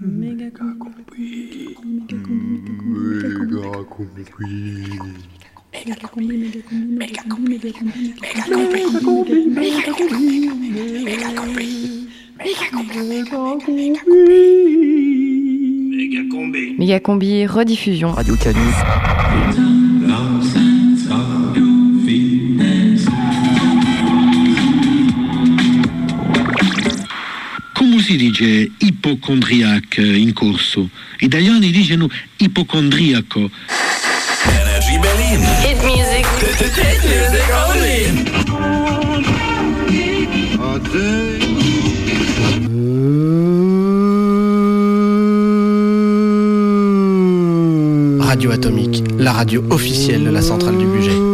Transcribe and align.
Méga 0.00 0.50
combi. 0.50 1.74
Méga 1.82 2.16
combi. 3.90 4.24
Méga 5.72 5.96
combi. 6.08 6.36
Méga 6.38 7.22
combi. 7.28 7.58
Méga 7.58 7.58
combi. 7.58 7.58
Méga 7.58 8.92
combi. 9.02 9.34
Méga 9.48 9.82
combi. 9.92 10.14
Méga 12.38 12.54
combi. 12.60 12.94
Méga 13.08 13.24
combi. 13.24 13.90
Méga 15.96 16.22
combi. 16.30 16.76
Méga 16.78 17.00
combi 17.00 17.46
rediffusion. 17.46 18.12
Radio 18.12 18.36
Canu. 18.36 19.77
Si 28.18 28.30
dice 28.30 28.70
ipocondriac 28.78 29.98
in 29.98 30.32
corso? 30.32 30.88
Italiani 31.20 31.70
dicono 31.70 32.08
ipocondriaco. 32.38 33.48
Energy 34.44 34.98
Berlin. 34.98 35.40
Hit 35.62 35.80
music. 35.84 36.26
Hit 36.58 37.04
music 37.04 37.46
only. 37.68 38.26
Radio 48.18 48.50
Atomique, 48.50 49.04
la 49.16 49.30
radio 49.30 49.62
officielle 49.70 50.24
de 50.24 50.30
la 50.30 50.42
centrale 50.42 50.76
du 50.76 50.86
budget. 50.86 51.27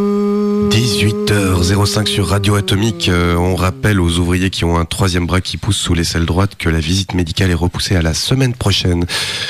18h05 1.26 2.06
sur 2.06 2.28
Radio 2.28 2.54
Atomique. 2.54 3.08
Euh, 3.08 3.34
on 3.36 3.56
rappelle 3.56 3.98
aux 3.98 4.18
ouvriers 4.18 4.50
qui 4.50 4.64
ont 4.64 4.76
un 4.76 4.84
troisième 4.84 5.26
bras 5.26 5.40
qui 5.40 5.56
pousse 5.56 5.78
sous 5.78 5.94
l'aisselle 5.94 6.26
droite 6.26 6.52
que 6.58 6.68
la 6.68 6.80
visite 6.80 7.14
médicale 7.14 7.50
est 7.50 7.54
repoussée 7.54 7.96
à 7.96 8.02
la 8.02 8.12
semaine 8.12 8.52
prochaine. 8.52 9.06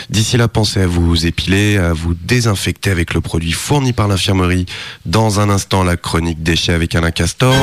D'ici 0.08 0.36
là, 0.36 0.46
pensez 0.46 0.82
à 0.82 0.86
vous 0.86 1.26
épiler, 1.26 1.76
à 1.76 1.92
vous 1.92 2.14
désinfecter 2.14 2.90
avec 2.90 3.12
le 3.12 3.20
produit 3.20 3.50
fourni 3.50 3.92
par 3.92 4.06
l'infirmerie. 4.06 4.66
Dans 5.04 5.40
un 5.40 5.50
instant, 5.50 5.82
la 5.82 5.96
chronique 5.96 6.42
déchets 6.42 6.72
avec 6.72 6.94
Alain 6.94 7.10
Castor. 7.10 7.54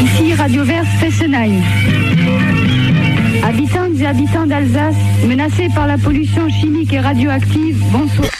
Ici 0.00 0.34
Radio 0.34 0.62
Vert 0.64 0.86
Fessenheim. 1.00 1.62
Habitantes 3.42 3.98
et 3.98 4.06
habitants 4.06 4.46
d'Alsace, 4.46 4.94
menacés 5.26 5.68
par 5.74 5.88
la 5.88 5.98
pollution 5.98 6.48
chimique 6.48 6.92
et 6.92 7.00
radioactive, 7.00 7.82
bonsoir. 7.90 8.30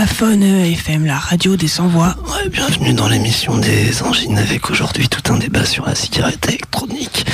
Afone 0.00 0.44
FM, 0.44 1.06
la 1.06 1.18
radio 1.18 1.56
des 1.56 1.66
sans-voix. 1.66 2.14
Ouais, 2.28 2.48
bienvenue 2.48 2.92
dans 2.92 3.08
l'émission 3.08 3.58
des 3.58 4.00
angines 4.04 4.38
avec 4.38 4.70
aujourd'hui 4.70 5.08
tout 5.08 5.32
un 5.32 5.38
débat 5.38 5.64
sur 5.64 5.86
la 5.86 5.96
cigarette 5.96 6.46
électronique. 6.46 7.26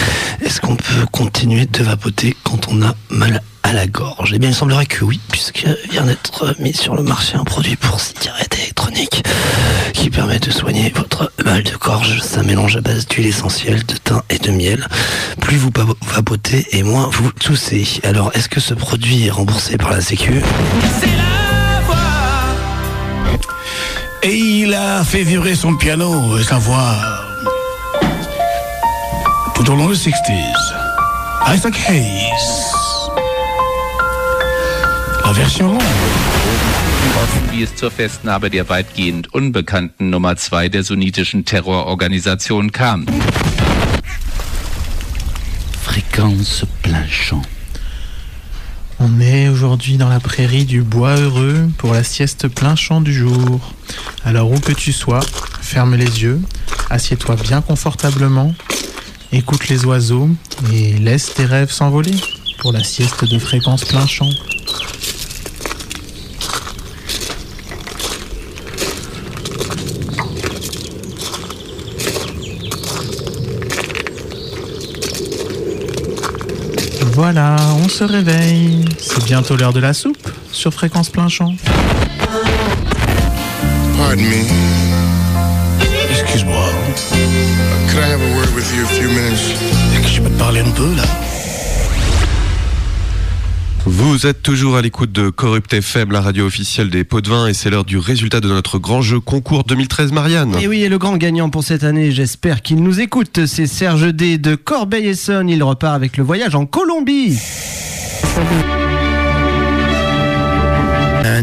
Est-ce 0.43 0.63
qu'on 0.63 0.75
peut 0.75 1.05
continuer 1.13 1.67
de 1.67 1.83
vapoter 1.83 2.35
quand 2.43 2.69
on 2.69 2.81
a 2.81 2.95
mal 3.11 3.43
à 3.65 3.75
la 3.75 3.87
gorge? 3.87 4.33
Eh 4.35 4.39
bien, 4.39 4.49
il 4.49 4.55
semblerait 4.55 4.87
que 4.87 5.05
oui, 5.05 5.21
puisque 5.31 5.67
vient 5.91 6.05
d'être 6.05 6.57
mis 6.59 6.73
sur 6.73 6.95
le 6.95 7.03
marché 7.03 7.37
un 7.37 7.45
produit 7.45 7.77
pour 7.77 8.01
cigarette 8.01 8.57
électronique 8.59 9.23
qui 9.93 10.09
permet 10.09 10.39
de 10.39 10.51
soigner 10.51 10.91
votre 10.97 11.31
mal 11.45 11.65
de 11.65 11.77
gorge. 11.77 12.23
Ça 12.23 12.43
mélange 12.43 12.79
à 12.79 12.81
base 12.81 13.07
d'huile 13.07 13.27
essentielle, 13.27 13.85
de 13.85 13.95
thym 13.95 14.23
et 14.31 14.39
de 14.39 14.51
miel. 14.51 14.87
Plus 15.39 15.59
vous 15.59 15.71
vapotez 16.01 16.67
et 16.73 16.83
moins 16.83 17.11
vous 17.13 17.31
toussez. 17.31 17.87
Alors, 18.05 18.31
est-ce 18.33 18.49
que 18.49 18.61
ce 18.61 18.73
produit 18.73 19.27
est 19.27 19.31
remboursé 19.31 19.77
par 19.77 19.91
la 19.91 20.01
Sécu? 20.01 20.41
Et 24.27 24.35
il 24.35 24.73
a 24.73 25.05
fait 25.05 25.23
vibrer 25.23 25.55
son 25.55 25.77
piano 25.77 26.39
et 26.39 26.43
sa 26.43 26.57
voix 26.57 26.97
tout 29.55 29.71
au 29.71 29.77
long 29.77 29.89
des 29.89 29.95
60s. 29.95 30.15
Isaac 31.55 31.75
Hayes. 31.89 32.73
La 35.25 35.33
version 35.33 35.73
longue. 35.73 35.83
wie 37.53 37.63
es 37.63 37.77
zur 37.77 37.91
Festnahme 37.91 38.51
der 38.51 38.69
weitgehend 38.69 39.33
unbekannten 39.33 40.11
Nummer 40.11 40.37
zwei 40.37 40.69
der 40.69 40.83
sunnitischen 40.83 41.45
Terrororganisation 41.45 42.73
kam. 42.73 43.07
Fréquence 45.85 46.67
plein 46.83 47.07
champ. 47.09 47.54
On 49.07 49.21
est 49.21 49.51
aujourd'hui 49.51 49.99
dans 49.99 50.09
la 50.09 50.19
prairie 50.19 50.65
du 50.65 50.81
Bois 50.81 51.17
Heureux 51.17 51.69
pour 51.77 51.93
la 51.93 52.03
sieste 52.03 52.49
plein 52.49 52.75
champ 52.75 53.03
du 53.03 53.13
jour. 53.13 53.75
Alors 54.25 54.51
où 54.51 54.59
que 54.59 54.73
tu 54.73 54.95
sois, 54.95 55.21
ferme 55.61 55.95
les 55.95 56.23
yeux, 56.23 56.41
assieds-toi 56.89 57.37
bien 57.37 57.61
confortablement, 57.61 58.55
écoute 59.31 59.69
les 59.69 59.85
oiseaux 59.85 60.31
et 60.73 60.95
laisse 60.95 61.35
tes 61.35 61.45
rêves 61.45 61.71
s'envoler 61.71 62.15
pour 62.57 62.73
la 62.73 62.83
sieste 62.83 63.27
de 63.27 63.39
fréquence 63.39 63.85
plein 63.85 64.07
champ. 64.07 64.31
Voilà, 77.13 77.57
on 77.77 77.84
se 77.95 78.03
réveille. 78.03 78.85
C'est 78.99 79.25
bientôt 79.25 79.57
l'heure 79.57 79.73
de 79.73 79.79
la 79.79 79.95
soupe 79.95 80.29
sur 80.51 80.75
fréquence 80.75 81.11
plein 81.11 81.29
champ. 81.29 81.55
Pardon 83.97 84.21
me. 84.21 84.43
Excuse-moi. 86.11 86.65
Could 87.89 88.03
I 88.03 88.11
have 88.11 88.21
a 88.21 88.37
word 88.37 88.53
with 88.57 88.69
you 88.75 88.83
a 88.83 88.89
few 88.89 89.09
minutes? 89.09 89.55
Est-ce 89.95 90.03
que 90.03 90.09
je 90.09 90.21
peux 90.23 90.29
te 90.29 90.39
parler 90.41 90.61
un 90.61 90.71
peu 90.71 90.93
là? 90.97 91.05
Vous 93.87 94.27
êtes 94.27 94.43
toujours 94.43 94.77
à 94.77 94.83
l'écoute 94.83 95.13
de 95.13 95.31
Corrupt 95.31 95.73
FM, 95.73 96.11
la 96.11 96.21
radio 96.21 96.47
officielle 96.47 96.91
des 96.91 97.05
pots 97.05 97.21
de 97.21 97.29
vin, 97.29 97.47
et 97.47 97.55
c'est 97.55 97.71
l'heure 97.71 97.85
du 97.85 97.99
résultat 97.99 98.41
de 98.41 98.49
notre 98.49 98.81
grand 98.81 99.03
jeu 99.03 99.21
concours 99.21 99.63
2013 99.63 100.11
Marianne. 100.11 100.57
Et 100.61 100.67
oui, 100.67 100.83
et 100.83 100.89
le 100.89 100.99
grand 100.99 101.17
gagnant 101.17 101.49
pour 101.49 101.63
cette 101.63 101.85
année, 101.85 102.11
j'espère 102.11 102.63
qu'il 102.63 102.83
nous 102.83 102.99
écoute, 102.99 103.47
c'est 103.47 103.69
Serge 103.69 104.13
D 104.13 104.39
de 104.39 104.57
Corbeil-Essonne. 104.57 105.49
Il 105.49 105.63
repart 105.63 105.95
avec 105.95 106.17
le 106.17 106.25
voyage 106.25 106.57
en 106.57 106.67
Colombie. 106.67 107.39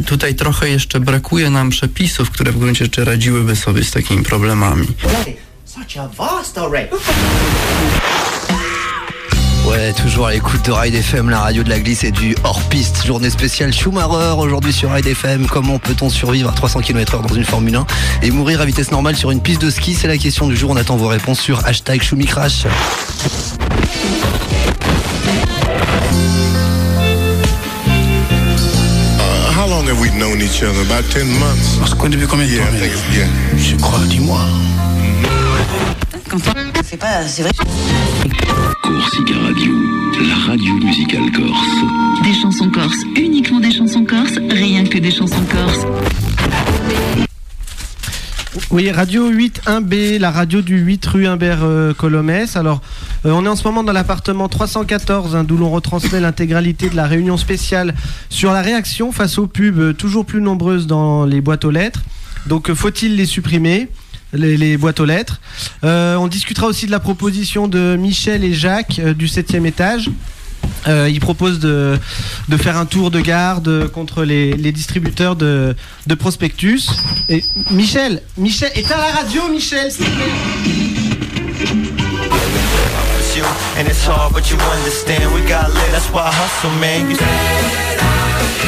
Tutaj 0.06 0.36
trochę 0.36 0.70
jeszcze 0.70 1.00
brakuje 1.00 1.50
nam 1.50 1.70
przepisów, 1.70 2.32
które 2.32 2.52
w 2.52 2.60
gruncie 2.60 2.86
rzeczy 2.86 3.06
radziłyby 3.06 3.56
sobie 3.56 3.84
z 3.84 3.92
takimi 3.92 4.24
problemami. 4.24 4.88
Such 5.66 5.98
a 5.98 6.08
vast 6.08 6.58
array. 6.58 6.88
Ouais, 9.66 9.94
toujours 9.94 10.28
à 10.28 10.32
l'écoute 10.32 10.62
de 10.66 10.72
Ride 10.72 10.96
FM, 10.96 11.30
la 11.30 11.40
radio 11.40 11.64
de 11.64 11.70
la 11.70 11.80
glisse 11.80 12.04
et 12.04 12.12
du 12.12 12.36
hors-piste. 12.44 13.06
Journée 13.06 13.30
spéciale 13.30 13.72
Schumacher 13.74 14.36
aujourd'hui 14.38 14.74
sur 14.74 14.92
Ride 14.92 15.08
FM. 15.08 15.48
Comment 15.48 15.80
peut-on 15.80 16.10
survivre 16.10 16.50
à 16.50 16.54
300 16.54 16.82
km/h 16.82 17.26
dans 17.26 17.34
une 17.34 17.46
Formule 17.46 17.76
1 17.76 17.86
et 18.22 18.32
mourir 18.32 18.60
à 18.60 18.66
vitesse 18.66 18.92
normale 18.92 19.16
sur 19.16 19.32
une 19.32 19.42
piste 19.42 19.62
de 19.62 19.70
ski? 19.70 19.96
C'est 19.96 20.08
la 20.08 20.18
question 20.18 20.48
du 20.48 20.58
jour. 20.58 20.72
On 20.72 20.76
attend 20.76 20.98
vos 20.98 21.08
réponses 21.08 21.40
sur 21.40 21.66
hashtag 21.66 22.02
Schumicrash. 22.02 22.66
How 29.62 29.68
long 29.68 29.86
have 29.86 30.02
we 30.02 30.10
known 30.18 30.42
each 30.42 30.64
other? 30.64 30.82
About 30.82 31.06
10 31.12 31.38
months? 31.38 31.78
On 31.82 31.86
se 31.86 31.94
connaît 31.96 32.16
depuis 32.16 32.28
combien 32.28 32.48
de 32.48 32.52
Yeah, 32.52 32.66
temps 32.66 33.14
yeah. 33.14 33.28
Je 33.58 33.76
crois, 33.76 34.00
dis-moi. 34.08 34.42
C'est 36.84 36.98
pas, 36.98 37.22
c'est 37.28 37.44
vrai. 37.44 37.52
Corsica 38.82 39.34
Radio, 39.46 39.72
la 40.28 40.36
radio 40.48 40.74
musicale 40.76 41.32
corse. 41.32 42.24
Des 42.24 42.34
chansons 42.34 42.72
corses, 42.72 43.04
uniquement 43.16 43.60
des 43.60 43.72
chansons 43.72 44.04
corses, 44.04 44.38
rien 44.50 44.84
que 44.84 44.98
des 44.98 45.12
chansons 45.12 45.46
corses. 45.52 45.86
Oui, 48.70 48.92
Radio 48.92 49.30
8 49.30 49.62
1B, 49.66 50.20
la 50.20 50.30
radio 50.30 50.62
du 50.62 50.78
8 50.78 51.06
rue 51.06 51.26
Humbert 51.26 51.60
euh, 51.64 51.94
Colomès. 51.94 52.58
Alors, 52.58 52.82
euh, 53.26 53.32
on 53.32 53.46
est 53.46 53.48
en 53.48 53.56
ce 53.56 53.64
moment 53.64 53.82
dans 53.82 53.94
l'appartement 53.94 54.50
314, 54.50 55.38
hein, 55.38 55.46
d'où 55.46 55.56
l'on 55.56 55.70
retransmet 55.70 56.20
l'intégralité 56.20 56.90
de 56.90 56.98
la 56.98 57.08
réunion 57.08 57.38
spéciale 57.38 57.96
sur 58.30 58.52
la 58.52 58.62
réaction 58.62 59.14
face 59.14 59.38
aux 59.38 59.48
pubs 59.48 59.80
euh, 59.80 59.94
toujours 59.94 60.26
plus 60.26 60.42
nombreuses 60.42 60.86
dans 60.86 61.24
les 61.26 61.40
boîtes 61.40 61.64
aux 61.64 61.72
lettres. 61.72 62.02
Donc, 62.46 62.74
faut-il 62.74 63.16
les 63.16 63.26
supprimer 63.26 63.88
les, 64.34 64.76
boîtes 64.76 65.00
aux 65.00 65.06
lettres? 65.06 65.40
On 65.84 66.28
discutera 66.28 66.68
aussi 66.68 66.88
de 66.88 66.92
la 66.92 67.00
proposition 67.00 67.68
de 67.68 67.96
Michel 67.98 68.44
et 68.44 68.54
Jacques 68.54 69.00
du 69.00 69.28
7e 69.28 69.66
étage. 69.66 70.10
Euh, 70.88 71.10
ils 71.10 71.20
proposent 71.20 71.60
de, 71.60 71.98
de 72.50 72.58
faire 72.58 72.78
un 72.78 72.86
tour 72.86 73.12
de 73.12 73.20
garde 73.20 73.88
contre 73.90 74.24
les, 74.24 74.54
les 74.54 74.72
distributeurs 74.72 75.36
de, 75.36 75.76
de 76.08 76.16
prospectus. 76.16 76.90
Et 77.30 77.44
Michel, 77.72 78.22
Michel, 78.38 78.72
éteins 78.76 78.98
la 78.98 79.12
radio, 79.22 79.48
Michel, 79.52 79.92
s'il 79.92 80.06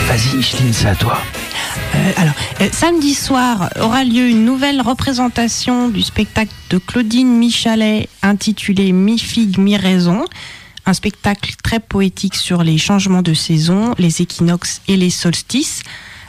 Vas-y, 0.08 0.38
Micheline, 0.38 0.74
c'est 0.74 0.88
à 0.88 0.96
toi. 0.96 1.18
Euh, 1.96 2.12
alors, 2.18 2.34
euh, 2.62 2.68
samedi 2.72 3.14
soir 3.14 3.70
aura 3.80 4.04
lieu 4.04 4.28
une 4.28 4.46
nouvelle 4.46 4.82
représentation 4.82 5.90
du 5.90 6.02
spectacle 6.02 6.52
de 6.70 6.78
Claudine 6.78 7.38
Michalet 7.38 8.10
intitulé 8.22 8.92
Mi 8.92 9.20
figue, 9.20 9.58
mi 9.58 9.78
raison 9.78 10.26
un 10.86 10.94
spectacle 10.94 11.54
très 11.64 11.80
poétique 11.80 12.36
sur 12.36 12.64
les 12.64 12.78
changements 12.78 13.22
de 13.22 13.34
saison, 13.34 13.96
les 13.98 14.22
équinoxes 14.22 14.82
et 14.88 14.98
les 14.98 15.10
solstices, 15.10 15.82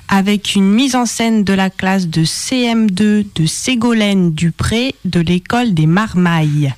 avec 0.09 0.55
une 0.55 0.71
mise 0.71 0.95
en 0.95 1.07
scène 1.07 1.45
de 1.45 1.53
la 1.53 1.71
classe 1.71 2.09
de 2.09 2.25
CM2 2.25 3.27
de 3.35 3.47
Ségolène 3.47 4.33
Dupré 4.33 4.95
de 5.05 5.21
l'école 5.21 5.75
des 5.75 5.87
Marmailles. 5.87 6.75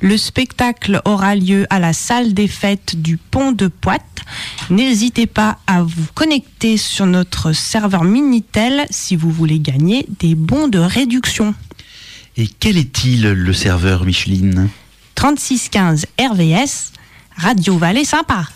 Le 0.00 0.16
spectacle 0.16 1.00
aura 1.04 1.36
lieu 1.36 1.66
à 1.70 1.78
la 1.78 1.92
salle 1.92 2.34
des 2.34 2.48
fêtes 2.48 3.00
du 3.00 3.18
Pont 3.18 3.52
de 3.52 3.68
Poite. 3.68 4.02
N'hésitez 4.70 5.26
pas 5.26 5.58
à 5.66 5.82
vous 5.82 6.06
connecter 6.14 6.76
sur 6.76 7.06
notre 7.06 7.52
serveur 7.52 8.02
Minitel 8.02 8.86
si 8.90 9.14
vous 9.14 9.30
voulez 9.30 9.60
gagner 9.60 10.06
des 10.18 10.34
bons 10.34 10.68
de 10.68 10.78
réduction. 10.78 11.54
Et 12.36 12.48
quel 12.48 12.78
est-il 12.78 13.22
le 13.22 13.52
serveur 13.52 14.04
Micheline? 14.04 14.68
3615 15.14 16.06
RVS, 16.18 16.92
Radio 17.36 17.78
Vallée 17.78 18.04
Sympa. 18.04 18.46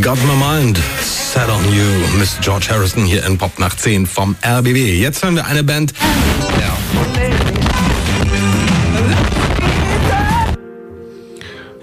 Got 0.00 0.18
my 0.24 0.34
mind 0.36 0.78
set 1.00 1.48
on 1.50 1.64
you, 1.72 2.18
Miss 2.18 2.38
George 2.40 2.68
Harrison 2.70 3.04
hier 3.04 3.24
in 3.26 3.38
Pop 3.38 3.58
nach 3.58 3.74
10 3.76 4.06
vom 4.06 4.36
RBB. 4.42 5.00
Jetzt 5.00 5.22
hören 5.24 5.34
wir 5.34 5.46
eine 5.46 5.64
Band. 5.64 5.92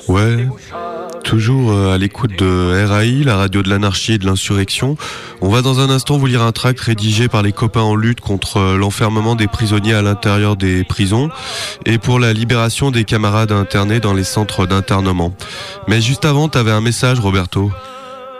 Ouais, 0.07 0.49
toujours 1.33 1.71
euh, 1.71 1.95
à 1.95 1.97
l'écoute 1.97 2.37
de 2.37 2.85
RAI, 2.87 3.23
la 3.23 3.35
radio 3.37 3.63
de 3.63 3.69
l'anarchie 3.69 4.13
et 4.13 4.17
de 4.19 4.25
l'insurrection. 4.27 4.97
On 5.41 5.49
va 5.49 5.63
dans 5.63 5.79
un 5.79 5.89
instant 5.89 6.19
vous 6.19 6.27
lire 6.27 6.43
un 6.43 6.51
tract 6.51 6.79
rédigé 6.79 7.27
par 7.27 7.41
les 7.41 7.51
copains 7.51 7.81
en 7.81 7.95
lutte 7.95 8.21
contre 8.21 8.57
euh, 8.57 8.77
l'enfermement 8.77 9.33
des 9.33 9.47
prisonniers 9.47 9.95
à 9.95 10.03
l'intérieur 10.03 10.55
des 10.55 10.83
prisons 10.83 11.31
et 11.87 11.97
pour 11.97 12.19
la 12.19 12.33
libération 12.33 12.91
des 12.91 13.03
camarades 13.03 13.51
internés 13.51 13.99
dans 13.99 14.13
les 14.13 14.23
centres 14.23 14.67
d'internement. 14.67 15.33
Mais 15.87 16.01
juste 16.01 16.23
avant, 16.23 16.49
t'avais 16.49 16.69
un 16.69 16.81
message, 16.81 17.19
Roberto. 17.19 17.71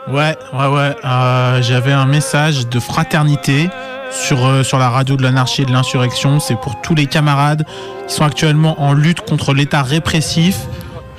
Ouais, 0.06 0.36
ouais, 0.52 0.66
ouais. 0.68 0.94
euh, 1.04 1.62
J'avais 1.62 1.90
un 1.92 2.06
message 2.06 2.68
de 2.68 2.78
fraternité 2.78 3.70
sur, 4.12 4.64
sur 4.64 4.78
la 4.78 4.88
radio 4.90 5.16
de 5.16 5.24
l'anarchie 5.24 5.62
et 5.62 5.64
de 5.64 5.72
l'insurrection. 5.72 6.38
C'est 6.38 6.60
pour 6.60 6.80
tous 6.80 6.94
les 6.94 7.06
camarades 7.06 7.66
qui 8.06 8.14
sont 8.14 8.24
actuellement 8.24 8.80
en 8.80 8.92
lutte 8.92 9.22
contre 9.22 9.52
l'État 9.52 9.82
répressif, 9.82 10.58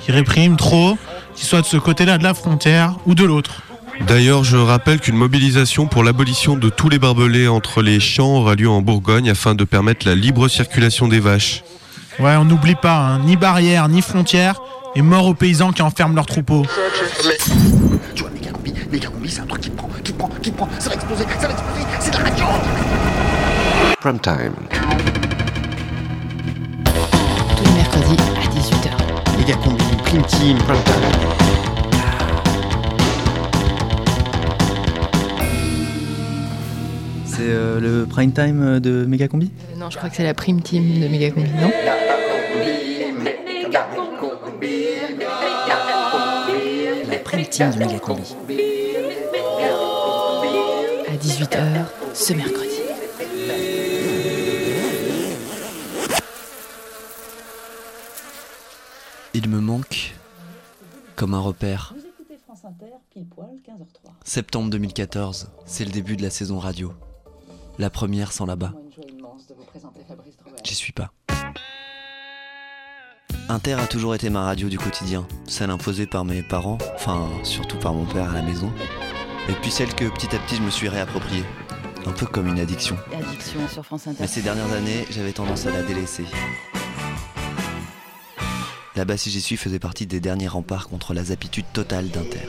qui 0.06 0.14
réprime 0.14 0.56
trop, 0.56 0.98
qu'ils 1.36 1.48
soient 1.48 1.62
de 1.62 1.66
ce 1.66 1.78
côté-là 1.78 2.18
de 2.18 2.24
la 2.24 2.34
frontière 2.34 2.96
ou 3.06 3.16
de 3.16 3.24
l'autre. 3.24 3.62
D'ailleurs, 4.02 4.44
je 4.44 4.58
rappelle 4.58 5.00
qu'une 5.00 5.16
mobilisation 5.16 5.88
pour 5.88 6.04
l'abolition 6.04 6.58
de 6.58 6.70
tous 6.70 6.90
les 6.90 7.00
barbelés 7.00 7.48
entre 7.48 7.82
les 7.82 8.00
champs 8.00 8.38
aura 8.38 8.56
lieu 8.56 8.70
en 8.70 8.82
Bourgogne 8.82 9.30
afin 9.30 9.56
de 9.56 9.64
permettre 9.64 10.06
la 10.08 10.16
libre 10.16 10.48
circulation 10.48 11.08
des 11.08 11.20
vaches. 11.20 11.64
Ouais, 12.20 12.36
on 12.36 12.46
n'oublie 12.46 12.76
pas, 12.76 12.98
hein, 12.98 13.20
ni 13.26 13.36
barrière, 13.36 13.88
ni 13.90 14.02
frontière, 14.02 14.62
et 14.96 15.02
mort 15.02 15.26
aux 15.28 15.34
paysans 15.34 15.72
qui 15.72 15.82
enferment 15.82 16.16
leurs 16.16 16.26
troupeaux. 16.26 16.66
Tu 18.16 18.24
vois, 18.24 18.32
méga 18.32 18.52
combi, 18.52 18.74
méga 18.92 19.10
combi, 19.10 19.30
c'est 19.30 19.42
un 19.42 19.46
truc 19.46 19.62
qui 19.62 19.70
te 19.70 19.76
prend, 19.78 19.90
qui 20.04 20.12
te 20.12 20.18
prend, 20.18 20.30
qui 20.42 20.52
te 20.52 20.56
prend, 20.56 20.70
ça 20.80 20.90
va 20.90 20.96
exploser, 20.96 21.26
ça 21.40 21.48
va 21.48 21.54
exploser, 21.54 21.82
c'est 22.00 22.12
de 22.12 22.18
la 22.18 22.24
radio 22.24 22.46
Prime 24.00 24.20
time. 24.20 24.54
Tous 27.58 27.64
les 27.64 27.72
mercredis 27.72 28.18
à 28.22 28.48
18h. 28.48 29.38
Méga 29.38 29.56
combi, 29.56 29.84
prime 30.04 30.24
team, 30.24 30.58
prime 30.60 30.84
time. 30.84 31.25
C'est 37.36 37.42
euh, 37.42 37.80
le 37.82 38.06
prime 38.06 38.32
time 38.32 38.80
de 38.80 39.06
Méga 39.06 39.28
Combi 39.28 39.52
Euh, 39.74 39.78
non, 39.78 39.90
je 39.90 39.98
crois 39.98 40.10
que 40.10 40.16
c'est 40.16 40.24
la 40.24 40.34
prime 40.34 40.62
team 40.62 41.02
de 41.02 41.08
Méga 41.08 41.32
Combi, 41.32 41.50
non? 41.62 41.72
La 47.10 47.18
prime 47.20 47.46
team 47.46 47.72
de 47.72 47.80
méga 47.80 48.00
combi. 48.00 48.36
À 51.08 51.16
18h 51.18 51.86
ce 52.14 52.34
mercredi. 52.34 52.70
Il 59.34 59.50
me 59.50 59.60
manque 59.60 60.16
comme 61.16 61.34
un 61.34 61.40
repère. 61.40 61.94
Vous 61.96 62.02
écoutez 62.06 62.38
France 62.46 62.62
Inter, 62.64 62.94
pile 63.12 63.26
poil, 63.26 63.50
15h03. 63.68 64.12
Septembre 64.24 64.70
2014, 64.70 65.50
c'est 65.66 65.86
le 65.86 65.92
début 65.92 66.16
de 66.16 66.22
la 66.22 66.30
saison 66.30 66.60
radio. 66.60 66.94
La 67.78 67.90
première 67.90 68.32
sans 68.32 68.46
là-bas. 68.46 68.74
J'y 70.64 70.76
suis 70.76 70.94
pas. 70.94 71.12
Inter 73.50 73.74
a 73.74 73.86
toujours 73.86 74.16
été 74.16 74.30
ma 74.30 74.44
radio 74.44 74.70
du 74.70 74.78
quotidien, 74.78 75.28
celle 75.46 75.70
imposée 75.70 76.08
par 76.08 76.26
mes 76.26 76.42
parents, 76.42 76.80
enfin 76.96 77.30
surtout 77.44 77.78
par 77.78 77.94
mon 77.94 78.06
père 78.06 78.32
à 78.32 78.34
la 78.34 78.42
maison, 78.42 78.72
et 79.50 79.54
puis 79.62 79.70
celle 79.70 79.94
que 79.94 80.06
petit 80.06 80.36
à 80.36 80.40
petit 80.40 80.56
je 80.56 80.62
me 80.62 80.72
suis 80.72 80.90
réappropriée, 80.90 81.44
un 82.08 82.12
peu 82.12 82.26
comme 82.26 82.48
une 82.48 82.60
addiction. 82.60 82.98
Addiction 83.14 83.68
sur 83.68 83.86
France 83.86 84.08
Inter. 84.08 84.18
Mais 84.22 84.28
ces 84.28 84.42
dernières 84.42 84.72
années, 84.74 85.06
j'avais 85.12 85.32
tendance 85.32 85.68
à 85.68 85.72
la 85.72 85.84
délaisser. 85.84 86.26
Là-bas, 88.96 89.18
si 89.18 89.30
j'y 89.30 89.42
suis, 89.42 89.58
faisait 89.58 89.80
partie 89.80 90.08
des 90.08 90.22
derniers 90.22 90.48
remparts 90.48 90.88
contre 90.88 91.14
la 91.14 91.26
zapitude 91.26 91.66
totale 91.74 92.10
d'Inter. 92.10 92.48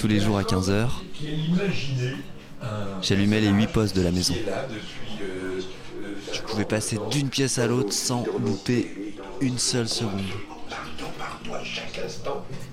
Tous 0.00 0.08
les 0.08 0.18
jours 0.18 0.38
à 0.38 0.44
15h, 0.44 0.88
j'allumais 3.02 3.42
les 3.42 3.50
8 3.50 3.66
postes 3.66 3.94
de 3.94 4.00
la 4.00 4.10
maison. 4.10 4.34
Je 6.32 6.40
pouvais 6.40 6.64
passer 6.64 6.98
d'une 7.10 7.28
pièce 7.28 7.58
à 7.58 7.66
l'autre 7.66 7.92
sans 7.92 8.24
louper 8.38 9.14
une 9.42 9.58
seule 9.58 9.90
seconde. 9.90 10.24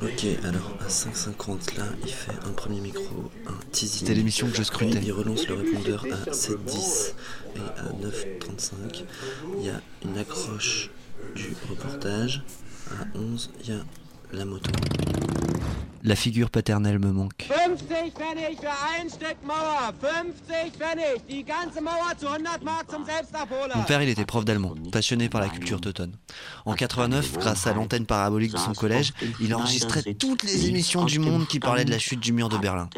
Ok, 0.01 0.25
alors 0.45 0.77
à 0.79 0.87
5,50 0.87 1.77
là, 1.77 1.83
il 2.01 2.13
fait 2.13 2.31
un 2.47 2.51
premier 2.51 2.79
micro, 2.79 3.29
un 3.45 3.59
teasing. 3.73 3.99
C'était 3.99 4.13
l'émission 4.13 4.47
que 4.47 4.55
je 4.55 4.63
scrutais. 4.63 5.01
Il 5.03 5.11
relance 5.11 5.49
le 5.49 5.55
répondeur 5.55 6.05
à 6.05 6.31
7,10 6.31 7.13
et 7.57 7.59
à 7.59 7.91
9,35. 8.07 9.03
Il 9.59 9.65
y 9.65 9.69
a 9.69 9.81
une 10.05 10.17
accroche 10.17 10.91
du 11.35 11.49
reportage. 11.69 12.43
À 12.89 13.17
11, 13.17 13.51
il 13.65 13.69
y 13.69 13.73
a 13.73 13.81
la 14.31 14.45
moto. 14.45 14.71
La 16.03 16.15
figure 16.15 16.49
paternelle 16.49 16.99
me 16.99 17.11
manque. 17.11 17.47
50 17.67 18.13
Pfennig 18.13 18.59
für 18.61 18.69
ein 18.69 19.09
Stück 19.09 19.35
Mauer. 19.45 19.93
50 19.99 20.71
Pfennig. 20.77 21.27
Die 21.27 21.43
ganze 21.43 21.81
Mauer 21.81 22.17
zu 22.17 22.29
100 22.29 22.63
Mark 22.63 22.89
zum 22.89 23.03
Selbstabholer. 23.03 23.75
Mon 23.75 23.83
père, 23.83 24.01
il 24.01 24.07
était 24.07 24.25
prof 24.25 24.45
d'allemand, 24.45 24.73
passionné 24.89 25.27
par 25.27 25.41
la 25.41 25.49
culture 25.49 25.81
teutonne. 25.81 26.13
En 26.65 26.75
89, 26.75 27.37
grâce 27.37 27.67
à 27.67 27.73
l'antenne 27.73 28.05
parabolique 28.05 28.53
de 28.53 28.57
son 28.57 28.71
collège, 28.71 29.11
il 29.41 29.53
enregistrait 29.53 30.13
toutes 30.13 30.43
les 30.43 30.67
émissions 30.67 31.03
du 31.03 31.19
monde 31.19 31.45
qui 31.45 31.59
parlaient 31.59 31.83
de 31.83 31.91
la 31.91 31.99
chute 31.99 32.21
du 32.21 32.31
mur 32.31 32.47
de 32.47 32.57
Berlin. 32.57 32.89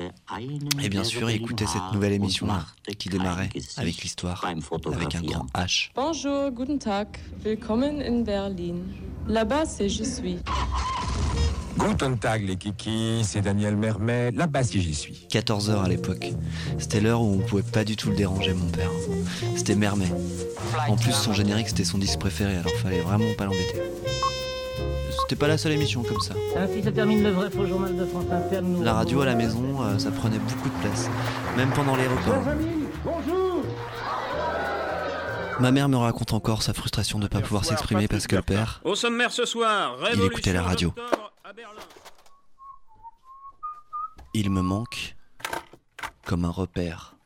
Et 0.80 0.90
bien 0.90 1.04
sûr, 1.04 1.32
il 1.32 1.38
écoutait 1.38 1.66
cette 1.66 1.92
nouvelle 1.92 2.14
émission-là, 2.14 2.64
qui 3.00 3.10
démarrait 3.10 3.50
avec 3.78 3.98
l'histoire, 4.04 4.46
avec 4.46 5.16
un 5.16 5.22
grand 5.22 5.48
H. 5.56 5.90
Bonjour, 5.96 6.52
guten 6.52 6.78
Tag. 6.78 7.08
Willkommen 7.44 8.04
in 8.04 8.22
Berlin. 8.22 8.76
Là-bas, 9.28 9.66
c'est 9.66 9.90
je 9.90 10.04
suis. 10.04 10.38
Guten 11.80 12.18
Tag 12.20 12.46
les 12.46 12.58
kikis, 12.58 13.24
c'est 13.24 13.40
Daniel 13.42 13.78
Mermet, 13.78 14.32
là-bas 14.32 14.59
si 14.64 14.82
j'y 14.82 14.96
suis. 14.96 15.26
14h 15.30 15.84
à 15.84 15.88
l'époque. 15.88 16.32
C'était 16.78 17.02
l'heure 17.02 17.22
où 17.22 17.34
on 17.34 17.38
pouvait 17.40 17.64
pas 17.64 17.84
du 17.84 17.96
tout 17.96 18.10
le 18.10 18.16
déranger, 18.16 18.54
mon 18.54 18.70
père. 18.70 18.92
C'était 19.56 19.76
Mermet. 19.76 20.12
En 20.88 20.96
plus, 20.96 21.14
son 21.14 21.34
générique, 21.34 21.70
c'était 21.70 21.84
son 21.84 21.98
disque 21.98 22.20
préféré, 22.20 22.56
alors 22.56 22.72
fallait 22.82 23.02
vraiment 23.02 23.34
pas 23.38 23.46
l'embêter. 23.46 23.82
C'était 25.22 25.36
pas 25.40 25.48
la 25.48 25.58
seule 25.58 25.74
émission 25.74 26.04
comme 26.04 26.20
ça. 26.22 26.34
Ainsi 26.58 26.84
se 26.84 26.90
termine 26.90 27.24
le 27.24 27.30
vrai 27.32 27.52
faux 27.52 27.66
journal 27.66 27.96
de 27.96 28.06
France 28.06 28.26
Inter. 28.32 28.62
Nous 28.64 28.84
La 28.84 28.94
radio 28.94 29.22
à 29.22 29.26
la 29.26 29.36
maison, 29.36 29.82
euh, 29.82 30.00
ça 30.00 30.12
prenait 30.12 30.40
beaucoup 30.40 30.70
de 30.70 30.82
place, 30.82 31.08
même 31.56 31.70
pendant 31.72 31.96
les 31.96 32.08
repas. 32.08 32.42
Bonjour 33.04 33.64
Ma 35.60 35.72
mère 35.72 35.90
me 35.90 35.98
raconte 35.98 36.34
encore 36.34 36.64
sa 36.64 36.74
frustration 36.74 37.20
de 37.20 37.26
ne 37.26 37.28
pas 37.28 37.42
pouvoir 37.42 37.66
s'exprimer 37.66 38.08
parce 38.08 38.28
que 38.28 38.38
le 38.38 38.42
père, 38.42 38.80
Au 38.86 38.96
sommaire 38.96 39.32
ce 39.32 39.46
soir, 39.46 39.98
il 40.14 40.24
écoutait 40.24 40.54
la 40.54 40.64
radio. 40.64 40.94
Il 44.42 44.52
me 44.52 44.62
manque 44.62 45.18
comme 46.26 46.46
un 46.46 46.50
repère. 46.50 47.18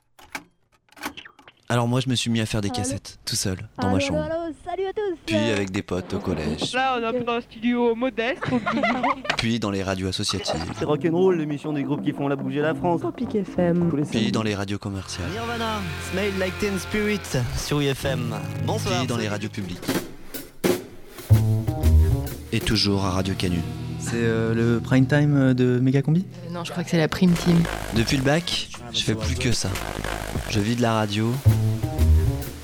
Alors 1.70 1.88
moi, 1.88 2.00
je 2.00 2.10
me 2.10 2.15
suis 2.15 2.32
mis 2.32 2.41
à 2.41 2.48
faire 2.48 2.62
des 2.62 2.72
cassettes, 2.72 3.20
tout 3.24 3.36
seul, 3.36 3.70
dans 3.79 3.91
ma 3.91 4.00
chambre. 4.00 4.27
salut 4.65 4.88
à 4.88 4.93
tous 4.93 5.20
Puis 5.24 5.36
avec 5.36 5.70
des 5.70 5.84
potes 5.84 6.12
au 6.15 6.17
collège. 6.17 6.74
Là, 6.74 6.98
on 6.98 7.03
est 7.03 7.05
un 7.05 7.13
peu 7.13 7.24
dans 7.24 7.34
un 7.34 7.41
studio 7.41 7.93
modeste. 7.93 8.41
Puis 9.38 9.60
dans 9.60 9.70
les 9.70 9.84
radios 9.84 10.08
associatives. 10.08 10.74
C'est 10.75 10.86
rock'n'roll, 10.86 11.38
l'émission 11.38 11.72
des 11.72 11.84
groupes 11.84 12.03
qui 12.03 12.13
font 12.13 12.27
la 12.27 12.36
bouger 12.36 12.62
la 12.62 12.74
France. 12.74 13.01
Tropic 13.01 13.36
FM. 13.36 13.91
Puis 14.10 14.32
dans 14.32 14.41
les 14.41 14.55
radios 14.55 14.79
commerciales. 14.79 15.29
Nirvana, 15.29 15.82
Smell 16.10 16.36
Like 16.39 16.58
Teen 16.58 16.79
Spirit 16.79 17.22
sur 17.55 17.79
UFM. 17.79 18.34
Bonsoir. 18.65 18.98
Puis 18.98 19.08
dans 19.08 19.17
les 19.17 19.27
radios 19.27 19.50
publiques. 19.50 19.86
Et 22.51 22.60
toujours 22.60 23.05
à 23.05 23.12
Radio 23.12 23.36
Canu. 23.36 23.60
C'est 24.05 24.15
euh, 24.15 24.53
le 24.53 24.79
prime 24.79 25.07
time 25.07 25.36
euh, 25.38 25.53
de 25.53 25.79
Megacombi 25.79 26.25
Euh, 26.48 26.51
Non, 26.51 26.63
je 26.63 26.72
crois 26.72 26.83
que 26.83 26.89
c'est 26.89 26.98
la 26.98 27.07
prime 27.07 27.33
team. 27.33 27.63
Depuis 27.95 28.17
le 28.17 28.24
bac, 28.24 28.69
je 28.93 29.01
fais 29.01 29.15
plus 29.15 29.36
que 29.36 29.51
ça. 29.51 29.69
Je 30.50 30.60
vis 30.60 30.75
de 30.75 30.81
la 30.81 30.93
radio. 30.93 31.33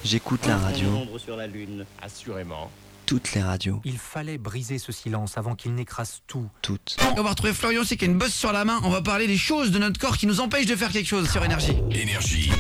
J'écoute 0.03 0.45
la 0.47 0.57
radio. 0.57 0.87
sur 1.17 1.35
la 1.37 1.47
Lune. 1.47 1.85
Assurément. 2.01 2.69
Toutes 3.05 3.33
les 3.33 3.41
radios. 3.41 3.81
Il 3.85 3.97
fallait 3.97 4.37
briser 4.37 4.77
ce 4.77 4.91
silence 4.91 5.37
avant 5.37 5.55
qu'il 5.55 5.73
n'écrase 5.73 6.21
tout. 6.27 6.47
Toutes. 6.61 6.97
On 7.17 7.23
va 7.23 7.31
retrouver 7.31 7.53
Florian 7.53 7.81
aussi 7.81 7.97
qui 7.97 8.05
a 8.05 8.07
une 8.07 8.17
bosse 8.17 8.33
sur 8.33 8.51
la 8.51 8.65
main. 8.65 8.79
On 8.83 8.89
va 8.89 9.01
parler 9.01 9.25
des 9.25 9.37
choses 9.37 9.71
de 9.71 9.79
notre 9.79 9.99
corps 9.99 10.17
qui 10.17 10.27
nous 10.27 10.41
empêchent 10.41 10.67
de 10.67 10.75
faire 10.75 10.91
quelque 10.91 11.07
chose 11.07 11.29
sur 11.29 11.43
énergie. 11.43 11.75
Énergie. 11.89 12.51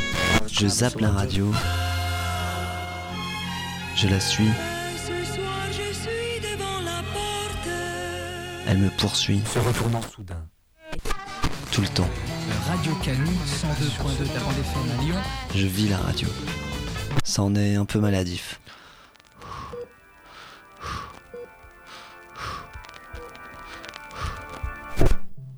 Je 0.51 0.67
zappe 0.67 0.99
la 1.01 1.11
radio. 1.11 1.51
Je 3.95 4.07
la 4.07 4.19
suis. 4.19 4.47
Elle 8.71 8.77
me 8.77 8.89
poursuit 8.91 9.41
Se 9.51 9.57
retournant 9.57 10.01
soudain. 10.03 10.45
tout 11.71 11.81
le 11.81 11.87
temps. 11.87 12.07
Radio 12.67 12.93
Canu, 13.03 13.25
102.2 13.25 14.31
d'Avant 14.31 14.51
FM 14.51 14.99
à 14.99 15.03
Lyon. 15.03 15.15
Je 15.55 15.65
vis 15.65 15.89
la 15.89 15.97
radio. 15.97 16.27
Ça 17.23 17.41
en 17.41 17.55
est 17.55 17.73
un 17.73 17.85
peu 17.85 17.99
maladif. 17.99 18.59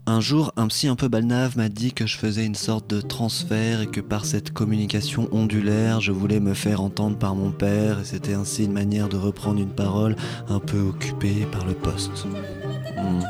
Un 0.05 0.21
jour, 0.21 0.53
un 0.55 0.67
psy 0.67 0.87
un 0.87 0.95
peu 0.95 1.09
balnave 1.09 1.57
m'a 1.57 1.67
dit 1.67 1.91
que 1.93 2.07
je 2.07 2.17
faisais 2.17 2.45
une 2.45 2.55
sorte 2.55 2.89
de 2.89 3.01
transfert 3.01 3.81
et 3.81 3.87
que 3.87 3.99
par 4.01 4.23
cette 4.23 4.51
communication 4.51 5.27
ondulaire, 5.33 5.99
je 5.99 6.13
voulais 6.13 6.39
me 6.39 6.53
faire 6.53 6.81
entendre 6.81 7.17
par 7.17 7.35
mon 7.35 7.51
père 7.51 7.99
et 7.99 8.05
c'était 8.05 8.33
ainsi 8.33 8.63
une 8.65 8.73
manière 8.73 9.09
de 9.09 9.17
reprendre 9.17 9.59
une 9.59 9.73
parole 9.73 10.15
un 10.47 10.59
peu 10.59 10.79
occupée 10.79 11.45
par 11.51 11.65
le 11.65 11.73
poste. 11.73 12.25
Hmm. 12.97 13.21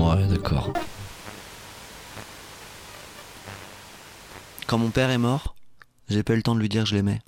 Ouais, 0.00 0.26
d'accord. 0.28 0.72
Quand 4.66 4.78
mon 4.78 4.90
père 4.90 5.10
est 5.10 5.18
mort, 5.18 5.54
j'ai 6.08 6.22
pas 6.22 6.34
eu 6.34 6.36
le 6.36 6.42
temps 6.42 6.54
de 6.54 6.60
lui 6.60 6.68
dire 6.68 6.84
que 6.84 6.88
je 6.90 6.94
l'aimais. 6.94 7.20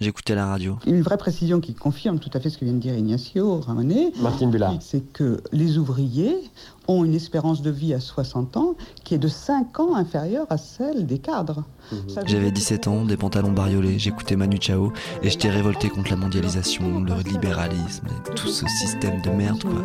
J'écoutais 0.00 0.34
la 0.34 0.46
radio. 0.46 0.78
Une 0.86 1.02
vraie 1.02 1.18
précision 1.18 1.60
qui 1.60 1.74
confirme 1.74 2.18
tout 2.18 2.30
à 2.32 2.40
fait 2.40 2.48
ce 2.48 2.56
que 2.56 2.64
vient 2.64 2.72
de 2.72 2.78
dire 2.78 2.94
Ignacio 2.96 3.60
Ramonet, 3.60 4.12
Martine 4.18 4.50
Bullard. 4.50 4.76
c'est 4.80 5.02
que 5.12 5.42
les 5.52 5.76
ouvriers 5.76 6.38
ont 6.90 7.04
une 7.04 7.14
espérance 7.14 7.62
de 7.62 7.70
vie 7.70 7.94
à 7.94 8.00
60 8.00 8.56
ans 8.56 8.74
qui 9.04 9.14
est 9.14 9.18
de 9.18 9.28
5 9.28 9.78
ans 9.80 9.94
inférieure 9.94 10.46
à 10.50 10.58
celle 10.58 11.06
des 11.06 11.18
cadres. 11.18 11.62
Veut 11.92 11.98
J'avais 12.26 12.44
dire 12.46 12.52
17 12.52 12.88
ans, 12.88 13.04
des 13.04 13.16
pantalons 13.16 13.52
bariolés, 13.52 13.98
j'écoutais 13.98 14.34
Manu 14.36 14.58
Chao 14.60 14.92
et 15.22 15.30
j'étais 15.30 15.48
révolté 15.50 15.88
contre 15.88 16.10
la 16.10 16.16
mondialisation, 16.16 17.00
le 17.00 17.14
libéralisme 17.22 18.06
et 18.08 18.34
tout 18.34 18.48
ce 18.48 18.66
système 18.66 19.20
de 19.22 19.30
merde 19.30 19.62
quoi. 19.62 19.82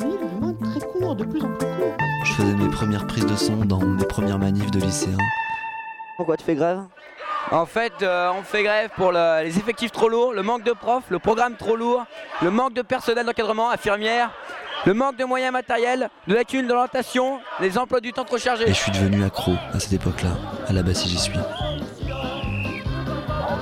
Je 2.23 2.33
faisais 2.33 2.55
mes 2.55 2.69
premières 2.69 3.05
prises 3.07 3.25
de 3.25 3.35
son 3.35 3.57
dans 3.65 3.79
mes 3.79 4.05
premières 4.05 4.39
manifs 4.39 4.71
de 4.71 4.79
lycéen. 4.79 5.17
Pourquoi 6.17 6.37
tu 6.37 6.43
fais 6.43 6.55
grève? 6.55 6.81
En 7.51 7.67
fait, 7.67 7.93
euh, 8.01 8.31
on 8.35 8.41
fait 8.41 8.63
grève 8.63 8.89
pour 8.95 9.11
le- 9.11 9.43
les 9.43 9.55
effectifs 9.59 9.91
trop 9.91 10.09
lourds, 10.09 10.33
le 10.33 10.41
manque 10.41 10.63
de 10.63 10.71
profs, 10.71 11.03
le 11.09 11.19
programme 11.19 11.55
trop 11.55 11.75
lourd, 11.75 12.03
le 12.41 12.49
manque 12.49 12.73
de 12.73 12.81
personnel 12.81 13.23
d'encadrement, 13.23 13.69
infirmières, 13.69 14.31
le 14.85 14.93
manque 14.93 15.17
de 15.17 15.25
moyens 15.25 15.51
matériels, 15.51 16.09
de 16.27 16.35
lacunes 16.35 16.67
d'orientation, 16.67 17.39
les 17.59 17.77
emplois 17.77 18.01
du 18.01 18.13
temps 18.13 18.23
trop 18.23 18.37
chargés. 18.37 18.65
Et 18.69 18.73
je 18.73 18.79
suis 18.79 18.91
devenu 18.91 19.23
accro 19.23 19.53
à 19.73 19.79
cette 19.79 19.93
époque-là, 19.93 20.37
à 20.67 20.73
la 20.73 20.83
bas 20.83 20.93
si 20.93 21.09
j'y 21.09 21.17
suis. 21.17 21.39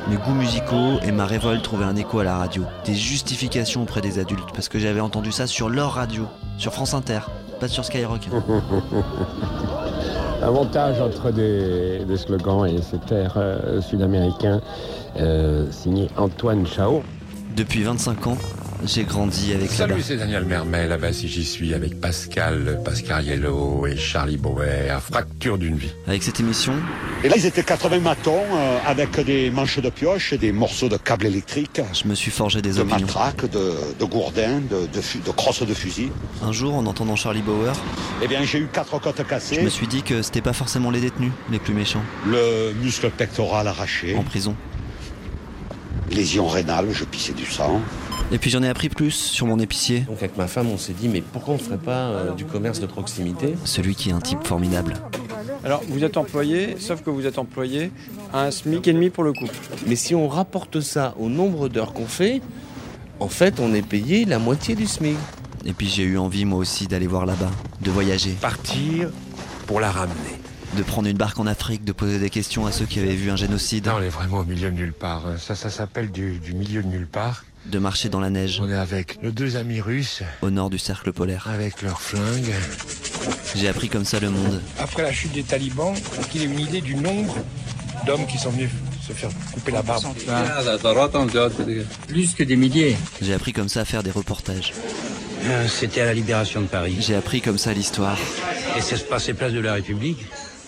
Mes 0.10 0.18
goûts 0.18 0.34
musicaux 0.34 1.00
et 1.02 1.12
ma 1.14 1.26
révolte 1.26 1.64
trouvaient 1.64 1.86
un 1.86 1.96
écho 1.96 2.20
à 2.20 2.26
la 2.26 2.36
radio. 2.36 2.66
Des 2.86 2.94
justifications 2.94 3.84
auprès 3.84 4.02
des 4.02 4.20
adultes, 4.20 4.52
parce 4.54 4.68
que 4.68 4.80
j'avais 4.80 5.00
entendu 5.00 5.32
ça 5.32 5.48
sur 5.48 5.70
leur 5.70 5.94
radio, 5.94 6.28
sur 6.58 6.74
France 6.74 6.94
Inter, 6.94 7.22
pas 7.60 7.70
sur 7.70 7.86
Skyrock. 7.86 8.28
Un 10.42 10.52
montage 10.52 11.00
entre 11.00 11.32
des, 11.32 12.04
des 12.04 12.18
slogans 12.18 12.68
et 12.68 12.82
cet 12.82 13.14
air 13.14 13.36
euh, 13.38 13.80
sud-américain 13.80 14.60
euh, 15.18 15.72
signé 15.72 16.10
Antoine 16.18 16.68
Chao. 16.68 17.02
Depuis 17.56 17.84
25 17.84 18.28
ans, 18.28 18.38
j'ai 18.86 19.04
grandi 19.06 19.54
avec 19.54 19.72
Salut, 19.72 20.02
c'est 20.02 20.18
Daniel 20.18 20.44
Mermet, 20.46 20.88
là-bas 20.88 21.14
si 21.14 21.28
j'y 21.30 21.46
suis, 21.46 21.74
avec 21.74 22.00
Pascal, 22.02 22.80
Pascariello 22.84 23.88
et 23.88 23.96
Charlie 23.96 24.38
Bauer, 24.38 25.00
Fracture 25.02 25.58
d'une 25.58 25.78
vie. 25.78 25.94
Avec 26.08 26.22
cette 26.24 26.40
émission, 26.40 26.74
Et 27.24 27.30
là, 27.30 27.36
ils 27.38 27.46
étaient 27.46 27.64
80 27.64 28.00
matons 28.00 28.42
euh, 28.54 28.78
avec 28.86 29.20
des 29.22 29.50
manches 29.52 29.80
de 29.80 29.90
pioche, 29.90 30.34
des 30.34 30.52
morceaux 30.52 30.90
de 30.90 30.98
câbles 30.98 31.26
électriques, 31.28 31.80
je 31.94 32.08
me 32.08 32.16
suis 32.16 32.32
forgé 32.32 32.62
des 32.62 32.74
de 32.74 32.82
opinions. 32.82 33.00
matraques, 33.08 33.50
de, 33.50 33.74
de 34.00 34.06
gourdins, 34.06 34.60
de, 34.60 34.88
de, 34.94 35.02
fu- 35.02 35.20
de 35.20 35.32
crosses 35.32 35.64
de 35.64 35.74
fusil. 35.74 36.12
Un 36.44 36.52
jour, 36.52 36.76
en 36.76 36.86
entendant 36.86 37.16
Charlie 37.16 37.42
Bauer, 37.42 37.74
Eh 38.22 38.28
bien, 38.28 38.44
j'ai 38.44 38.60
eu 38.60 38.68
quatre 38.72 39.00
côtes 39.00 39.26
cassées, 39.28 39.56
je 39.56 39.62
me 39.62 39.70
suis 39.70 39.88
dit 39.88 40.04
que 40.04 40.22
c'était 40.22 40.42
pas 40.42 40.54
forcément 40.54 40.92
les 40.92 41.00
détenus 41.00 41.32
les 41.52 41.60
plus 41.60 41.74
méchants 41.74 42.04
le 42.28 42.74
muscle 42.82 43.10
pectoral 43.12 43.68
arraché, 43.68 44.16
en 44.16 44.24
prison. 44.24 44.56
Lésion 46.14 46.48
rénale, 46.48 46.88
je 46.92 47.04
pissais 47.04 47.34
du 47.34 47.46
sang. 47.46 47.82
Et 48.32 48.38
puis 48.38 48.50
j'en 48.50 48.64
ai 48.64 48.70
appris 48.70 48.90
plus 48.90 49.12
sur 49.12 49.46
mon 49.46 49.60
épicier, 49.60 50.02
Donc 50.02 50.18
avec 50.18 50.38
ma 50.38 50.48
femme, 50.48 50.70
on 50.70 50.78
s'est 50.78 50.94
dit, 50.94 51.08
mais 51.08 51.22
pourquoi 51.22 51.56
on 51.56 51.58
ne 51.58 51.62
ferait 51.62 51.78
pas 51.78 51.92
euh, 51.92 52.32
du 52.32 52.46
commerce 52.46 52.80
de 52.80 52.86
proximité? 52.86 53.56
Celui 53.66 53.96
qui 53.96 54.10
est 54.10 54.14
un 54.14 54.22
type 54.22 54.44
formidable. 54.44 54.96
Alors, 55.64 55.82
vous 55.88 56.04
êtes 56.04 56.18
employé, 56.18 56.76
sauf 56.80 57.04
que 57.04 57.10
vous 57.10 57.26
êtes 57.26 57.38
employé 57.38 57.92
à 58.34 58.44
un 58.44 58.52
SMIC 58.52 58.88
et 58.88 58.94
demi 58.94 59.10
pour 59.10 59.24
le 59.24 59.34
couple. 59.34 59.56
Mais 59.88 59.96
si 59.96 60.16
on 60.16 60.28
rapporte 60.28 60.82
ça 60.82 61.16
au 61.20 61.30
nombre 61.30 61.70
d'heures 61.70 61.94
qu'on 61.94 62.08
fait, 62.08 62.42
en 63.20 63.28
fait, 63.28 63.60
on 63.60 63.74
est 63.74 63.86
payé 63.86 64.26
la 64.26 64.40
moitié 64.40 64.76
du 64.76 64.88
SMIC. 64.88 65.16
Et 65.66 65.74
puis 65.74 65.88
j'ai 65.88 66.04
eu 66.04 66.18
envie 66.18 66.44
moi 66.44 66.60
aussi 66.60 66.88
d'aller 66.88 67.08
voir 67.08 67.26
là-bas, 67.26 67.52
de 67.82 67.92
voyager, 67.92 68.32
Partir 68.42 69.10
pour 69.68 69.80
la 69.80 69.92
ramener. 69.92 70.43
De 70.78 70.84
prendre 70.84 71.08
une 71.08 71.18
barque 71.18 71.40
en 71.40 71.48
Afrique, 71.48 71.84
de 71.84 71.92
poser 71.92 72.20
des 72.20 72.30
questions 72.30 72.66
à 72.66 72.72
ceux 72.72 72.86
qui 72.86 73.00
avaient 73.00 73.16
vu 73.16 73.30
un 73.32 73.36
génocide, 73.36 73.86
Là, 73.86 73.96
on 73.98 74.02
est 74.02 74.10
vraiment 74.10 74.40
au 74.40 74.44
milieu 74.44 74.70
de 74.72 74.76
nulle 74.76 74.94
part. 74.94 75.24
Ça, 75.40 75.56
ça 75.56 75.70
s'appelle 75.70 76.12
du, 76.12 76.40
du 76.40 76.54
milieu 76.54 76.82
de 76.84 76.88
nulle 76.88 77.08
part. 77.08 77.46
de 77.66 77.80
marcher 77.80 78.10
dans 78.10 78.20
la 78.20 78.30
neige, 78.30 78.60
On 78.62 78.70
est 78.70 78.76
avec 78.76 79.22
nos 79.24 79.32
deux 79.32 79.56
amis 79.58 79.82
russes, 79.82 80.22
au 80.42 80.50
nord 80.50 80.70
du 80.70 80.78
cercle 80.80 81.14
polaire. 81.14 81.48
avec 81.54 81.82
leurs 81.82 82.02
flingues. 82.02 82.54
J'ai 83.56 83.68
appris 83.70 83.90
comme 83.90 84.06
ça 84.06 84.20
le 84.20 84.30
monde. 84.30 84.62
Après 84.80 85.04
la 85.04 85.12
chute 85.14 85.32
des 85.34 85.44
talibans, 85.44 85.94
qu'il 86.32 86.42
ait 86.42 86.46
une 86.46 86.60
idée 86.60 86.82
du 86.82 86.96
nombre 86.96 87.36
d'hommes 88.06 88.26
qui 88.28 88.38
sont 88.38 88.50
venus 88.50 88.70
se 89.08 89.14
faire 89.14 89.30
couper 89.54 89.72
la 89.72 89.82
barbe. 89.82 90.04
Plus 92.08 92.34
que 92.34 92.44
des 92.44 92.56
milliers. 92.56 92.98
J'ai 93.22 93.34
appris 93.34 93.54
comme 93.54 93.70
ça 93.70 93.82
à 93.82 93.86
faire 93.86 94.04
des 94.04 94.12
reportages. 94.12 94.74
C'était 95.68 96.02
à 96.02 96.06
la 96.06 96.14
libération 96.14 96.62
de 96.62 96.68
Paris. 96.68 96.98
J'ai 97.00 97.16
appris 97.16 97.42
comme 97.42 97.58
ça 97.58 97.74
l'histoire. 97.74 98.18
Et 98.78 98.82
ça 98.82 98.98
se 98.98 99.04
passait 99.04 99.34
place 99.34 99.52
de 99.54 99.60
la 99.60 99.74
République. 99.74 100.26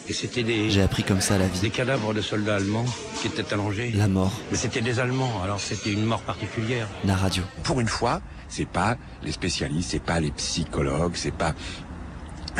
Et 0.07 0.13
c'était 0.13 0.43
des, 0.43 0.69
J'ai 0.69 0.81
appris 0.83 1.03
comme 1.03 1.21
ça 1.21 1.37
la 1.37 1.47
vie, 1.47 1.59
des 1.59 1.69
cadavres 1.71 2.13
de 2.13 2.21
soldats 2.21 2.57
allemands 2.57 2.85
qui 3.21 3.27
étaient 3.27 3.51
allongés. 3.53 3.91
la 3.95 4.07
mort, 4.07 4.31
Mais 4.51 4.57
c'était 4.57 4.81
des 4.81 4.99
Allemands, 4.99 5.41
alors 5.43 5.59
c'était 5.59 5.91
une 5.91 6.05
mort 6.05 6.21
particulière. 6.21 6.87
la 7.05 7.15
radio. 7.15 7.41
Pour 7.63 7.79
une 7.79 7.87
fois, 7.87 8.21
c'est 8.47 8.67
pas 8.67 8.97
les 9.23 9.31
spécialistes, 9.31 9.89
c'est 9.91 10.03
pas 10.03 10.19
les 10.19 10.29
psychologues, 10.31 11.13
c'est 11.15 11.33
pas 11.33 11.53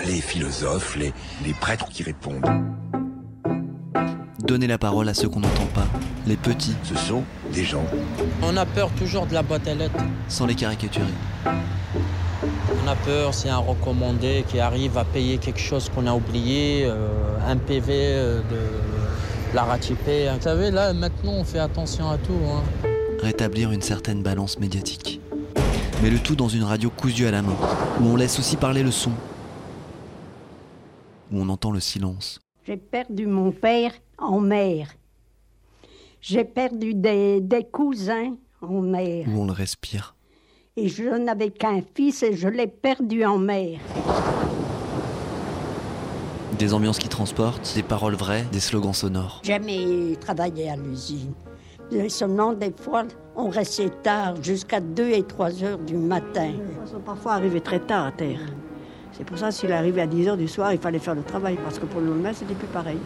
les 0.06 0.22
philosophes, 0.22 0.96
les, 0.98 1.14
les 1.46 1.54
prêtres 1.54 1.88
qui 1.90 2.02
répondent. 2.02 2.46
Donner 4.40 4.68
la 4.68 4.78
parole 4.78 5.08
à 5.10 5.14
ceux 5.14 5.30
qu'on 5.30 5.40
n'entend 5.40 5.66
pas, 5.68 5.88
les 6.28 6.36
petits, 6.38 6.76
Ce 6.84 6.96
sont 6.96 7.24
des 7.54 7.64
gens. 7.64 7.86
On 8.42 8.58
a 8.58 8.66
peur 8.66 8.90
toujours 8.98 9.26
de 9.28 9.34
la 9.34 9.44
boîte 9.44 9.68
à 9.68 9.74
lettres. 9.76 10.04
sans 10.28 10.46
les 10.48 10.56
caricaturer. 10.56 11.06
On 12.86 12.88
a 12.88 12.96
peur, 12.98 13.34
c'est 13.34 13.50
un 13.50 13.58
recommandé 13.58 14.46
qui 14.48 14.60
arrive 14.60 14.96
à 15.00 15.06
payer 15.06 15.40
quelque 15.40 15.60
chose 15.60 15.90
qu'on 15.90 16.06
a 16.06 16.14
oublié, 16.14 16.86
euh, 16.86 17.08
un 17.44 17.58
PV 17.58 17.94
euh, 17.94 18.42
de 18.42 19.56
la 19.56 19.64
ratipée. 19.64 20.30
Vous 20.32 20.42
savez, 20.42 20.70
là, 20.70 20.94
maintenant, 20.94 21.32
on 21.34 21.44
fait 21.44 21.58
attention 21.58 22.08
à 22.12 22.20
tout. 22.20 22.38
hein. 22.48 22.62
Rétablir 23.24 23.72
une 23.72 23.82
certaine 23.82 24.22
balance 24.22 24.60
médiatique. 24.60 25.20
Mais 26.04 26.12
le 26.12 26.20
tout 26.20 26.36
dans 26.36 26.48
une 26.48 26.62
radio 26.62 26.92
cousue 26.92 27.26
à 27.26 27.32
la 27.32 27.42
main, 27.42 27.56
où 28.02 28.04
on 28.06 28.16
laisse 28.16 28.38
aussi 28.38 28.56
parler 28.56 28.84
le 28.84 28.92
son, 28.92 29.12
où 31.32 31.40
on 31.42 31.50
entend 31.50 31.72
le 31.72 31.80
silence. 31.80 32.40
J'ai 32.68 32.78
perdu 32.78 33.26
mon 33.26 33.52
père 33.52 33.94
en 34.20 34.40
mer. 34.40 34.90
J'ai 36.22 36.44
perdu 36.44 36.94
des, 36.94 37.42
des 37.42 37.64
cousins 37.64 38.36
en 38.62 38.82
mer. 38.82 39.26
où 39.28 39.42
on 39.42 39.46
le 39.48 39.54
respire. 39.54 40.15
Et 40.78 40.90
je 40.90 41.06
n'avais 41.06 41.52
qu'un 41.52 41.80
fils 41.96 42.22
et 42.22 42.36
je 42.36 42.50
l'ai 42.50 42.68
perdu 42.68 43.24
en 43.24 43.38
mer. 43.38 43.80
Des 46.60 46.74
ambiances 46.74 47.00
qui 47.00 47.08
transportent, 47.08 47.74
des 47.76 47.82
paroles 47.82 48.16
vraies, 48.16 48.44
des 48.52 48.60
slogans 48.60 48.92
sonores. 48.92 49.40
Jamais 49.42 50.18
travaillé 50.20 50.70
à 50.70 50.76
l'usine. 50.76 51.32
Seulement, 52.10 52.52
des 52.52 52.74
fois, 52.78 53.04
on 53.38 53.48
restait 53.48 53.90
tard, 54.04 54.36
jusqu'à 54.44 54.82
2 54.82 55.12
et 55.12 55.24
3 55.24 55.64
heures 55.64 55.78
du 55.78 55.96
matin. 55.96 56.52
Ils 56.84 56.92
sont 56.92 57.00
parfois 57.00 57.36
arrivés 57.36 57.62
très 57.62 57.80
tard 57.80 58.08
à 58.08 58.12
terre. 58.12 58.42
C'est 59.14 59.24
pour 59.24 59.38
ça, 59.38 59.52
s'il 59.52 59.72
arrivait 59.72 60.02
à 60.02 60.08
10 60.08 60.28
heures 60.28 60.38
du 60.38 60.50
soir, 60.50 60.74
il 60.74 60.80
fallait 60.80 61.00
faire 61.00 61.16
le 61.16 61.24
travail, 61.24 61.58
parce 61.64 61.80
que 61.80 61.86
pour 61.86 62.02
le 62.02 62.08
lendemain, 62.08 62.34
c'était 62.34 62.54
plus 62.54 62.68
pareil. 62.68 62.98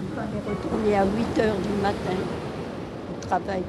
Il 0.00 0.14
fallait 0.14 0.28
retourner 0.48 0.96
à 0.96 1.04
8 1.04 1.40
heures 1.40 1.56
du 1.56 1.82
matin 1.82 2.16
au 3.12 3.20
travail. 3.26 3.64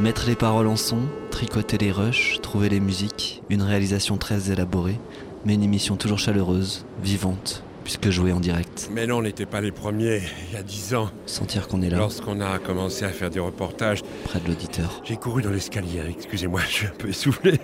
Mettre 0.00 0.26
les 0.26 0.34
paroles 0.34 0.66
en 0.66 0.74
son, 0.74 0.98
tricoter 1.30 1.78
les 1.78 1.92
rushs, 1.92 2.40
trouver 2.42 2.68
les 2.68 2.80
musiques, 2.80 3.42
une 3.48 3.62
réalisation 3.62 4.16
très 4.16 4.50
élaborée, 4.50 4.98
mais 5.44 5.54
une 5.54 5.62
émission 5.62 5.94
toujours 5.94 6.18
chaleureuse, 6.18 6.84
vivante, 7.00 7.62
puisque 7.84 8.10
jouée 8.10 8.32
en 8.32 8.40
direct. 8.40 8.90
Mais 8.92 9.06
non, 9.06 9.18
on 9.18 9.22
n'était 9.22 9.46
pas 9.46 9.60
les 9.60 9.70
premiers, 9.70 10.20
il 10.48 10.54
y 10.54 10.56
a 10.56 10.64
dix 10.64 10.96
ans. 10.96 11.10
Sentir 11.26 11.68
qu'on 11.68 11.80
est 11.80 11.90
là, 11.90 11.98
Lorsqu'on 11.98 12.40
a 12.40 12.58
commencé 12.58 13.04
à 13.04 13.10
faire 13.10 13.30
des 13.30 13.38
reportages, 13.38 14.02
près 14.24 14.40
de 14.40 14.48
l'auditeur, 14.48 15.00
j'ai 15.04 15.16
couru 15.16 15.42
dans 15.42 15.50
l'escalier. 15.50 16.02
Excusez-moi, 16.08 16.60
je 16.66 16.72
suis 16.72 16.86
un 16.86 16.94
peu 16.98 17.08
essoufflé. 17.10 17.60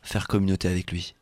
faire 0.00 0.28
communauté 0.28 0.68
avec 0.68 0.92
lui. 0.92 1.16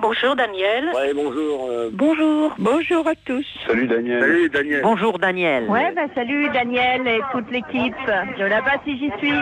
Bonjour 0.00 0.34
Daniel. 0.36 0.90
Ouais, 0.94 1.12
bonjour. 1.14 1.68
euh, 1.70 1.90
Bonjour. 1.92 2.54
Bonjour 2.58 3.06
à 3.06 3.14
tous. 3.14 3.46
Salut 3.66 3.86
Daniel. 3.86 4.20
Salut 4.20 4.48
Daniel. 4.50 4.82
Bonjour 4.82 5.18
Daniel. 5.18 5.64
Ouais, 5.68 5.92
bah 5.94 6.06
salut 6.14 6.48
Daniel 6.50 7.06
et 7.06 7.20
toute 7.32 7.50
l'équipe. 7.50 7.94
De 8.38 8.44
là-bas 8.44 8.80
si 8.84 8.98
j'y 8.98 9.10
suis. 9.18 9.32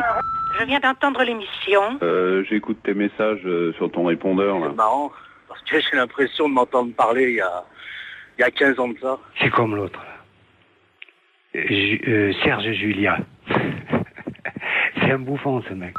Je 0.59 0.65
viens 0.65 0.81
d'entendre 0.81 1.23
l'émission. 1.23 1.83
Euh, 2.03 2.43
J'écoute 2.49 2.79
tes 2.83 2.95
messages 2.95 3.45
euh, 3.45 3.73
sur 3.75 3.91
ton 3.91 4.05
répondeur. 4.07 4.57
C'est 4.69 4.75
marrant, 4.77 5.13
parce 5.49 5.63
que 5.63 5.79
j'ai 5.81 5.97
l'impression 5.97 6.49
de 6.49 6.55
m'entendre 6.55 6.93
parler 6.95 7.29
il 7.31 7.35
y 7.37 7.41
a, 7.41 7.65
il 8.39 8.43
y 8.43 8.45
a 8.45 8.51
15 8.51 8.81
ans 8.81 8.89
de 8.89 8.99
ça. 8.99 9.19
C'est 9.41 9.51
comme 9.51 9.77
l'autre. 9.77 10.01
euh, 11.55 12.33
Serge 12.43 12.73
Julia. 12.73 13.19
C'est 15.01 15.13
un 15.13 15.19
bouffon 15.19 15.63
ce 15.69 15.75
mec. 15.75 15.95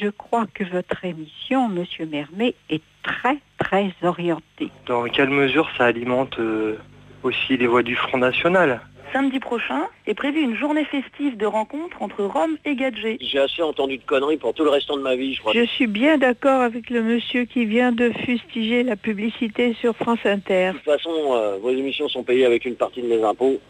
Je 0.00 0.08
crois 0.10 0.46
que 0.54 0.64
votre 0.64 1.04
émission, 1.04 1.68
Monsieur 1.68 2.06
Mermet, 2.06 2.54
est 2.70 2.82
très 3.02 3.38
très 3.68 3.92
orientée. 4.02 4.70
Dans 4.86 5.04
quelle 5.04 5.28
mesure 5.28 5.68
ça 5.76 5.86
alimente 5.86 6.38
euh, 6.38 6.78
aussi 7.22 7.56
les 7.56 7.66
voix 7.66 7.82
du 7.82 7.94
Front 7.96 8.18
National? 8.18 8.80
Samedi 9.12 9.40
prochain 9.40 9.82
est 10.06 10.14
prévue 10.14 10.40
une 10.40 10.56
journée 10.56 10.84
festive 10.84 11.36
de 11.36 11.46
rencontre 11.46 12.02
entre 12.02 12.24
Rome 12.24 12.56
et 12.64 12.76
Gadget. 12.76 13.18
J'ai 13.20 13.38
assez 13.38 13.62
entendu 13.62 13.98
de 13.98 14.02
conneries 14.02 14.36
pour 14.36 14.52
tout 14.52 14.64
le 14.64 14.70
restant 14.70 14.96
de 14.96 15.02
ma 15.02 15.16
vie, 15.16 15.34
je 15.34 15.40
crois. 15.40 15.52
Je 15.54 15.64
suis 15.64 15.86
bien 15.86 16.18
d'accord 16.18 16.60
avec 16.60 16.90
le 16.90 17.02
monsieur 17.02 17.44
qui 17.44 17.64
vient 17.64 17.92
de 17.92 18.10
fustiger 18.24 18.82
la 18.82 18.96
publicité 18.96 19.74
sur 19.74 19.94
France 19.96 20.20
Inter. 20.24 20.72
De 20.72 20.78
toute 20.78 20.84
façon, 20.84 21.34
euh, 21.34 21.56
vos 21.58 21.70
émissions 21.70 22.08
sont 22.08 22.22
payées 22.22 22.44
avec 22.44 22.64
une 22.64 22.76
partie 22.76 23.02
de 23.02 23.06
mes 23.06 23.22
impôts. 23.22 23.60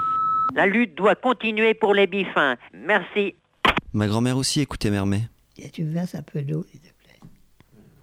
La 0.54 0.66
lutte 0.66 0.96
doit 0.96 1.14
continuer 1.14 1.74
pour 1.74 1.94
les 1.94 2.06
bifins. 2.06 2.56
Merci. 2.72 3.34
Ma 3.92 4.06
grand-mère 4.06 4.36
aussi 4.36 4.60
écoutait 4.60 4.90
Mermet. 4.90 5.22
Tu 5.72 5.82
me 5.82 5.92
verses 5.92 6.14
un 6.14 6.22
peu 6.22 6.40
d'eau. 6.42 6.64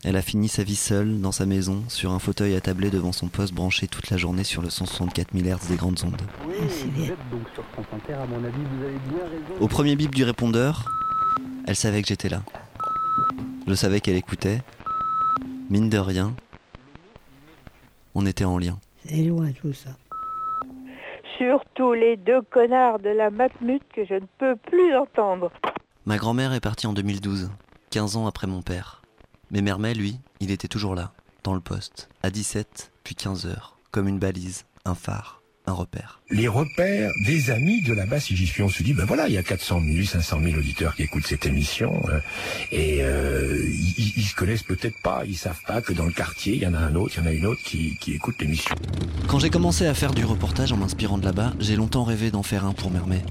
Elle 0.07 0.17
a 0.17 0.21
fini 0.21 0.47
sa 0.47 0.61
vie 0.61 0.75
seule, 0.75 1.19
dans 1.19 1.31
sa 1.31 1.47
maison, 1.47 1.83
sur 1.87 2.11
un 2.11 2.19
fauteuil 2.19 2.53
attablé 2.53 2.91
devant 2.91 3.11
son 3.11 3.27
poste 3.27 3.55
branché 3.55 3.87
toute 3.87 4.11
la 4.11 4.17
journée 4.17 4.43
sur 4.43 4.61
le 4.61 4.69
164 4.69 5.33
000 5.33 5.47
Hz 5.47 5.67
des 5.67 5.77
grandes 5.77 5.99
ondes. 6.05 6.21
donc 7.31 7.41
sur 7.55 7.63
France 7.73 7.87
Inter, 7.91 8.13
à 8.13 8.27
mon 8.27 8.43
avis, 8.43 8.61
vous 8.71 8.83
avez 8.83 8.99
bien 9.09 9.23
raison. 9.23 9.59
Au 9.59 9.67
premier 9.67 9.95
bip 9.95 10.13
du 10.13 10.23
répondeur, 10.23 10.85
elle 11.65 11.75
savait 11.75 12.03
que 12.03 12.07
j'étais 12.07 12.29
là. 12.29 12.43
Je 13.65 13.73
savais 13.73 13.99
qu'elle 13.99 14.15
écoutait. 14.15 14.61
Mine 15.71 15.89
de 15.89 15.97
rien, 15.97 16.35
on 18.13 18.27
était 18.27 18.45
en 18.45 18.59
lien. 18.59 18.77
C'est 19.07 19.23
loin 19.23 19.51
tout 19.59 19.73
ça. 19.73 19.89
Surtout 21.39 21.93
les 21.93 22.15
deux 22.15 22.43
connards 22.43 22.99
de 22.99 23.09
la 23.09 23.31
Matmut 23.31 23.81
que 23.95 24.05
je 24.05 24.13
ne 24.13 24.27
peux 24.37 24.55
plus 24.55 24.95
entendre. 24.95 25.51
Ma 26.05 26.17
grand-mère 26.17 26.53
est 26.53 26.59
partie 26.59 26.85
en 26.85 26.93
2012, 26.93 27.49
15 27.89 28.17
ans 28.17 28.27
après 28.27 28.45
mon 28.45 28.61
père. 28.61 29.01
Mais 29.55 29.61
Mermet, 29.61 29.93
lui, 29.93 30.19
il 30.41 30.51
était 30.51 30.67
toujours 30.67 30.95
là, 30.95 31.13
dans 31.45 31.53
le 31.53 31.61
poste, 31.61 32.09
à 32.23 32.29
17, 32.29 32.91
puis 33.05 33.15
15 33.15 33.45
heures, 33.45 33.77
comme 33.89 34.09
une 34.09 34.19
balise, 34.19 34.65
un 34.83 34.95
phare, 34.95 35.41
un 35.65 35.71
repère. 35.71 36.19
les 36.29 36.49
repères 36.49 37.09
des 37.25 37.51
amis 37.51 37.81
de 37.81 37.93
la 37.93 38.05
j'y 38.19 38.45
suis 38.47 38.63
on 38.63 38.67
se 38.67 38.83
dit 38.83 38.93
ben 38.93 39.05
voilà 39.05 39.29
il 39.29 39.33
y 39.33 39.37
a 39.37 39.43
400 39.43 39.79
000 39.81 40.05
500 40.05 40.41
000 40.43 40.57
auditeurs 40.59 40.93
qui 40.93 41.03
écoutent 41.03 41.25
cette 41.25 41.45
émission 41.45 42.03
euh, 42.09 42.19
et 42.73 42.97
euh, 43.01 43.57
ils, 43.65 44.13
ils 44.17 44.25
se 44.25 44.35
connaissent 44.35 44.61
peut-être 44.61 45.01
pas 45.01 45.23
ils 45.25 45.37
savent 45.37 45.63
pas 45.65 45.81
que 45.81 45.93
dans 45.93 46.05
le 46.05 46.11
quartier 46.11 46.55
il 46.55 46.61
y 46.61 46.67
en 46.67 46.73
a 46.73 46.79
un 46.79 46.93
autre 46.93 47.15
il 47.15 47.21
y 47.21 47.23
en 47.23 47.29
a 47.29 47.31
une 47.31 47.45
autre 47.45 47.61
qui, 47.63 47.97
qui 47.97 48.13
écoute 48.13 48.35
l'émission 48.41 48.75
Quand 49.27 49.39
j'ai 49.39 49.49
commencé 49.49 49.87
à 49.87 49.93
faire 49.93 50.13
du 50.13 50.25
reportage 50.25 50.73
en 50.73 50.77
m'inspirant 50.77 51.17
de 51.17 51.23
là-bas, 51.25 51.53
j'ai 51.59 51.77
longtemps 51.77 52.03
rêvé 52.03 52.29
d'en 52.29 52.43
faire 52.43 52.65
un 52.65 52.73
pour 52.73 52.91
Mermet. 52.91 53.23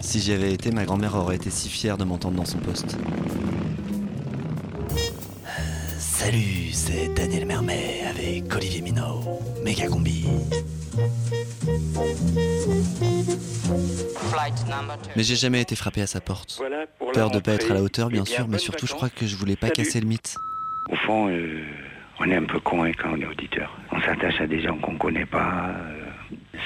Si 0.00 0.18
j'y 0.20 0.32
avais 0.32 0.52
été, 0.52 0.70
ma 0.72 0.84
grand-mère 0.84 1.14
aurait 1.14 1.36
été 1.36 1.50
si 1.50 1.68
fière 1.68 1.96
de 1.96 2.04
m'entendre 2.04 2.36
dans 2.36 2.46
son 2.46 2.58
poste. 2.58 2.96
Salut, 6.20 6.70
c'est 6.72 7.14
Daniel 7.14 7.46
Mermet 7.46 8.02
avec 8.10 8.54
Olivier 8.54 8.82
Minot, 8.82 9.40
méga 9.64 9.86
combi. 9.88 10.26
Mais 15.16 15.22
j'ai 15.22 15.34
jamais 15.36 15.62
été 15.62 15.74
frappé 15.76 16.02
à 16.02 16.06
sa 16.06 16.20
porte. 16.20 16.56
Voilà 16.58 16.84
pour 16.98 17.12
Peur 17.12 17.30
de 17.30 17.38
pas 17.38 17.52
être 17.52 17.64
à 17.64 17.68
la 17.68 17.74
rentrée. 17.80 17.84
hauteur, 17.86 18.08
bien 18.08 18.20
Eh 18.22 18.24
bien, 18.28 18.36
sûr, 18.36 18.48
mais 18.48 18.58
surtout 18.58 18.86
je 18.86 18.92
crois 18.92 19.08
que 19.08 19.26
je 19.26 19.34
voulais 19.34 19.56
pas 19.56 19.68
Salut. 19.68 19.76
casser 19.86 20.00
le 20.00 20.06
mythe. 20.08 20.34
Au 20.90 20.96
fond, 20.96 21.28
euh, 21.30 21.62
on 22.18 22.30
est 22.30 22.36
un 22.36 22.44
peu 22.44 22.60
con 22.60 22.84
hein, 22.84 22.92
quand 23.00 23.12
on 23.12 23.20
est 23.20 23.26
auditeur. 23.26 23.74
On 23.90 24.00
s'attache 24.02 24.42
à 24.42 24.46
des 24.46 24.60
gens 24.60 24.76
qu'on 24.76 24.96
connaît 24.98 25.24
pas. 25.24 25.70
euh, 25.70 26.09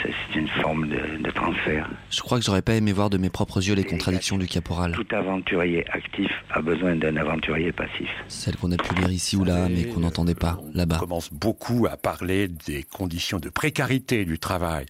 c'est 0.03 0.39
une 0.39 0.49
forme 0.49 0.89
de, 0.89 1.23
de 1.23 1.31
transfert. 1.31 1.89
Je 2.11 2.21
crois 2.21 2.39
que 2.39 2.45
j'aurais 2.45 2.63
pas 2.63 2.75
aimé 2.75 2.93
voir 2.93 3.11
de 3.11 3.19
mes 3.19 3.31
propres 3.31 3.67
yeux 3.67 3.75
les 3.75 3.85
contradictions 3.85 4.39
du 4.39 4.47
caporal. 4.47 4.93
Tout 4.93 5.07
aventurier 5.15 5.85
actif 5.91 6.31
a 6.51 6.61
besoin 6.61 6.97
d'un 6.97 7.17
aventurier 7.17 7.73
passif. 7.73 8.09
Celles 8.29 8.57
qu'on 8.57 8.73
a 8.73 8.77
pu 8.77 8.95
lire 8.95 9.11
ici 9.11 9.37
ou 9.37 9.45
là, 9.45 9.69
mais 9.69 9.85
qu'on 9.85 10.01
n'entendait 10.01 10.35
pas, 10.35 10.61
là-bas. 10.75 10.99
commence 10.99 11.33
beaucoup 11.33 11.87
à 11.91 11.97
parler 11.97 12.49
des 12.49 12.83
conditions 12.83 13.39
de 13.39 13.49
précarité 13.49 14.25
du 14.25 14.39
travail 14.39 14.87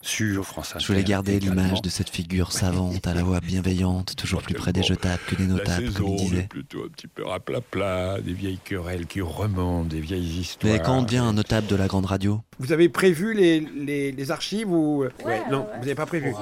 sur 0.00 0.44
France 0.46 0.70
Inter 0.74 0.80
Je 0.80 0.86
voulais 0.86 1.04
garder 1.04 1.38
l'image 1.40 1.82
de 1.82 1.88
cette 1.88 2.08
figure 2.08 2.52
savante, 2.52 3.06
à 3.06 3.14
la 3.14 3.22
voix 3.22 3.40
bienveillante, 3.40 4.14
toujours 4.16 4.42
plus 4.42 4.54
près 4.54 4.72
des 4.72 4.82
jetables 4.82 5.20
que 5.26 5.34
des 5.34 5.46
La 5.46 5.54
notables, 5.54 5.92
comme 5.92 6.06
il 6.08 6.16
disait. 6.16 6.42
plutôt 6.48 6.84
un 6.84 6.88
petit 6.88 7.06
peu 7.08 7.24
raplapla, 7.26 8.20
des 8.20 8.32
vieilles 8.32 8.60
querelles 8.64 9.06
qui 9.06 9.20
remontent, 9.20 9.88
des 9.88 10.00
vieilles 10.00 10.40
histoires. 10.40 10.72
Mais 10.72 10.80
quand 10.80 10.98
on 10.98 11.02
devient 11.02 11.18
un 11.18 11.32
notable 11.32 11.66
de 11.66 11.76
la 11.76 11.86
grande 11.88 12.06
radio, 12.06 12.40
Vous 12.60 12.72
avez 12.72 12.88
prévu 12.88 13.34
les, 13.34 13.60
les, 13.60 14.12
les 14.12 14.30
archives 14.30 14.70
ou 14.70 15.04
ouais, 15.24 15.42
Non, 15.50 15.66
vous 15.74 15.80
n'avez 15.80 15.94
pas 15.94 16.06
prévu. 16.06 16.32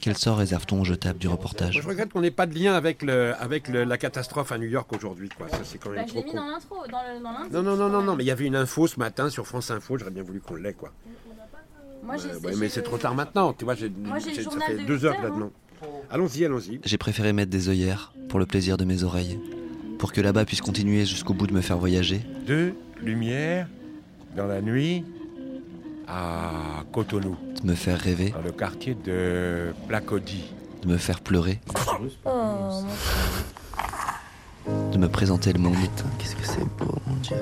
quel 0.00 0.16
sort 0.16 0.38
réserve-t-on 0.38 0.80
aux 0.80 0.84
jetables 0.84 1.18
du 1.18 1.28
reportage 1.28 1.74
Moi, 1.74 1.82
je 1.82 1.88
regrette 1.88 2.12
qu'on 2.12 2.20
n'ait 2.22 2.30
pas 2.30 2.46
de 2.46 2.54
lien 2.58 2.74
avec, 2.74 3.02
le, 3.02 3.34
avec 3.40 3.68
le- 3.68 3.84
la 3.84 3.98
catastrophe 3.98 4.52
à 4.52 4.58
New 4.58 4.68
York 4.68 4.90
aujourd'hui. 4.92 5.28
quoi. 5.28 5.48
Ça, 5.48 5.58
c'est 5.64 5.78
quand 5.78 5.90
même 5.90 6.00
Bah, 6.00 6.04
je 6.06 6.12
trop 6.12 6.18
l'ai 6.20 6.24
mis 6.24 6.30
con. 6.32 6.36
dans 6.38 6.46
l'intro, 6.46 6.76
dans 6.90 6.98
le- 7.14 7.22
dans 7.22 7.30
l'indice. 7.32 7.52
Non, 7.52 7.62
non, 7.62 7.76
non, 7.76 7.88
non, 7.88 8.02
non, 8.02 8.16
mais 8.16 8.24
il 8.24 8.26
y 8.26 8.30
avait 8.30 8.46
une 8.46 8.56
info 8.56 8.86
ce 8.86 8.98
matin 8.98 9.28
sur 9.30 9.46
France 9.46 9.70
Info, 9.70 9.96
j'aurais 9.98 10.10
bien 10.10 10.22
voulu 10.22 10.40
qu'on 10.40 10.54
l'ait, 10.56 10.72
quoi. 10.74 10.92
Moi, 12.06 12.16
j'ai 12.16 12.28
ouais, 12.28 12.34
j'ai 12.42 12.56
mais 12.56 12.66
le- 12.66 12.68
c'est 12.68 12.82
trop 12.82 12.98
tard 12.98 13.14
maintenant, 13.14 13.52
tu 13.52 13.64
vois, 13.64 13.74
j'ai- 13.74 13.88
ça 13.90 14.20
fait 14.66 14.76
de 14.78 14.86
deux 14.86 15.04
heures 15.04 15.14
heures, 15.22 15.34
dedans 15.34 15.50
Allons-y, 16.10 16.44
allons-y. 16.44 16.80
J'ai 16.84 16.98
préféré 16.98 17.32
mettre 17.32 17.50
des 17.50 17.68
œillères 17.68 18.12
pour 18.28 18.38
le 18.38 18.46
plaisir 18.46 18.76
de 18.76 18.84
mes 18.84 19.02
oreilles, 19.02 19.38
pour 19.98 20.12
que 20.12 20.20
là-bas 20.20 20.44
puisse 20.44 20.60
continuer 20.60 21.04
jusqu'au 21.04 21.34
bout 21.34 21.46
de 21.46 21.52
me 21.52 21.60
faire 21.60 21.78
voyager. 21.78 22.22
De 22.46 22.72
lumière 23.02 23.66
dans 24.36 24.46
la 24.46 24.60
nuit 24.62 25.04
à 26.08 26.84
Cotonou, 26.92 27.36
de 27.62 27.66
me 27.68 27.74
faire 27.74 27.98
rêver, 27.98 28.30
dans 28.30 28.40
le 28.42 28.52
quartier 28.52 28.94
de 28.94 29.72
Placody. 29.88 30.44
de 30.82 30.88
me 30.88 30.96
faire 30.98 31.20
pleurer, 31.20 31.60
Oh, 31.74 32.06
mon 32.24 32.86
de 34.92 34.98
me 34.98 35.08
présenter 35.08 35.52
le 35.52 35.58
monde. 35.58 35.74
Qu'est-ce 36.18 36.36
que 36.36 36.46
c'est 36.46 36.64
beau, 36.78 36.94
mon 37.06 37.14
Dieu. 37.16 37.36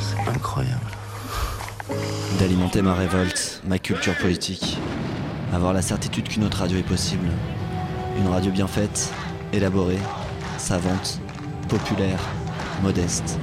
C'est 0.00 0.28
incroyable. 0.30 0.80
D'alimenter 2.38 2.82
ma 2.82 2.94
révolte, 2.94 3.62
ma 3.66 3.78
culture 3.78 4.16
politique, 4.16 4.78
avoir 5.52 5.72
la 5.72 5.82
certitude 5.82 6.28
qu'une 6.28 6.44
autre 6.44 6.58
radio 6.58 6.78
est 6.78 6.86
possible. 6.86 7.28
Une 8.18 8.28
radio 8.28 8.50
bien 8.50 8.66
faite, 8.66 9.12
élaborée, 9.52 9.98
savante, 10.58 11.20
populaire, 11.68 12.20
modeste 12.82 13.38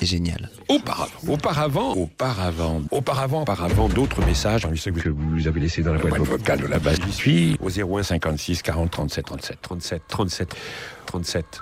et 0.00 0.06
géniale. 0.06 0.50
Auparavant, 0.68 1.12
auparavant, 1.28 1.92
auparavant, 1.92 2.82
auparavant, 2.90 3.42
auparavant, 3.42 3.88
d'autres 3.88 4.24
messages 4.24 4.66
je 4.72 4.90
que 4.90 5.08
vous 5.08 5.46
avez 5.46 5.60
laissé 5.60 5.82
dans 5.82 5.92
la 5.92 6.00
boîte 6.00 6.18
vocale 6.18 6.60
de 6.60 6.66
la 6.66 6.78
base. 6.78 6.98
J'y 7.06 7.12
suis 7.12 7.58
au 7.60 7.68
01 7.68 8.02
56 8.02 8.62
40 8.62 8.90
37 8.90 9.24
37 9.26 9.58
37 9.62 10.02
37 10.08 10.54
37. 11.06 11.60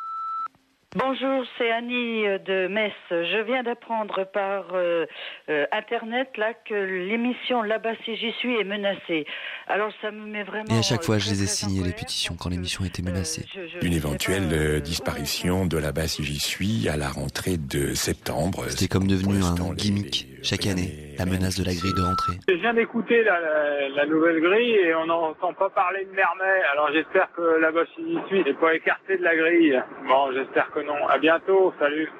Bonjour, 0.94 1.42
c'est 1.56 1.70
Annie 1.70 2.26
euh, 2.26 2.38
de 2.38 2.68
Metz. 2.68 2.92
Je 3.10 3.42
viens 3.46 3.62
d'apprendre 3.62 4.26
par 4.30 4.74
euh, 4.74 5.06
euh, 5.48 5.64
Internet 5.72 6.28
là 6.36 6.52
que 6.68 6.74
l'émission 6.74 7.62
Là-bas 7.62 7.94
si 8.04 8.14
j'y 8.16 8.30
suis 8.32 8.60
est 8.60 8.64
menacée. 8.64 9.24
Alors 9.68 9.90
ça 10.02 10.10
me 10.10 10.26
met 10.26 10.42
vraiment... 10.42 10.68
Et 10.74 10.78
à 10.78 10.82
chaque 10.82 11.02
fois, 11.02 11.16
je 11.16 11.30
les 11.30 11.44
ai 11.44 11.46
signés, 11.46 11.82
les 11.82 11.92
pétitions, 11.92 12.36
quand 12.38 12.50
l'émission 12.50 12.84
était 12.84 13.00
menacée. 13.00 13.46
Une 13.80 13.94
éventuelle 13.94 14.52
euh, 14.52 14.80
disparition 14.80 15.64
de 15.64 15.78
la 15.78 15.92
base 15.92 16.12
si 16.12 16.24
j'y 16.24 16.38
suis 16.38 16.86
à 16.90 16.98
la 16.98 17.08
rentrée 17.08 17.56
de 17.56 17.94
septembre. 17.94 18.66
C'était 18.68 18.88
comme 18.88 19.06
devenu 19.06 19.42
un 19.42 19.74
gimmick 19.74 20.31
chaque 20.42 20.66
année, 20.66 21.14
la 21.18 21.24
menace 21.26 21.58
de 21.58 21.64
la 21.64 21.72
grille 21.74 21.94
de 21.94 22.02
rentrée. 22.02 22.34
Je 22.48 22.54
viens 22.54 22.74
d'écouter 22.74 23.22
la, 23.22 23.40
la- 23.40 23.88
la 23.90 24.06
nouvelle 24.06 24.40
grille 24.40 24.74
et 24.84 24.94
on 24.94 25.06
n'entend 25.06 25.52
pas 25.54 25.70
parler 25.70 26.04
de 26.04 26.10
Mermet. 26.10 26.62
Alors 26.72 26.90
j'espère 26.92 27.30
que 27.32 27.42
là-bas 27.60 27.84
si 27.94 28.02
j'y 28.06 28.18
suis 28.28 28.44
n'est 28.44 28.54
pas 28.54 28.74
écarté 28.74 29.16
de 29.18 29.22
la 29.22 29.36
grille. 29.36 29.80
Bon, 30.08 30.32
j'espère 30.32 30.70
que 30.72 30.80
non. 30.80 31.06
À 31.08 31.18
bientôt. 31.18 31.72
Salut. 31.78 32.10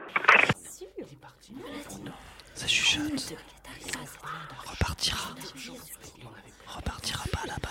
Ça 2.55 2.67
chuchote. 2.69 3.35
Repartira. 4.67 5.35
Repartira 6.69 7.25
pas 7.33 7.47
là-bas. 7.47 7.69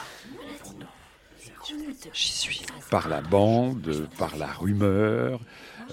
J'y 2.14 2.32
suis. 2.34 2.66
Par 2.90 3.08
la 3.08 3.22
bande, 3.22 4.08
par 4.20 4.36
la 4.36 4.48
rumeur. 4.48 5.40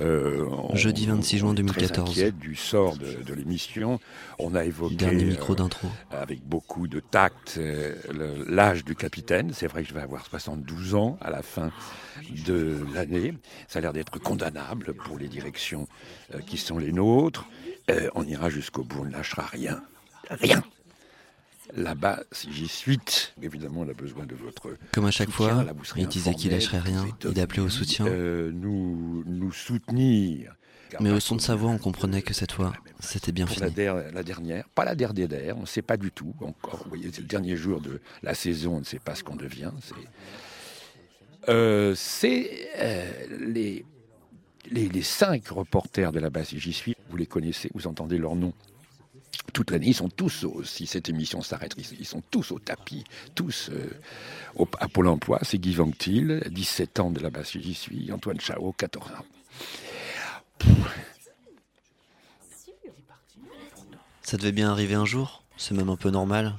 Euh, 0.00 0.44
on- 0.50 0.74
Jeudi 0.76 1.06
26 1.06 1.38
juin 1.38 1.48
on 1.50 1.52
est 1.52 1.56
2014. 1.56 2.14
Très 2.14 2.30
du 2.32 2.54
sort 2.54 2.96
de, 2.96 3.22
de 3.22 3.34
l'émission. 3.34 3.98
On 4.38 4.54
a 4.54 4.64
évoqué 4.64 4.94
Dernier 4.96 5.24
micro 5.24 5.52
euh, 5.54 5.56
d'intro. 5.56 5.88
avec 6.10 6.42
beaucoup 6.46 6.86
de 6.88 7.00
tact 7.00 7.54
euh, 7.58 7.94
l'âge 8.48 8.84
du 8.84 8.94
capitaine. 8.94 9.52
C'est 9.52 9.66
vrai 9.66 9.82
que 9.82 9.88
je 9.88 9.94
vais 9.94 10.00
avoir 10.02 10.24
72 10.26 10.94
ans 10.94 11.18
à 11.20 11.30
la 11.30 11.42
fin 11.42 11.70
de 12.46 12.78
l'année. 12.94 13.34
Ça 13.68 13.78
a 13.78 13.82
l'air 13.82 13.92
d'être 13.92 14.18
condamnable 14.18 14.94
pour 14.94 15.18
les 15.18 15.28
directions 15.28 15.88
qui 16.46 16.56
sont 16.56 16.78
les 16.78 16.92
nôtres. 16.92 17.46
On 18.14 18.24
ira 18.24 18.50
jusqu'au 18.50 18.84
bout, 18.84 19.00
on 19.00 19.04
ne 19.06 19.12
lâchera 19.12 19.46
rien. 19.46 19.80
Rien. 20.30 20.62
Là-bas, 21.76 22.22
si 22.32 22.52
j'y 22.52 22.66
suis, 22.68 22.98
évidemment, 23.42 23.80
on 23.80 23.88
a 23.88 23.92
besoin 23.92 24.24
de 24.26 24.34
votre. 24.34 24.76
Comme 24.92 25.04
à 25.06 25.10
chaque 25.10 25.30
fois, 25.30 25.64
il 25.96 26.08
disait 26.08 26.34
qu'il 26.34 26.50
lâcherait 26.50 26.78
rien. 26.78 27.06
Il 27.30 27.38
appelait 27.40 27.60
au 27.62 27.68
soutien. 27.68 28.06
euh, 28.06 28.50
nous, 28.52 29.22
nous 29.26 29.52
soutenir. 29.52 30.54
Mais 31.00 31.10
au 31.10 31.20
son 31.20 31.36
de 31.36 31.42
sa 31.42 31.54
voix, 31.54 31.70
on 31.70 31.76
comprenait 31.76 32.22
que 32.22 32.32
cette 32.32 32.52
fois, 32.52 32.72
c'était 32.98 33.30
bien 33.32 33.44
la, 33.44 33.50
fini. 33.52 33.70
der- 33.72 34.10
la 34.10 34.22
dernière, 34.22 34.66
pas 34.70 34.86
la 34.86 34.94
dernière, 34.94 35.54
on 35.58 35.60
ne 35.60 35.66
sait 35.66 35.82
pas 35.82 35.98
du 35.98 36.10
tout 36.10 36.34
encore. 36.40 36.80
Vous 36.84 36.88
voyez, 36.88 37.10
c'est 37.12 37.20
le 37.20 37.26
dernier 37.26 37.56
jour 37.56 37.82
de 37.82 38.00
la 38.22 38.32
saison, 38.34 38.76
on 38.76 38.80
ne 38.80 38.84
sait 38.84 38.98
pas 38.98 39.14
ce 39.14 39.22
qu'on 39.22 39.36
devient. 39.36 39.70
C'est 39.82 39.94
euh, 41.50 41.94
euh, 42.24 43.10
les, 43.46 43.84
les, 44.70 44.88
les 44.88 45.02
cinq 45.02 45.48
reporters 45.48 46.10
de 46.10 46.20
la 46.20 46.30
base, 46.30 46.48
si 46.48 46.58
j'y 46.58 46.72
suis, 46.72 46.94
vous 47.10 47.16
les 47.18 47.26
connaissez, 47.26 47.70
vous 47.74 47.86
entendez 47.86 48.16
leur 48.16 48.34
nom 48.34 48.54
toute 49.52 49.70
l'année. 49.70 49.88
Ils 49.88 49.94
sont 49.94 50.08
tous, 50.08 50.46
si 50.64 50.86
cette 50.86 51.08
émission 51.08 51.42
s'arrête, 51.42 51.74
ils, 51.76 52.06
sont 52.06 52.22
tous 52.30 52.52
au 52.52 52.58
tapis, 52.58 53.04
tous 53.34 53.70
euh, 53.70 53.90
à 54.78 54.88
Pôle 54.88 55.08
emploi. 55.08 55.38
C'est 55.42 55.58
Guy 55.58 55.74
Vanctil, 55.74 56.42
17 56.50 57.00
ans 57.00 57.10
de 57.10 57.20
si 57.44 57.62
j'y 57.62 57.74
suis, 57.74 58.12
Antoine 58.12 58.40
Chao, 58.40 58.72
14 58.72 59.12
ans. 59.12 60.66
Ça 64.22 64.36
devait 64.36 64.52
bien 64.52 64.70
arriver 64.70 64.94
un 64.94 65.06
jour, 65.06 65.42
c'est 65.56 65.74
même 65.74 65.88
un 65.88 65.96
peu 65.96 66.10
normal. 66.10 66.54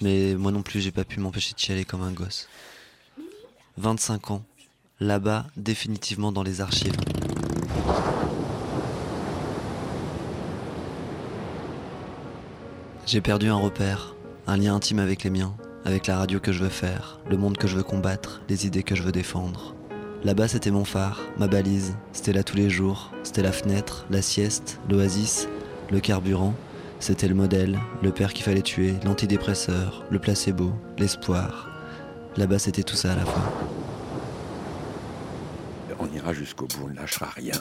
Mais 0.00 0.34
moi 0.34 0.52
non 0.52 0.62
plus, 0.62 0.80
j'ai 0.80 0.90
pas 0.90 1.04
pu 1.04 1.20
m'empêcher 1.20 1.54
de 1.54 1.58
chialer 1.58 1.84
comme 1.84 2.02
un 2.02 2.12
gosse. 2.12 2.48
25 3.78 4.30
ans, 4.30 4.44
là-bas, 5.00 5.46
définitivement 5.56 6.32
dans 6.32 6.42
les 6.42 6.60
archives. 6.60 6.96
J'ai 13.06 13.20
perdu 13.20 13.48
un 13.50 13.56
repère, 13.56 14.14
un 14.46 14.56
lien 14.56 14.74
intime 14.74 14.98
avec 14.98 15.24
les 15.24 15.30
miens, 15.30 15.54
avec 15.84 16.06
la 16.06 16.16
radio 16.16 16.40
que 16.40 16.52
je 16.52 16.64
veux 16.64 16.70
faire, 16.70 17.20
le 17.28 17.36
monde 17.36 17.58
que 17.58 17.68
je 17.68 17.76
veux 17.76 17.82
combattre, 17.82 18.40
les 18.48 18.66
idées 18.66 18.82
que 18.82 18.94
je 18.94 19.02
veux 19.02 19.12
défendre. 19.12 19.74
Là-bas, 20.24 20.48
c'était 20.48 20.70
mon 20.70 20.86
phare, 20.86 21.20
ma 21.38 21.46
balise, 21.46 21.96
c'était 22.12 22.32
là 22.32 22.42
tous 22.42 22.56
les 22.56 22.70
jours, 22.70 23.12
c'était 23.22 23.42
la 23.42 23.52
fenêtre, 23.52 24.06
la 24.08 24.22
sieste, 24.22 24.80
l'oasis, 24.88 25.48
le 25.90 26.00
carburant, 26.00 26.54
c'était 26.98 27.28
le 27.28 27.34
modèle, 27.34 27.78
le 28.02 28.10
père 28.10 28.32
qu'il 28.32 28.42
fallait 28.42 28.62
tuer, 28.62 28.94
l'antidépresseur, 29.04 30.02
le 30.08 30.18
placebo, 30.18 30.72
l'espoir. 30.96 31.68
Là-bas, 32.38 32.58
c'était 32.58 32.84
tout 32.84 32.96
ça 32.96 33.12
à 33.12 33.16
la 33.16 33.26
fois. 33.26 33.52
On 35.98 36.10
ira 36.16 36.32
jusqu'au 36.32 36.66
bout, 36.68 36.84
on 36.86 36.88
ne 36.88 36.96
lâchera 36.96 37.26
rien. 37.26 37.52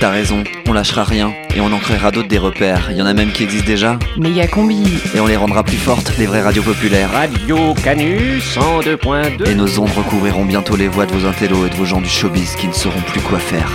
T'as 0.00 0.10
raison, 0.10 0.42
on 0.66 0.72
lâchera 0.72 1.04
rien 1.04 1.32
et 1.54 1.60
on 1.60 1.72
en 1.72 1.78
créera 1.78 2.10
d'autres 2.10 2.28
des 2.28 2.38
repères. 2.38 2.88
Il 2.90 2.96
y 2.96 3.02
en 3.02 3.06
a 3.06 3.14
même 3.14 3.30
qui 3.30 3.44
existent 3.44 3.66
déjà. 3.66 3.98
Mais 4.16 4.30
il 4.30 4.36
y 4.36 4.40
a 4.40 4.48
combi. 4.48 4.82
Et 5.14 5.20
on 5.20 5.26
les 5.26 5.36
rendra 5.36 5.62
plus 5.62 5.76
fortes, 5.76 6.12
les 6.18 6.26
vraies 6.26 6.42
radios 6.42 6.62
populaires. 6.62 7.10
Radio 7.12 7.74
Canu 7.74 8.38
102.2. 8.38 9.48
Et 9.48 9.54
nos 9.54 9.78
ondes 9.78 9.92
recouvriront 9.96 10.44
bientôt 10.44 10.76
les 10.76 10.88
voix 10.88 11.06
de 11.06 11.12
vos 11.12 11.26
intellos 11.26 11.66
et 11.66 11.70
de 11.70 11.76
vos 11.76 11.84
gens 11.84 12.00
du 12.00 12.08
showbiz 12.08 12.56
qui 12.56 12.66
ne 12.66 12.72
sauront 12.72 13.00
plus 13.02 13.20
quoi 13.20 13.38
faire. 13.38 13.70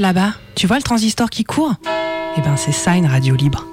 Regarde 0.00 0.16
là-bas, 0.16 0.32
tu 0.54 0.66
vois 0.66 0.76
le 0.78 0.82
transistor 0.82 1.28
qui 1.28 1.44
court? 1.44 1.74
Eh 2.38 2.40
ben 2.40 2.56
c'est 2.56 2.72
ça 2.72 2.96
une 2.96 3.04
radio 3.04 3.34
libre. 3.34 3.66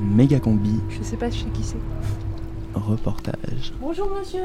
Méga 0.00 0.40
combi, 0.40 0.80
Je 0.88 1.02
sais 1.02 1.16
pas, 1.16 1.30
sais 1.30 1.44
qui 1.52 1.62
c'est. 1.62 1.76
reportage. 2.74 3.72
Bonjour 3.80 4.10
monsieur. 4.18 4.40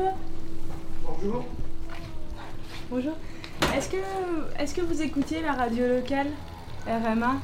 Bonjour. 1.06 1.46
Bonjour. 2.92 3.14
Est-ce 3.78 3.90
que, 3.90 3.98
est-ce 4.60 4.76
que 4.76 4.82
vous 4.82 5.02
écoutiez 5.02 5.42
la 5.42 5.54
radio 5.54 5.88
locale 5.88 6.28
RMA 6.86 7.36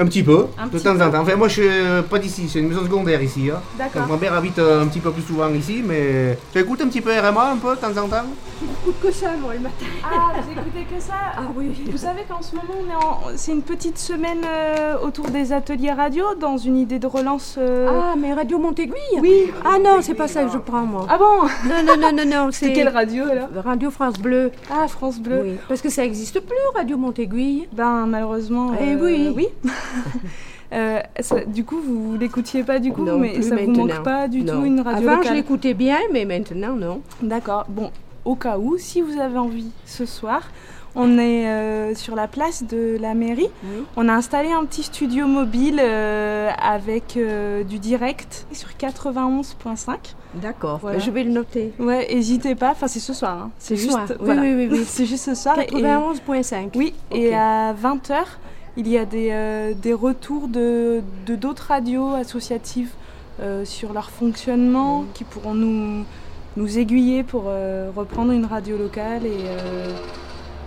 Un 0.00 0.06
petit 0.06 0.22
peu, 0.22 0.46
Un 0.58 0.66
de 0.66 0.70
petit 0.70 0.82
temps 0.84 0.96
peu. 0.96 1.02
en 1.02 1.10
temps. 1.10 1.20
Enfin, 1.20 1.36
moi, 1.36 1.46
je 1.48 1.52
suis 1.52 1.68
euh, 1.68 2.00
pas 2.00 2.18
d'ici, 2.18 2.48
c'est 2.48 2.60
une 2.60 2.68
maison 2.68 2.82
secondaire 2.82 3.22
ici. 3.22 3.50
Hein. 3.50 3.60
D'accord. 3.76 4.02
Donc, 4.02 4.10
ma 4.12 4.16
mère 4.16 4.32
habite 4.34 4.58
euh, 4.58 4.82
un 4.82 4.86
petit 4.86 4.98
peu 5.00 5.10
plus 5.10 5.22
souvent 5.22 5.50
ici, 5.50 5.82
mais 5.86 6.38
tu 6.52 6.58
écoutes 6.58 6.80
un 6.80 6.88
petit 6.88 7.02
peu 7.02 7.10
RMA 7.10 7.50
un 7.52 7.56
peu 7.58 7.74
de 7.76 7.80
temps 7.80 8.02
en 8.02 8.08
temps 8.08 8.24
J'écoute 8.60 9.00
que 9.02 9.10
ça, 9.10 9.30
moi, 9.40 9.54
le 9.54 9.60
matin. 9.60 9.86
Ah, 10.04 10.32
vous 10.42 10.52
écoutez 10.52 10.84
que 10.94 11.00
ça 11.00 11.14
Ah 11.36 11.42
oui. 11.56 11.70
Vous 11.90 11.96
savez 11.96 12.22
qu'en 12.28 12.42
ce 12.42 12.54
moment, 12.54 12.74
on 12.78 12.90
est 12.90 12.94
en... 12.94 13.36
c'est 13.36 13.52
une 13.52 13.62
petite 13.62 13.98
semaine 13.98 14.42
euh, 14.46 14.96
autour 15.02 15.26
des 15.30 15.52
ateliers 15.52 15.92
radio 15.92 16.34
dans 16.38 16.58
une 16.58 16.76
idée 16.76 16.98
de 16.98 17.06
relance. 17.06 17.56
euh, 17.58 17.88
Ah, 17.90 18.14
mais 18.18 18.34
Radio 18.34 18.58
Montéguille 18.58 18.94
Oui. 19.20 19.50
Ah 19.64 19.78
non, 19.82 19.98
c'est 20.02 20.14
pas 20.14 20.28
ça 20.28 20.44
que 20.44 20.50
je 20.52 20.58
prends, 20.58 20.84
moi. 20.84 21.06
Ah 21.08 21.16
bon 21.18 21.46
Non, 21.68 21.82
non, 21.86 21.96
non, 22.00 22.12
non, 22.16 22.24
non. 22.44 22.48
C'est 22.52 22.72
quelle 22.72 22.88
radio, 22.88 23.24
alors 23.24 23.48
Radio 23.64 23.90
France 23.90 24.18
Bleu. 24.18 24.50
Ah, 24.70 24.86
France 24.88 25.18
Bleu. 25.20 25.40
Oui, 25.42 25.52
parce 25.68 25.80
que 25.80 25.88
ça 25.88 26.04
existe 26.04 26.40
plus, 26.40 26.56
Radio 26.74 26.98
Montéguille. 26.98 27.66
Ben, 27.72 28.04
malheureusement. 28.06 28.72
Eh 28.80 28.94
oui. 28.96 29.32
Oui. 29.34 29.48
Euh, 30.72 31.00
ça- 31.18 31.44
du 31.44 31.64
coup, 31.64 31.80
vous 31.84 32.16
l'écoutiez 32.16 32.62
pas 32.62 32.78
du 32.78 32.92
coup, 32.92 33.02
Non, 33.04 33.18
mais 33.18 33.42
ça 33.42 33.56
vous 33.56 33.66
maintenant. 33.66 33.86
manque 33.88 34.04
pas 34.04 34.28
du 34.28 34.42
Non. 34.42 34.60
tout 34.60 34.64
une 34.66 34.80
radio 34.80 35.02
Avant, 35.08 35.16
locale 35.16 35.32
je 35.32 35.36
l'écoutais 35.38 35.74
bien, 35.74 35.96
mais 36.12 36.24
maintenant, 36.24 36.76
non. 36.76 37.00
D'accord. 37.20 37.64
Bon, 37.68 37.90
au 38.24 38.34
cas 38.34 38.58
où, 38.58 38.76
si 38.78 39.00
vous 39.00 39.18
avez 39.20 39.38
envie 39.38 39.70
ce 39.86 40.06
soir, 40.06 40.42
On 40.96 41.18
est 41.18 41.46
euh, 41.46 41.94
sur 41.94 42.16
la 42.16 42.26
place 42.26 42.64
de 42.64 42.96
la 43.00 43.14
mairie. 43.14 43.46
On 43.96 44.08
a 44.08 44.12
installé 44.12 44.50
un 44.50 44.64
petit 44.64 44.82
studio 44.82 45.24
mobile 45.28 45.78
euh, 45.80 46.50
avec 46.60 47.16
euh, 47.16 47.62
du 47.62 47.78
direct 47.78 48.44
sur 48.52 48.70
91.5. 48.70 49.96
D'accord, 50.34 50.80
je 50.98 51.10
vais 51.12 51.22
le 51.22 51.30
noter. 51.30 51.72
Ouais, 51.78 52.08
n'hésitez 52.12 52.56
pas. 52.56 52.70
Enfin, 52.72 52.88
c'est 52.88 52.98
ce 53.00 53.12
soir. 53.12 53.36
hein. 53.38 53.50
C'est 53.60 53.76
Ce 53.76 53.82
juste. 53.82 53.92
soir. 53.92 54.06
Oui, 54.10 54.16
voilà. 54.20 54.42
oui, 54.42 54.54
oui, 54.54 54.68
oui. 54.70 54.84
c'est 54.86 55.06
juste 55.06 55.24
ce 55.26 55.34
soir. 55.36 55.58
et- 55.60 55.66
91.5. 55.66 56.70
Oui, 56.74 56.92
Ok. 57.12 57.18
et 57.18 57.34
à 57.36 57.72
20h, 57.72 58.24
il 58.76 58.88
y 58.88 58.98
a 58.98 59.04
des, 59.04 59.74
des 59.80 59.94
retours 59.94 60.48
de 60.48 61.02
de 61.26 61.36
d'autres 61.36 61.66
radios 61.68 62.14
associatives 62.14 62.90
sur 63.64 63.92
leur 63.92 64.10
fonctionnement 64.10 65.04
qui 65.14 65.24
pourront 65.24 65.54
nous, 65.54 66.04
nous 66.56 66.78
aiguiller 66.78 67.22
pour 67.22 67.44
euh, 67.46 67.90
reprendre 67.94 68.32
une 68.32 68.44
radio 68.46 68.76
locale. 68.76 69.24
Et, 69.24 69.30
euh, 69.46 69.92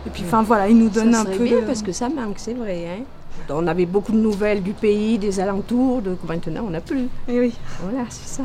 et 0.06 0.10
puis, 0.10 0.24
enfin 0.26 0.44
voilà, 0.44 0.68
ils 0.70 0.78
nous 0.78 0.90
donnent 0.90 1.14
ça 1.14 1.22
un 1.22 1.26
peu. 1.26 1.44
bien 1.44 1.62
de- 1.62 1.66
parce 1.66 1.82
que 1.82 1.92
ça 1.92 2.10
manque, 2.10 2.36
c'est 2.38 2.54
vrai. 2.54 2.86
Hein. 2.88 3.04
On 3.50 3.68
avait 3.68 3.86
beaucoup 3.86 4.12
de 4.14 4.18
nouvelles 4.20 4.62
du 4.64 4.72
pays, 4.74 5.18
des 5.18 5.40
alentours, 5.40 6.02
de 6.02 6.16
maintenant 6.28 6.64
on 6.68 6.70
n'a 6.70 6.80
plus. 6.82 7.08
Et 7.28 7.40
oui. 7.40 7.54
Voilà, 7.82 8.06
c'est 8.10 8.28
ça. 8.28 8.44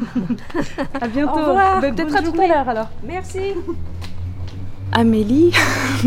À 1.01 1.07
bientôt. 1.07 1.38
Au 1.38 1.44
revoir. 1.46 1.81
Ben, 1.81 1.94
Peut-être 1.94 2.16
à 2.16 2.22
tout 2.22 2.40
à 2.40 2.46
l'heure 2.48 2.68
alors. 2.68 2.88
Merci. 3.07 3.40
Amélie. 4.92 5.53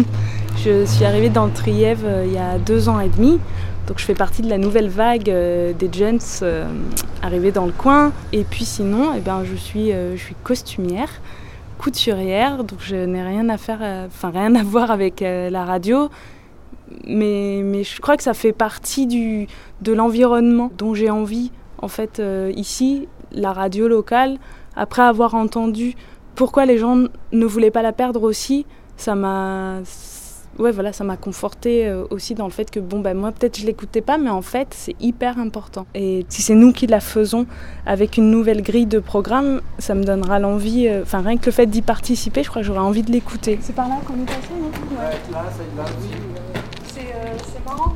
je 0.58 0.86
suis 0.86 1.06
arrivée 1.06 1.30
dans 1.30 1.46
le 1.46 1.52
Trièvre 1.52 2.06
euh, 2.06 2.26
il 2.28 2.34
y 2.34 2.38
a 2.38 2.58
deux 2.58 2.90
ans 2.90 3.00
et 3.00 3.10
demi. 3.10 3.40
Donc 3.92 4.00
je 4.00 4.06
fais 4.06 4.14
partie 4.14 4.42
de 4.42 4.48
la 4.48 4.58
nouvelle 4.58 4.88
vague 4.88 5.30
euh, 5.30 5.74
des 5.74 5.92
gens 5.92 6.40
euh, 6.44 6.66
arrivés 7.22 7.52
dans 7.52 7.66
le 7.66 7.74
coin. 7.74 8.14
Et 8.32 8.46
puis 8.46 8.64
sinon, 8.64 9.12
eh 9.18 9.20
ben, 9.20 9.44
je, 9.44 9.54
suis, 9.54 9.92
euh, 9.92 10.16
je 10.16 10.22
suis 10.24 10.36
costumière, 10.46 11.10
couturière, 11.78 12.64
donc 12.64 12.80
je 12.80 12.96
n'ai 12.96 13.22
rien 13.22 13.50
à 13.50 13.58
faire, 13.58 13.82
enfin 14.08 14.30
rien 14.30 14.56
à 14.56 14.64
voir 14.64 14.92
avec 14.92 15.20
la 15.20 15.66
radio. 15.66 16.08
Mais, 17.06 17.64
mais 17.66 17.84
je 17.84 18.00
crois 18.00 18.16
que 18.16 18.24
ça 18.24 18.34
fait 18.34 18.54
partie 18.54 19.08
du, 19.08 19.48
de 19.82 19.92
l'environnement 19.92 20.72
dont 20.78 20.94
j'ai 20.94 21.10
envie. 21.10 21.52
En 21.78 21.90
fait, 21.90 22.22
ici, 22.56 23.10
la 23.34 23.52
radio 23.52 23.90
locale, 23.90 24.38
après 24.78 25.02
avoir 25.02 25.36
entendu 25.36 25.96
pourquoi 26.36 26.66
les 26.66 26.78
gens 26.78 27.08
ne 27.34 27.46
voulaient 27.46 27.72
pas 27.72 27.82
la 27.82 27.92
perdre 27.92 28.24
aussi, 28.24 28.66
ça 28.96 29.16
m'a 29.16 29.82
ouais 30.60 30.72
voilà 30.72 30.94
ça 30.94 31.04
m'a 31.04 31.18
conforté 31.18 31.88
euh, 31.88 32.04
aussi 32.10 32.36
dans 32.36 32.46
le 32.46 32.52
fait 32.52 32.70
que 32.70 32.80
bon 32.80 33.00
ben 33.00 33.16
moi 33.18 33.32
peut-être 33.32 33.58
je 33.60 33.66
l'écoutais 33.66 34.02
pas 34.02 34.18
mais 34.18 34.30
en 34.30 34.42
fait 34.42 34.68
c'est 34.72 34.96
hyper 35.00 35.40
important. 35.40 35.86
Et 35.96 36.26
si 36.30 36.42
c'est 36.42 36.56
nous 36.56 36.72
qui 36.74 36.88
la 36.88 37.00
faisons 37.00 37.46
avec 37.86 38.18
une 38.18 38.30
nouvelle 38.32 38.62
grille 38.62 38.86
de 38.86 39.00
programme 39.00 39.62
ça 39.80 39.96
me 39.96 40.04
donnera 40.04 40.40
l'envie 40.40 40.88
euh, 40.88 41.04
enfin 41.04 41.22
rien 41.22 41.38
que 41.38 41.46
le 41.46 41.52
fait 41.52 41.66
d'y 41.66 41.82
participer 41.82 42.44
je 42.44 42.50
crois 42.50 42.62
que 42.62 42.68
j'aurais 42.68 42.80
envie 42.80 43.04
de 43.04 43.12
l'écouter. 43.12 43.58
C'est 43.62 43.76
par 43.76 43.88
là 43.88 43.96
qu'on 44.06 44.16
est 44.16 44.26
passé, 44.26 44.50
non? 44.60 44.72
C'est 46.88 47.00
euh, 47.02 47.38
c'est 47.54 47.66
marrant 47.66 47.94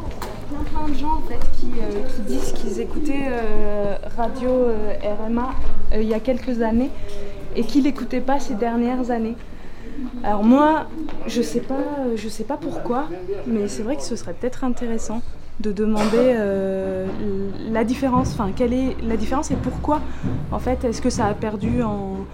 y 0.51 0.55
a 0.55 0.59
plein, 0.63 0.79
plein 0.79 0.93
de 0.93 0.97
gens 0.97 1.13
en 1.15 1.21
fait, 1.21 1.39
qui, 1.59 1.67
euh, 1.79 2.07
qui 2.15 2.21
disent 2.21 2.51
qu'ils 2.53 2.79
écoutaient 2.81 3.27
euh, 3.27 3.95
Radio 4.17 4.49
euh, 4.49 4.93
RMA 5.25 5.49
euh, 5.93 6.01
il 6.01 6.07
y 6.07 6.13
a 6.13 6.19
quelques 6.19 6.61
années 6.61 6.89
et 7.55 7.63
qu'ils 7.63 7.83
l'écoutaient 7.83 8.21
pas 8.21 8.39
ces 8.39 8.55
dernières 8.55 9.11
années. 9.11 9.35
Alors 10.23 10.43
moi, 10.43 10.87
je 11.27 11.41
sais 11.41 11.61
pas, 11.61 11.83
je 12.15 12.27
sais 12.29 12.43
pas 12.43 12.57
pourquoi, 12.57 13.07
mais 13.47 13.67
c'est 13.67 13.83
vrai 13.83 13.95
que 13.95 14.03
ce 14.03 14.15
serait 14.15 14.33
peut-être 14.33 14.63
intéressant 14.63 15.21
de 15.59 15.71
demander 15.71 16.17
euh, 16.17 17.07
la 17.71 17.83
différence, 17.83 18.33
enfin 18.33 18.51
quelle 18.53 18.73
est 18.73 18.97
la 19.01 19.15
différence 19.15 19.51
et 19.51 19.55
pourquoi 19.55 20.01
en 20.51 20.59
fait 20.59 20.83
est-ce 20.83 21.01
que 21.01 21.09
ça 21.09 21.27
a 21.27 21.33
perdu 21.33 21.81
en 21.81 22.25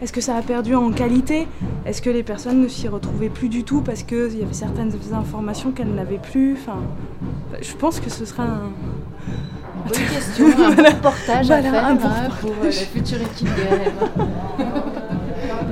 est-ce 0.00 0.12
que 0.12 0.20
ça 0.20 0.36
a 0.36 0.42
perdu 0.42 0.76
en 0.76 0.92
qualité? 0.92 1.48
Est-ce 1.84 2.00
que 2.00 2.10
les 2.10 2.22
personnes 2.22 2.62
ne 2.62 2.68
s'y 2.68 2.86
retrouvaient 2.86 3.30
plus 3.30 3.48
du 3.48 3.64
tout 3.64 3.80
parce 3.80 4.04
qu'il 4.04 4.38
y 4.38 4.42
avait 4.42 4.52
certaines 4.52 4.92
informations 5.12 5.72
qu'elles 5.72 5.92
n'avaient 5.92 6.18
plus? 6.18 6.52
Enfin, 6.52 6.78
je 7.60 7.72
pense 7.74 7.98
que 7.98 8.08
ce 8.08 8.24
serait 8.24 8.44
un. 8.44 8.70
Bonne 9.88 9.98
question, 9.98 10.46
un 10.46 10.70
bon 10.74 10.82
reportage 10.84 11.46
Voilà, 11.46 11.68
à 11.68 11.72
faire 11.72 11.86
un 11.86 11.94
bon 11.94 12.06
hein, 12.06 12.28
pour 12.40 12.50
euh, 12.50 12.66
la 12.66 12.70
future 12.70 13.20
équipe. 13.22 13.48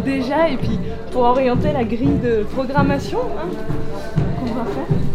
Déjà, 0.06 0.48
et 0.48 0.56
puis 0.56 0.78
pour 1.10 1.22
orienter 1.22 1.72
la 1.72 1.82
grille 1.82 2.20
de 2.22 2.44
programmation 2.44 3.18
hein, 3.36 3.48
qu'on 4.38 4.54
va 4.54 4.64
faire. 4.64 5.05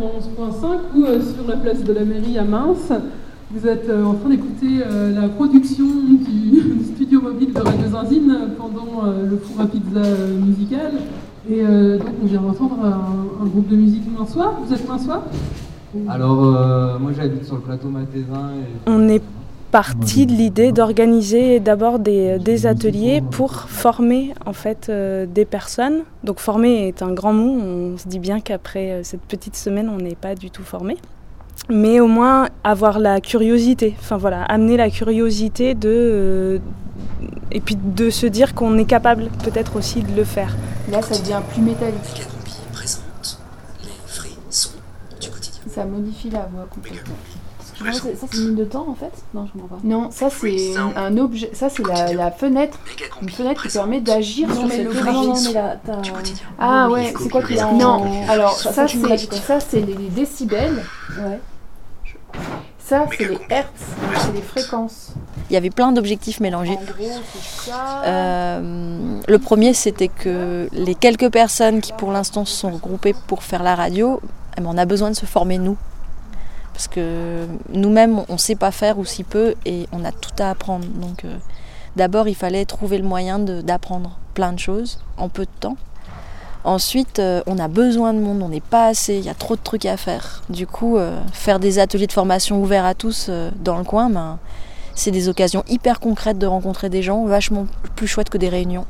91.5 0.00 0.78
ou 0.96 1.04
euh, 1.04 1.20
sur 1.20 1.46
la 1.46 1.56
place 1.56 1.84
de 1.84 1.92
la 1.92 2.04
mairie 2.04 2.38
à 2.38 2.44
Mince. 2.44 2.92
Vous 3.52 3.66
êtes 3.66 3.88
euh, 3.88 4.04
en 4.04 4.14
train 4.14 4.30
d'écouter 4.30 4.80
euh, 4.86 5.20
la 5.20 5.28
production 5.28 5.84
du, 5.84 6.60
du 6.78 6.84
studio 6.84 7.20
mobile 7.20 7.52
de 7.52 7.60
Radio 7.60 7.86
Zinzine 7.90 8.38
pendant 8.56 9.04
euh, 9.04 9.28
le 9.28 9.36
four 9.36 9.60
à 9.60 9.66
pizza 9.66 9.98
euh, 10.00 10.38
musical. 10.40 10.92
Et 11.50 11.60
euh, 11.62 11.98
donc 11.98 12.08
on 12.22 12.26
vient 12.26 12.40
d'entendre 12.40 12.76
un, 12.82 13.42
un 13.44 13.46
groupe 13.46 13.68
de 13.68 13.76
musique 13.76 14.04
minçois. 14.18 14.54
Vous 14.64 14.72
êtes 14.72 14.88
minçois 14.88 15.24
Alors, 16.08 16.44
euh, 16.44 16.98
moi 16.98 17.10
j'habite 17.16 17.44
sur 17.44 17.56
le 17.56 17.62
plateau 17.62 17.88
Mathésin 17.88 18.50
et 18.56 18.90
on 18.90 19.08
est 19.08 19.22
parti 19.70 20.26
de 20.26 20.32
l'idée 20.32 20.72
d'organiser 20.72 21.60
d'abord 21.60 21.98
des, 21.98 22.38
des 22.38 22.66
ateliers 22.66 23.22
pour 23.30 23.52
former 23.52 24.34
en 24.44 24.52
fait 24.52 24.88
euh, 24.88 25.26
des 25.26 25.44
personnes. 25.44 26.02
Donc 26.24 26.40
former 26.40 26.88
est 26.88 27.02
un 27.02 27.12
grand 27.12 27.32
mot, 27.32 27.58
on 27.60 27.98
se 27.98 28.08
dit 28.08 28.18
bien 28.18 28.40
qu'après 28.40 28.90
euh, 28.90 29.02
cette 29.04 29.22
petite 29.22 29.56
semaine 29.56 29.88
on 29.88 29.98
n'est 29.98 30.16
pas 30.16 30.34
du 30.34 30.50
tout 30.50 30.64
formé. 30.64 30.96
Mais 31.68 32.00
au 32.00 32.08
moins 32.08 32.48
avoir 32.64 32.98
la 32.98 33.20
curiosité, 33.20 33.94
enfin 34.00 34.16
voilà, 34.16 34.42
amener 34.44 34.76
la 34.76 34.90
curiosité 34.90 35.74
de... 35.74 35.88
euh, 35.88 36.58
et 37.52 37.60
puis 37.60 37.76
de 37.76 38.10
se 38.10 38.26
dire 38.26 38.54
qu'on 38.54 38.76
est 38.78 38.84
capable 38.84 39.28
peut-être 39.44 39.76
aussi 39.76 40.02
de 40.02 40.14
le 40.16 40.24
faire. 40.24 40.56
Là, 40.90 41.02
ça 41.02 41.18
devient 41.18 41.40
plus 41.52 41.62
métallique. 41.62 42.26
présente 42.72 43.38
les 43.82 43.90
frissons 44.06 44.70
du 45.20 45.28
quotidien. 45.28 45.60
Ça 45.68 45.84
modifie 45.84 46.30
la 46.30 46.48
voix 46.52 46.66
complètement. 46.70 47.14
Non, 47.84 47.92
ça 47.92 48.00
c'est 48.30 48.36
une 48.36 48.46
ligne 48.48 48.56
de 48.56 48.64
temps 48.64 48.86
en 48.88 48.94
fait? 48.94 49.10
Non, 49.34 49.46
je 49.46 49.52
comprends 49.58 49.76
pas. 49.76 49.82
Non, 49.84 50.10
ça 50.10 50.28
c'est 50.30 50.76
un, 50.96 51.16
objet. 51.18 51.50
Ça 51.54 51.68
c'est 51.68 51.86
la, 51.86 52.12
la 52.12 52.30
fenêtre. 52.30 52.78
Une 53.22 53.30
fenêtre 53.30 53.62
qui 53.62 53.68
permet 53.68 54.00
d'agir 54.00 54.52
sur 54.52 54.66
mais 54.66 54.76
cette 54.76 54.84
le 54.84 54.90
grille. 54.92 55.12
non, 55.14 55.34
non, 55.34 55.40
mais 55.44 55.52
là, 55.52 55.76
t'as- 55.84 56.02
Ah 56.58 56.88
ouais, 56.90 57.12
c'est 57.18 57.28
quoi 57.28 57.42
qui 57.42 57.54
est 57.54 57.62
en- 57.62 57.76
Non, 57.76 58.04
alors 58.28 58.56
ça, 58.56 58.72
Ça, 58.72 58.86
c'est 58.88 58.98
ça 58.98 59.76
les 59.76 59.94
décibels. 60.10 60.82
Ouais. 61.18 61.40
Ça 62.78 63.06
c'est 63.16 63.28
les 63.28 63.38
hertz, 63.50 63.70
c'est 64.18 64.32
les 64.32 64.42
fréquences. 64.42 65.12
Il 65.48 65.54
y 65.54 65.56
avait 65.56 65.70
plein 65.70 65.92
d'objectifs 65.92 66.40
mélangés. 66.40 66.72
En 66.72 66.82
gros, 66.84 67.20
c'est 67.32 67.70
ça. 67.70 68.02
Euh, 68.04 69.20
le 69.26 69.38
premier, 69.38 69.74
c'était 69.74 70.08
que 70.08 70.68
les 70.72 70.94
quelques 70.96 71.30
personnes 71.30 71.80
qui 71.80 71.92
pour 71.92 72.10
l'instant 72.12 72.44
se 72.44 72.54
sont 72.56 72.70
regroupées 72.70 73.14
pour 73.28 73.42
faire 73.44 73.62
la 73.62 73.74
radio, 73.76 74.20
on 74.64 74.76
a 74.76 74.84
besoin 74.86 75.10
de 75.10 75.14
se 75.16 75.26
former 75.26 75.58
nous. 75.58 75.76
Parce 76.72 76.88
que 76.88 77.46
nous-mêmes, 77.72 78.22
on 78.28 78.34
ne 78.34 78.38
sait 78.38 78.54
pas 78.54 78.70
faire 78.70 78.98
ou 78.98 79.04
si 79.04 79.24
peu 79.24 79.54
et 79.66 79.86
on 79.92 80.04
a 80.04 80.12
tout 80.12 80.30
à 80.38 80.50
apprendre. 80.50 80.86
Donc 80.86 81.24
euh, 81.24 81.36
d'abord, 81.96 82.28
il 82.28 82.34
fallait 82.34 82.64
trouver 82.64 82.98
le 82.98 83.04
moyen 83.04 83.38
d'apprendre 83.38 84.18
plein 84.34 84.52
de 84.52 84.58
choses 84.58 84.98
en 85.16 85.28
peu 85.28 85.44
de 85.44 85.50
temps. 85.60 85.76
Ensuite, 86.62 87.18
euh, 87.18 87.42
on 87.46 87.58
a 87.58 87.68
besoin 87.68 88.12
de 88.12 88.18
monde, 88.18 88.42
on 88.42 88.48
n'est 88.48 88.60
pas 88.60 88.86
assez, 88.86 89.16
il 89.16 89.24
y 89.24 89.30
a 89.30 89.34
trop 89.34 89.56
de 89.56 89.62
trucs 89.62 89.86
à 89.86 89.96
faire. 89.96 90.42
Du 90.50 90.66
coup, 90.66 90.98
euh, 90.98 91.18
faire 91.32 91.58
des 91.58 91.78
ateliers 91.78 92.06
de 92.06 92.12
formation 92.12 92.62
ouverts 92.62 92.84
à 92.84 92.94
tous 92.94 93.30
dans 93.62 93.78
le 93.78 93.84
coin, 93.84 94.10
ben, 94.10 94.38
c'est 94.94 95.10
des 95.10 95.28
occasions 95.28 95.64
hyper 95.68 96.00
concrètes 96.00 96.38
de 96.38 96.46
rencontrer 96.46 96.90
des 96.90 97.02
gens, 97.02 97.24
vachement 97.24 97.66
plus 97.96 98.06
chouettes 98.06 98.28
que 98.28 98.38
des 98.38 98.50
réunions. 98.50 98.84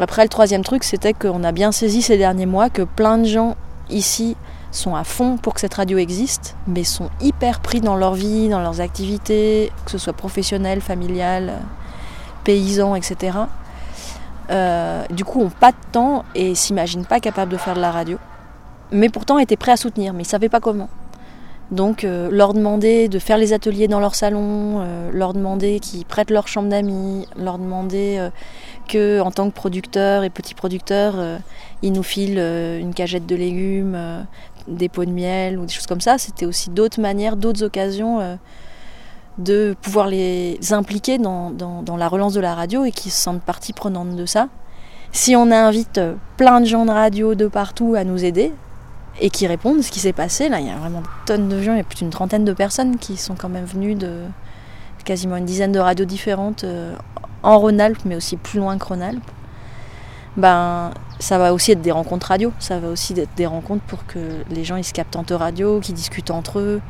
Après, 0.00 0.22
le 0.22 0.28
troisième 0.28 0.64
truc, 0.64 0.82
c'était 0.82 1.12
qu'on 1.12 1.44
a 1.44 1.52
bien 1.52 1.70
saisi 1.70 2.02
ces 2.02 2.16
derniers 2.16 2.46
mois 2.46 2.68
que 2.68 2.82
plein 2.82 3.18
de 3.18 3.24
gens 3.24 3.56
ici 3.90 4.36
sont 4.74 4.94
à 4.94 5.04
fond 5.04 5.36
pour 5.36 5.54
que 5.54 5.60
cette 5.60 5.74
radio 5.74 5.98
existe, 5.98 6.56
mais 6.66 6.84
sont 6.84 7.10
hyper 7.20 7.60
pris 7.60 7.80
dans 7.80 7.96
leur 7.96 8.14
vie, 8.14 8.48
dans 8.48 8.60
leurs 8.60 8.80
activités, 8.80 9.72
que 9.84 9.90
ce 9.90 9.98
soit 9.98 10.12
professionnel, 10.12 10.80
familial, 10.80 11.60
paysan, 12.44 12.94
etc. 12.94 13.38
Euh, 14.50 15.04
du 15.10 15.24
coup, 15.24 15.40
ont 15.40 15.50
pas 15.50 15.72
de 15.72 15.76
temps 15.92 16.24
et 16.34 16.54
s'imaginent 16.54 17.06
pas 17.06 17.20
capables 17.20 17.52
de 17.52 17.56
faire 17.56 17.74
de 17.74 17.80
la 17.80 17.90
radio. 17.90 18.18
Mais 18.90 19.08
pourtant 19.08 19.38
étaient 19.38 19.56
prêts 19.56 19.72
à 19.72 19.76
soutenir, 19.76 20.12
mais 20.12 20.22
ils 20.22 20.26
savaient 20.26 20.48
pas 20.48 20.60
comment. 20.60 20.88
Donc 21.70 22.04
euh, 22.04 22.28
leur 22.30 22.52
demander 22.52 23.08
de 23.08 23.18
faire 23.18 23.38
les 23.38 23.52
ateliers 23.52 23.88
dans 23.88 24.00
leur 24.00 24.14
salon, 24.14 24.80
euh, 24.80 25.10
leur 25.12 25.32
demander 25.32 25.80
qu'ils 25.80 26.04
prêtent 26.04 26.30
leur 26.30 26.46
chambre 26.46 26.68
d'amis, 26.68 27.26
leur 27.36 27.58
demander 27.58 28.16
euh, 28.18 28.30
que 28.86 29.20
en 29.20 29.30
tant 29.30 29.48
que 29.48 29.54
producteur 29.54 30.24
et 30.24 30.30
petit 30.30 30.54
producteur, 30.54 31.14
euh, 31.16 31.38
ils 31.82 31.92
nous 31.92 32.02
filent 32.02 32.38
une 32.38 32.92
cagette 32.92 33.26
de 33.26 33.34
légumes, 33.34 34.26
des 34.68 34.88
pots 34.88 35.04
de 35.04 35.10
miel 35.10 35.58
ou 35.58 35.66
des 35.66 35.72
choses 35.72 35.86
comme 35.86 36.00
ça, 36.00 36.18
c'était 36.18 36.46
aussi 36.46 36.70
d'autres 36.70 37.00
manières, 37.00 37.36
d'autres 37.36 37.64
occasions 37.64 38.20
euh, 38.20 38.36
de 39.38 39.74
pouvoir 39.82 40.06
les 40.06 40.58
impliquer 40.72 41.18
dans, 41.18 41.50
dans, 41.50 41.96
la 41.96 42.08
relance 42.08 42.34
de 42.34 42.40
la 42.40 42.54
radio 42.54 42.84
et 42.84 42.92
qu'ils 42.92 43.10
se 43.12 43.20
sentent 43.20 43.42
partie 43.42 43.72
prenante 43.72 44.16
de 44.16 44.26
ça. 44.26 44.48
Si 45.12 45.36
on 45.36 45.50
invite 45.50 45.98
euh, 45.98 46.14
plein 46.36 46.60
de 46.60 46.66
gens 46.66 46.86
de 46.86 46.90
radio 46.90 47.34
de 47.34 47.46
partout 47.46 47.94
à 47.96 48.04
nous 48.04 48.24
aider 48.24 48.52
et 49.20 49.30
qui 49.30 49.46
répondent, 49.46 49.82
ce 49.82 49.90
qui 49.90 50.00
s'est 50.00 50.12
passé, 50.12 50.48
là, 50.48 50.60
il 50.60 50.66
y 50.66 50.70
a 50.70 50.76
vraiment 50.76 51.02
tonnes 51.26 51.48
de 51.48 51.60
gens, 51.62 51.72
il 51.72 51.78
y 51.78 51.80
a 51.80 51.84
plus 51.84 51.98
d'une 51.98 52.10
trentaine 52.10 52.44
de 52.44 52.52
personnes 52.52 52.98
qui 52.98 53.16
sont 53.16 53.34
quand 53.34 53.48
même 53.48 53.64
venues 53.64 53.94
de 53.94 54.22
quasiment 55.04 55.36
une 55.36 55.44
dizaine 55.44 55.72
de 55.72 55.78
radios 55.78 56.06
différentes 56.06 56.64
euh, 56.64 56.96
en 57.42 57.58
Rhône-Alpes, 57.58 58.00
mais 58.06 58.16
aussi 58.16 58.36
plus 58.36 58.58
loin 58.58 58.78
que 58.78 58.84
Rhône-Alpes. 58.86 59.30
Ben, 60.36 60.90
ça 61.18 61.38
va 61.38 61.52
aussi 61.52 61.72
être 61.72 61.82
des 61.82 61.92
rencontres 61.92 62.28
radio, 62.28 62.52
ça 62.58 62.78
va 62.78 62.88
aussi 62.88 63.12
être 63.18 63.34
des 63.36 63.46
rencontres 63.46 63.84
pour 63.84 64.06
que 64.06 64.18
les 64.50 64.64
gens 64.64 64.76
ils 64.76 64.84
se 64.84 64.92
captent 64.92 65.16
entre 65.16 65.34
radio, 65.34 65.80
qu'ils 65.80 65.94
discutent 65.94 66.30
entre 66.30 66.58
eux, 66.58 66.80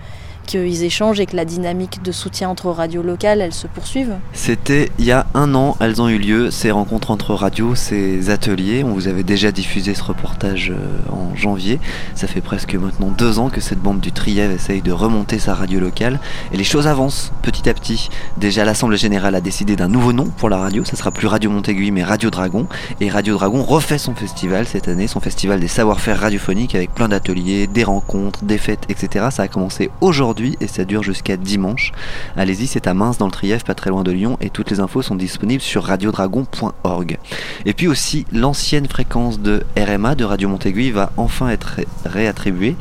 qu'ils 0.47 0.85
échangent 0.85 1.21
et 1.21 1.27
que 1.27 1.37
la 1.37 1.45
dynamique 1.45 2.03
de 2.03 2.13
soutien 2.13 2.49
entre 2.49 2.71
radios 2.71 3.03
locales, 3.03 3.41
elle 3.41 3.53
se 3.53 3.67
poursuive. 3.67 4.15
C'était 4.33 4.91
il 4.99 5.05
y 5.05 5.13
a 5.13 5.27
un 5.35 5.55
an, 5.55 5.77
elles 5.81 6.01
ont 6.01 6.09
eu 6.09 6.19
lieu, 6.19 6.51
ces 6.51 6.71
rencontres 6.71 7.11
entre 7.11 7.35
radios, 7.35 7.75
ces 7.75 8.31
ateliers. 8.31 8.85
On 8.85 8.93
vous 8.93 9.09
avait 9.09 9.23
déjà 9.23 9.53
diffusé 9.53 9.95
ce 9.95 10.03
reportage 10.03 10.71
euh, 10.71 11.13
en 11.13 11.35
janvier. 11.37 11.81
Ça 12.15 12.27
fait 12.27 12.41
presque 12.41 12.75
maintenant 12.75 13.09
deux 13.09 13.39
ans 13.39 13.51
que 13.51 13.61
cette 13.61 13.81
bande 13.81 14.01
du 14.01 14.13
Trièvre 14.13 14.53
essaye 14.53 14.83
de 14.83 14.93
remonter 14.93 15.39
sa 15.39 15.55
radio 15.55 15.81
locale. 15.81 16.21
Et 16.53 16.57
les 16.57 16.65
choses 16.65 16.87
avancent 16.87 17.33
petit 17.43 17.69
à 17.69 17.75
petit. 17.75 18.09
Déjà, 18.37 18.65
l'Assemblée 18.65 18.99
Générale 18.99 19.35
a 19.35 19.41
décidé 19.41 19.77
d'un 19.77 19.89
nouveau 19.89 20.13
nom 20.13 20.27
pour 20.27 20.49
la 20.49 20.59
radio. 20.59 20.85
Ça 20.85 20.97
sera 20.97 21.11
plus 21.11 21.27
Radio 21.27 21.51
Montéguy, 21.51 21.91
mais 21.91 22.05
Radio 22.05 22.31
Dragon. 22.31 22.67
Et 23.01 23.09
Radio 23.09 23.35
Dragon 23.35 23.63
refait 23.63 23.99
son 23.99 24.15
festival 24.15 24.67
cette 24.67 24.89
année, 24.89 25.07
son 25.07 25.21
festival 25.21 25.61
des 25.61 25.69
savoir-faire 25.69 26.21
radiophoniques 26.21 26.75
avec 26.75 26.93
plein 26.95 27.09
d'ateliers, 27.09 27.67
des 27.67 27.85
rencontres, 27.85 28.45
des 28.45 28.59
fêtes, 28.59 28.85
etc. 28.89 29.27
Ça 29.31 29.45
a 29.45 29.49
commencé 29.49 29.91
aujourd'hui 30.01 30.34
et 30.61 30.67
ça 30.67 30.85
dure 30.85 31.03
jusqu'à 31.03 31.37
dimanche. 31.37 31.93
Allez-y, 32.37 32.67
c'est 32.67 32.87
à 32.87 32.95
Mince 32.95 33.19
dans 33.19 33.27
le 33.27 33.33
Trièvre, 33.33 33.65
pas 33.65 33.75
très 33.75 33.91
loin 33.91 34.03
de 34.03 34.11
Lyon, 34.11 34.37
et 34.41 34.51
toutes 34.51 34.71
les 34.71 34.81
infos 34.81 35.03
sont 35.03 35.15
disponibles 35.15 35.63
sur 35.63 35.85
radiodragon.org. 35.85 37.19
Et 37.65 37.73
puis 37.73 37.87
aussi, 37.87 38.27
l'ancienne 38.33 38.87
fréquence 38.87 39.39
de 39.41 39.63
RMA 39.79 40.15
de 40.15 40.25
Radio 40.25 40.49
Montéguy 40.49 40.91
va 40.91 41.13
enfin 41.17 41.49
être 41.49 41.77
ré 41.77 41.87
réattribuée. 42.05 42.77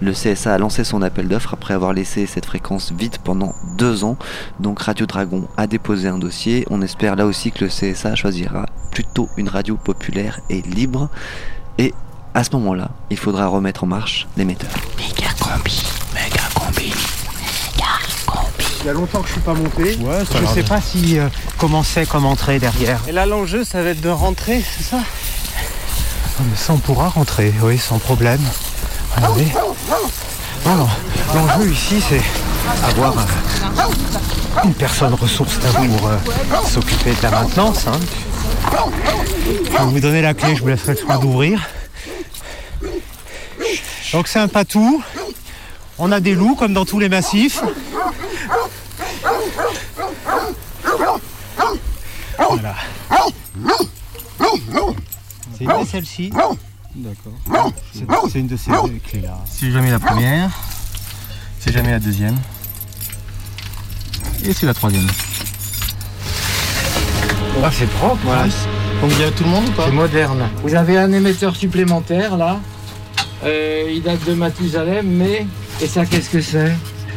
Le 0.00 0.12
CSA 0.12 0.54
a 0.54 0.58
lancé 0.58 0.84
son 0.84 1.02
appel 1.02 1.28
d'offres 1.28 1.54
après 1.54 1.74
avoir 1.74 1.92
laissé 1.92 2.26
cette 2.26 2.46
fréquence 2.46 2.92
vide 2.92 3.16
pendant 3.22 3.54
deux 3.76 4.04
ans. 4.04 4.16
Donc 4.60 4.80
Radio 4.80 5.06
Dragon 5.06 5.48
a 5.56 5.66
déposé 5.66 6.08
un 6.08 6.18
dossier. 6.18 6.66
On 6.70 6.82
espère 6.82 7.16
là 7.16 7.26
aussi 7.26 7.52
que 7.52 7.64
le 7.64 7.70
CSA 7.70 8.14
choisira 8.14 8.66
plutôt 8.90 9.28
une 9.36 9.48
radio 9.48 9.76
populaire 9.76 10.40
et 10.50 10.62
libre. 10.62 11.08
Et 11.78 11.94
à 12.34 12.44
ce 12.44 12.50
moment-là, 12.56 12.90
il 13.10 13.16
faudra 13.16 13.46
remettre 13.46 13.84
en 13.84 13.86
marche 13.86 14.26
l'émetteur. 14.36 14.70
Méga 14.96 15.30
combi, 15.40 15.82
méga. 16.14 16.47
Il 18.88 18.92
y 18.92 18.94
a 18.96 19.00
longtemps 19.00 19.20
que 19.20 19.26
je 19.26 19.32
suis 19.32 19.42
pas 19.42 19.52
monté. 19.52 19.96
Ouais, 19.96 20.20
je 20.24 20.46
sais 20.46 20.62
pas 20.62 20.80
si 20.80 21.18
euh, 21.18 21.28
comment 21.58 21.82
c'est 21.82 22.08
comme 22.08 22.24
entrée 22.24 22.58
derrière. 22.58 22.98
Et 23.06 23.12
là 23.12 23.26
l'enjeu 23.26 23.62
ça 23.62 23.82
va 23.82 23.90
être 23.90 24.00
de 24.00 24.08
rentrer, 24.08 24.64
c'est 24.64 24.82
ça? 24.82 25.00
Mais 26.40 26.56
ça 26.56 26.72
on 26.72 26.78
pourra 26.78 27.10
rentrer, 27.10 27.52
oui, 27.60 27.76
sans 27.76 27.98
problème. 27.98 28.40
Regardez. 29.14 29.46
Non, 30.64 30.74
non. 30.74 30.88
L'enjeu 31.34 31.70
ici 31.70 32.02
c'est 32.08 32.22
avoir 32.82 33.12
euh, 33.18 34.64
une 34.64 34.72
personne 34.72 35.12
ressource 35.12 35.56
pour 35.56 36.08
euh, 36.08 36.16
s'occuper 36.66 37.10
de 37.10 37.22
la 37.24 37.30
maintenance. 37.30 37.86
Hein. 37.88 38.00
Je 39.70 39.76
vais 39.76 39.84
vous 39.84 40.00
donner 40.00 40.22
la 40.22 40.32
clé, 40.32 40.56
je 40.56 40.62
vous 40.62 40.68
laisserai 40.68 40.92
le 40.92 40.98
soin 40.98 41.18
d'ouvrir. 41.18 41.60
Donc 44.14 44.28
c'est 44.28 44.38
un 44.38 44.48
patou. 44.48 45.02
On 45.98 46.10
a 46.10 46.20
des 46.20 46.34
loups 46.34 46.54
comme 46.54 46.72
dans 46.72 46.86
tous 46.86 46.98
les 46.98 47.10
massifs. 47.10 47.62
Voilà. 52.38 52.74
C'est 55.56 55.64
une 55.64 55.80
de 55.80 55.86
celles-ci. 55.86 56.32
D'accord. 56.94 57.72
C'est 58.30 58.38
une 58.38 58.46
de 58.46 58.56
ces 58.56 58.70
clés-là. 59.08 59.38
C'est 59.46 59.70
jamais 59.70 59.90
la 59.90 59.98
première. 59.98 60.50
C'est 61.60 61.72
jamais 61.72 61.90
la 61.90 61.98
deuxième. 61.98 62.36
Et 64.44 64.52
c'est 64.52 64.66
la 64.66 64.74
troisième. 64.74 65.06
Ah, 67.62 67.70
c'est 67.72 67.90
propre. 67.90 68.20
Voilà. 68.24 68.44
Donc 69.00 69.10
il 69.12 69.20
y 69.20 69.24
a 69.24 69.30
tout 69.30 69.44
le 69.44 69.50
monde 69.50 69.68
ou 69.68 69.72
pas 69.72 69.86
C'est 69.86 69.92
moderne. 69.92 70.48
Vous 70.62 70.74
avez 70.74 70.96
un 70.96 71.12
émetteur 71.12 71.56
supplémentaire 71.56 72.36
là. 72.36 72.60
Euh, 73.44 73.90
il 73.90 74.02
date 74.02 74.24
de 74.24 74.34
Mathusalem, 74.34 75.06
mais. 75.06 75.46
Et 75.80 75.86
ça, 75.86 76.06
qu'est-ce 76.06 76.30
que 76.30 76.40
c'est? 76.40 76.72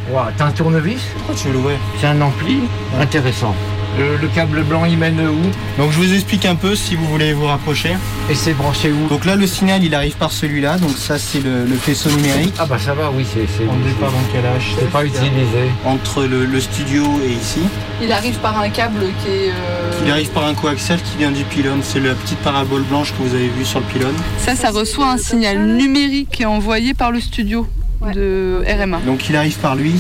Wow, 0.10 0.24
T'as 0.38 0.46
un 0.46 0.52
tournevis 0.52 1.02
Pourquoi 1.18 1.36
tu 1.36 1.48
veux 1.48 1.54
l'ouvrir 1.54 1.78
C'est 2.00 2.08
un 2.08 2.22
ampli 2.22 2.62
intéressant. 3.00 3.56
Le, 4.00 4.16
le 4.16 4.28
câble 4.30 4.64
blanc, 4.64 4.86
il 4.86 4.98
mène 4.98 5.20
où 5.20 5.82
Donc 5.82 5.92
je 5.92 5.98
vous 5.98 6.14
explique 6.14 6.46
un 6.46 6.56
peu 6.56 6.76
si 6.76 6.96
vous 6.96 7.06
voulez 7.08 7.34
vous 7.34 7.46
rapprocher. 7.46 7.98
Et 8.30 8.36
c'est 8.36 8.54
branché 8.54 8.90
où 8.90 9.08
Donc 9.10 9.26
là 9.26 9.36
le 9.36 9.46
signal 9.46 9.84
il 9.84 9.94
arrive 9.94 10.16
par 10.16 10.32
celui-là, 10.32 10.78
donc 10.78 10.92
ça 10.92 11.20
c'est 11.20 11.42
le, 11.42 11.66
le 11.66 11.76
faisceau 11.76 12.10
numérique. 12.10 12.54
Ah 12.58 12.66
bah 12.66 12.80
ça 12.80 12.94
va, 12.94 13.12
oui, 13.12 13.26
c'est. 13.30 13.42
On 13.66 13.76
ne 13.76 13.94
pas 13.94 14.06
dans 14.06 14.32
quel 14.32 14.46
âge 14.46 14.76
C'est 14.80 14.90
pas 14.90 15.04
utilisé. 15.04 15.70
Entre 15.86 16.24
le, 16.24 16.46
le, 16.46 16.60
studio 16.62 17.04
et 17.26 17.32
ici. 17.32 17.60
Il 18.02 18.12
arrive 18.14 18.38
par 18.40 18.58
un 18.60 18.70
câble 18.70 19.02
qui 19.22 19.30
est. 19.30 19.50
Euh... 19.50 19.92
Il 20.06 20.10
arrive 20.10 20.30
par 20.30 20.46
un 20.46 20.54
coaxial 20.54 21.00
qui 21.02 21.18
vient 21.18 21.32
du 21.32 21.44
pylône. 21.44 21.82
C'est 21.84 22.00
la 22.00 22.16
petite 22.16 22.40
parabole 22.40 22.84
blanche 22.84 23.12
que 23.12 23.22
vous 23.22 23.36
avez 23.36 23.50
vue 23.50 23.66
sur 23.66 23.82
le 23.82 23.86
pylône. 23.88 24.16
Ça, 24.38 24.56
ça 24.56 24.72
reçoit 24.72 25.12
un 25.12 25.18
signal 25.18 25.60
numérique 25.60 26.30
qui 26.32 26.44
est 26.44 26.48
envoyé 26.48 26.94
par 26.94 27.12
le 27.12 27.20
studio 27.20 27.68
ouais. 28.02 28.14
de 28.14 28.64
RMA. 28.68 29.00
Donc 29.06 29.30
il 29.30 29.36
arrive 29.36 29.58
par 29.58 29.76
lui. 29.76 29.96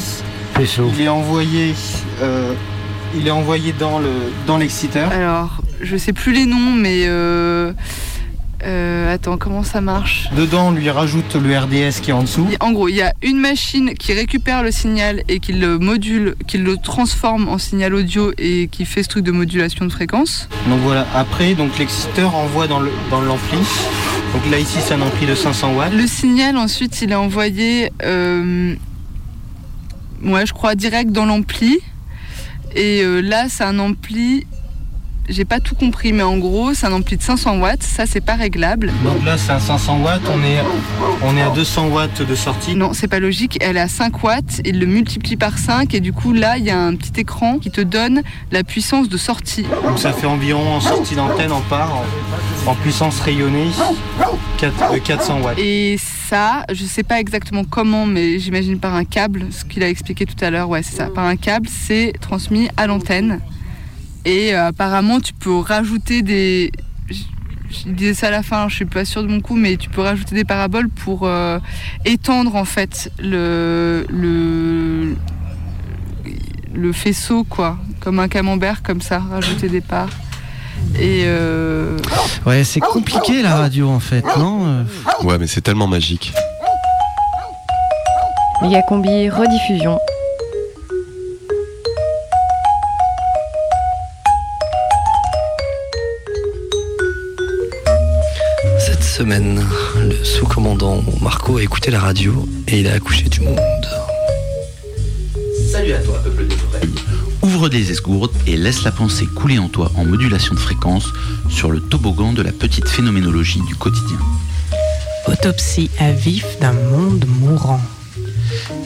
Il 0.59 1.01
est 1.01 1.07
envoyé. 1.07 1.73
Euh, 2.21 2.53
il 3.15 3.27
est 3.27 3.31
envoyé 3.31 3.73
dans 3.77 3.99
le 3.99 4.11
dans 4.47 4.57
l'exciteur. 4.57 5.11
Alors, 5.11 5.61
je 5.81 5.97
sais 5.97 6.13
plus 6.13 6.33
les 6.33 6.45
noms, 6.45 6.71
mais 6.71 7.03
euh, 7.05 7.73
euh, 8.63 9.13
attends, 9.13 9.37
comment 9.37 9.63
ça 9.63 9.81
marche? 9.81 10.29
Dedans, 10.35 10.67
on 10.67 10.71
lui 10.71 10.89
rajoute 10.89 11.35
le 11.35 11.57
RDS 11.57 12.01
qui 12.01 12.11
est 12.11 12.13
en 12.13 12.23
dessous. 12.23 12.47
En 12.59 12.71
gros, 12.71 12.89
il 12.89 12.95
y 12.95 13.01
a 13.01 13.13
une 13.23 13.39
machine 13.39 13.93
qui 13.95 14.13
récupère 14.13 14.61
le 14.61 14.71
signal 14.71 15.23
et 15.27 15.39
qui 15.39 15.53
le 15.53 15.79
module, 15.79 16.35
qui 16.47 16.57
le 16.57 16.77
transforme 16.77 17.49
en 17.49 17.57
signal 17.57 17.95
audio 17.95 18.31
et 18.37 18.67
qui 18.67 18.85
fait 18.85 19.03
ce 19.03 19.09
truc 19.09 19.25
de 19.25 19.31
modulation 19.31 19.85
de 19.85 19.91
fréquence. 19.91 20.47
Donc 20.67 20.79
voilà. 20.81 21.07
Après, 21.15 21.53
donc 21.53 21.77
l'exciteur 21.79 22.35
envoie 22.35 22.67
dans 22.67 22.79
le 22.79 22.91
dans 23.09 23.21
l'ampli. 23.21 23.57
Donc 24.33 24.49
là 24.49 24.59
ici, 24.59 24.77
c'est 24.81 24.93
un 24.93 25.01
ampli 25.01 25.25
de 25.25 25.35
500 25.35 25.75
watts. 25.75 25.93
Le 25.93 26.07
signal 26.07 26.57
ensuite, 26.57 27.01
il 27.01 27.11
est 27.11 27.15
envoyé, 27.15 27.91
euh, 28.03 28.75
ouais, 30.23 30.45
je 30.45 30.53
crois 30.53 30.75
direct 30.75 31.11
dans 31.11 31.25
l'ampli. 31.25 31.79
Et 32.75 33.01
euh, 33.03 33.19
là, 33.19 33.47
c'est 33.49 33.65
un 33.65 33.77
ampli. 33.79 34.47
J'ai 35.29 35.45
pas 35.45 35.59
tout 35.59 35.75
compris, 35.75 36.11
mais 36.13 36.23
en 36.23 36.37
gros, 36.37 36.73
c'est 36.73 36.87
un 36.87 36.91
ampli 36.93 37.15
de 37.15 37.21
500 37.21 37.59
watts. 37.59 37.83
Ça, 37.83 38.05
c'est 38.05 38.21
pas 38.21 38.35
réglable. 38.35 38.91
Donc 39.03 39.23
là, 39.23 39.37
c'est 39.37 39.51
un 39.51 39.59
500 39.59 40.01
watts. 40.03 40.21
On 40.33 40.43
est, 40.43 40.57
on 41.23 41.37
est 41.37 41.41
à 41.41 41.49
200 41.51 41.87
watts 41.89 42.21
de 42.21 42.35
sortie. 42.35 42.75
Non, 42.75 42.91
c'est 42.93 43.07
pas 43.07 43.19
logique. 43.19 43.57
Elle 43.61 43.77
est 43.77 43.81
à 43.81 43.87
5 43.87 44.23
watts. 44.23 44.61
Il 44.65 44.79
le 44.79 44.85
multiplie 44.87 45.37
par 45.37 45.57
5. 45.57 45.93
Et 45.93 45.99
du 45.99 46.11
coup, 46.11 46.33
là, 46.33 46.57
il 46.57 46.65
y 46.65 46.69
a 46.69 46.77
un 46.79 46.95
petit 46.95 47.21
écran 47.21 47.59
qui 47.59 47.71
te 47.71 47.81
donne 47.81 48.23
la 48.51 48.63
puissance 48.63 49.09
de 49.09 49.17
sortie. 49.17 49.65
Donc 49.85 49.99
ça 49.99 50.11
fait 50.11 50.27
environ 50.27 50.75
en 50.75 50.81
sortie 50.81 51.15
d'antenne, 51.15 51.51
en 51.51 51.61
part, 51.61 51.95
en, 52.65 52.71
en 52.71 52.75
puissance 52.75 53.19
rayonnée, 53.19 53.67
4, 54.57 54.73
euh, 54.93 54.99
400 54.99 55.41
watts. 55.41 55.59
Et 55.59 55.97
ça, 56.29 56.65
je 56.73 56.83
sais 56.83 57.03
pas 57.03 57.19
exactement 57.19 57.63
comment, 57.63 58.05
mais 58.05 58.39
j'imagine 58.39 58.79
par 58.79 58.95
un 58.95 59.05
câble, 59.05 59.45
ce 59.51 59.65
qu'il 59.65 59.83
a 59.83 59.87
expliqué 59.89 60.25
tout 60.25 60.43
à 60.43 60.49
l'heure. 60.49 60.67
Ouais, 60.67 60.83
c'est 60.83 60.95
ça. 60.95 61.05
Par 61.05 61.25
un 61.25 61.35
câble, 61.37 61.69
c'est 61.69 62.13
transmis 62.19 62.69
à 62.75 62.87
l'antenne. 62.87 63.39
Et 64.25 64.53
euh, 64.53 64.67
apparemment, 64.67 65.19
tu 65.19 65.33
peux 65.33 65.57
rajouter 65.57 66.21
des. 66.21 66.71
Je 67.09 67.89
disais 67.89 68.13
ça 68.13 68.27
à 68.27 68.31
la 68.31 68.43
fin, 68.43 68.67
je 68.67 68.75
suis 68.75 68.85
pas 68.85 69.05
sûre 69.05 69.23
de 69.23 69.27
mon 69.29 69.39
coup, 69.39 69.55
mais 69.55 69.77
tu 69.77 69.89
peux 69.89 70.01
rajouter 70.01 70.35
des 70.35 70.43
paraboles 70.43 70.89
pour 70.89 71.21
euh, 71.23 71.57
étendre 72.03 72.55
en 72.57 72.65
fait 72.65 73.09
le, 73.17 74.05
le, 74.09 75.15
le 76.73 76.91
faisceau, 76.91 77.45
quoi. 77.45 77.77
Comme 78.01 78.19
un 78.19 78.27
camembert, 78.27 78.83
comme 78.83 78.99
ça, 79.01 79.19
rajouter 79.19 79.69
des 79.69 79.79
parts. 79.81 80.09
Et 80.99 81.23
euh... 81.25 81.97
Ouais, 82.45 82.63
c'est 82.63 82.79
compliqué 82.79 83.41
la 83.41 83.55
radio 83.55 83.87
en 83.87 83.99
fait, 83.99 84.25
non 84.37 84.85
Ouais, 85.23 85.37
mais 85.37 85.47
c'est 85.47 85.61
tellement 85.61 85.87
magique. 85.87 86.33
Mégacombi 88.61 89.29
rediffusion. 89.29 89.97
Semaine, 99.31 99.65
le 99.95 100.25
sous-commandant 100.25 101.01
Marco 101.21 101.55
a 101.55 101.63
écouté 101.63 101.89
la 101.89 102.01
radio 102.01 102.49
et 102.67 102.81
il 102.81 102.87
a 102.87 102.93
accouché 102.95 103.29
du 103.29 103.39
monde. 103.39 103.57
Salut 105.71 105.93
à 105.93 105.99
toi, 105.99 106.19
peuple 106.21 106.47
des 106.47 106.55
oreilles. 106.55 106.95
Ouvre 107.41 107.69
des 107.69 107.91
esgourdes 107.91 108.33
et 108.45 108.57
laisse 108.57 108.83
la 108.83 108.91
pensée 108.91 109.25
couler 109.27 109.57
en 109.57 109.69
toi 109.69 109.89
en 109.95 110.03
modulation 110.03 110.53
de 110.53 110.59
fréquence 110.59 111.13
sur 111.49 111.71
le 111.71 111.79
toboggan 111.79 112.33
de 112.33 112.41
la 112.41 112.51
petite 112.51 112.89
phénoménologie 112.89 113.61
du 113.61 113.75
quotidien. 113.75 114.17
Autopsie 115.27 115.89
à 115.97 116.11
vif 116.11 116.59
d'un 116.59 116.73
monde 116.73 117.23
mourant. 117.39 117.81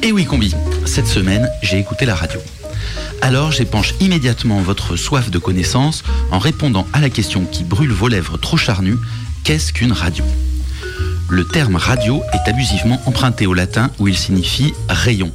Et 0.04 0.12
oui, 0.12 0.26
combi, 0.26 0.54
cette 0.86 1.08
semaine, 1.08 1.50
j'ai 1.64 1.80
écouté 1.80 2.06
la 2.06 2.14
radio. 2.14 2.40
Alors 3.22 3.52
j'épanche 3.52 3.96
immédiatement 4.00 4.62
votre 4.62 4.96
soif 4.96 5.32
de 5.32 5.40
connaissance 5.40 6.04
en 6.32 6.38
répondant 6.38 6.86
à 6.94 7.02
la 7.02 7.10
question 7.10 7.46
qui 7.46 7.64
brûle 7.64 7.92
vos 7.92 8.10
lèvres 8.10 8.38
trop 8.38 8.58
charnues 8.58 8.98
qu'est-ce 9.46 9.72
qu'une 9.72 9.92
radio? 9.92 10.26
Le 11.30 11.46
terme 11.46 11.76
radio 11.76 12.24
est 12.34 12.50
abusivement 12.50 13.00
emprunté 13.06 13.46
au 13.46 13.54
latin 13.54 13.92
où 14.00 14.08
il 14.08 14.18
signifie 14.18 14.74
rayon. 14.90 15.32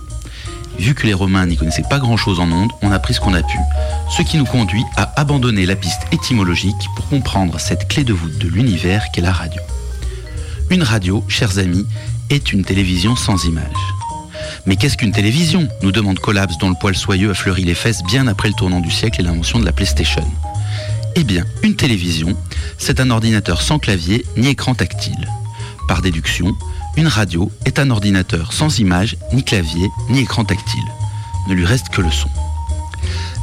Vu 0.80 0.94
que 0.94 1.06
les 1.06 1.14
Romains 1.14 1.46
n'y 1.46 1.56
connaissaient 1.56 1.84
pas 1.88 2.00
grand-chose 2.00 2.40
en 2.40 2.50
ondes, 2.50 2.72
on 2.82 2.90
a 2.90 2.98
pris 2.98 3.14
ce 3.14 3.20
qu'on 3.20 3.34
a 3.34 3.42
pu, 3.42 3.56
ce 4.16 4.22
qui 4.22 4.36
nous 4.36 4.44
conduit 4.44 4.82
à 4.96 5.12
abandonner 5.20 5.64
la 5.64 5.76
piste 5.76 6.02
étymologique 6.10 6.88
pour 6.96 7.08
comprendre 7.08 7.60
cette 7.60 7.86
clé 7.86 8.02
de 8.02 8.12
voûte 8.12 8.36
de 8.38 8.48
l'univers 8.48 9.04
qu'est 9.12 9.20
la 9.20 9.32
radio. 9.32 9.62
Une 10.70 10.82
radio, 10.82 11.24
chers 11.28 11.58
amis, 11.58 11.86
est 12.30 12.52
une 12.52 12.64
télévision 12.64 13.14
sans 13.14 13.44
image. 13.44 13.64
Mais 14.66 14.74
qu'est-ce 14.74 14.96
qu'une 14.96 15.12
télévision? 15.12 15.68
nous 15.82 15.92
demande 15.92 16.18
Collapse 16.18 16.58
dont 16.58 16.68
le 16.68 16.76
poil 16.80 16.96
soyeux 16.96 17.30
a 17.30 17.34
fleuri 17.34 17.62
les 17.62 17.74
fesses 17.74 18.02
bien 18.02 18.26
après 18.26 18.48
le 18.48 18.54
tournant 18.54 18.80
du 18.80 18.90
siècle 18.90 19.20
et 19.20 19.24
l'invention 19.24 19.60
de 19.60 19.64
la 19.64 19.72
PlayStation. 19.72 20.24
Eh 21.16 21.24
bien, 21.24 21.44
une 21.62 21.74
télévision, 21.74 22.36
c'est 22.78 23.00
un 23.00 23.10
ordinateur 23.10 23.62
sans 23.62 23.78
clavier 23.78 24.24
ni 24.36 24.48
écran 24.48 24.74
tactile. 24.74 25.28
Par 25.88 26.02
déduction, 26.02 26.54
une 26.96 27.08
radio 27.08 27.50
est 27.64 27.78
un 27.78 27.90
ordinateur 27.90 28.52
sans 28.52 28.78
image, 28.78 29.16
ni 29.32 29.42
clavier, 29.42 29.88
ni 30.08 30.20
écran 30.20 30.44
tactile. 30.44 30.80
Ne 31.48 31.54
lui 31.54 31.64
reste 31.64 31.88
que 31.88 32.00
le 32.00 32.10
son. 32.10 32.28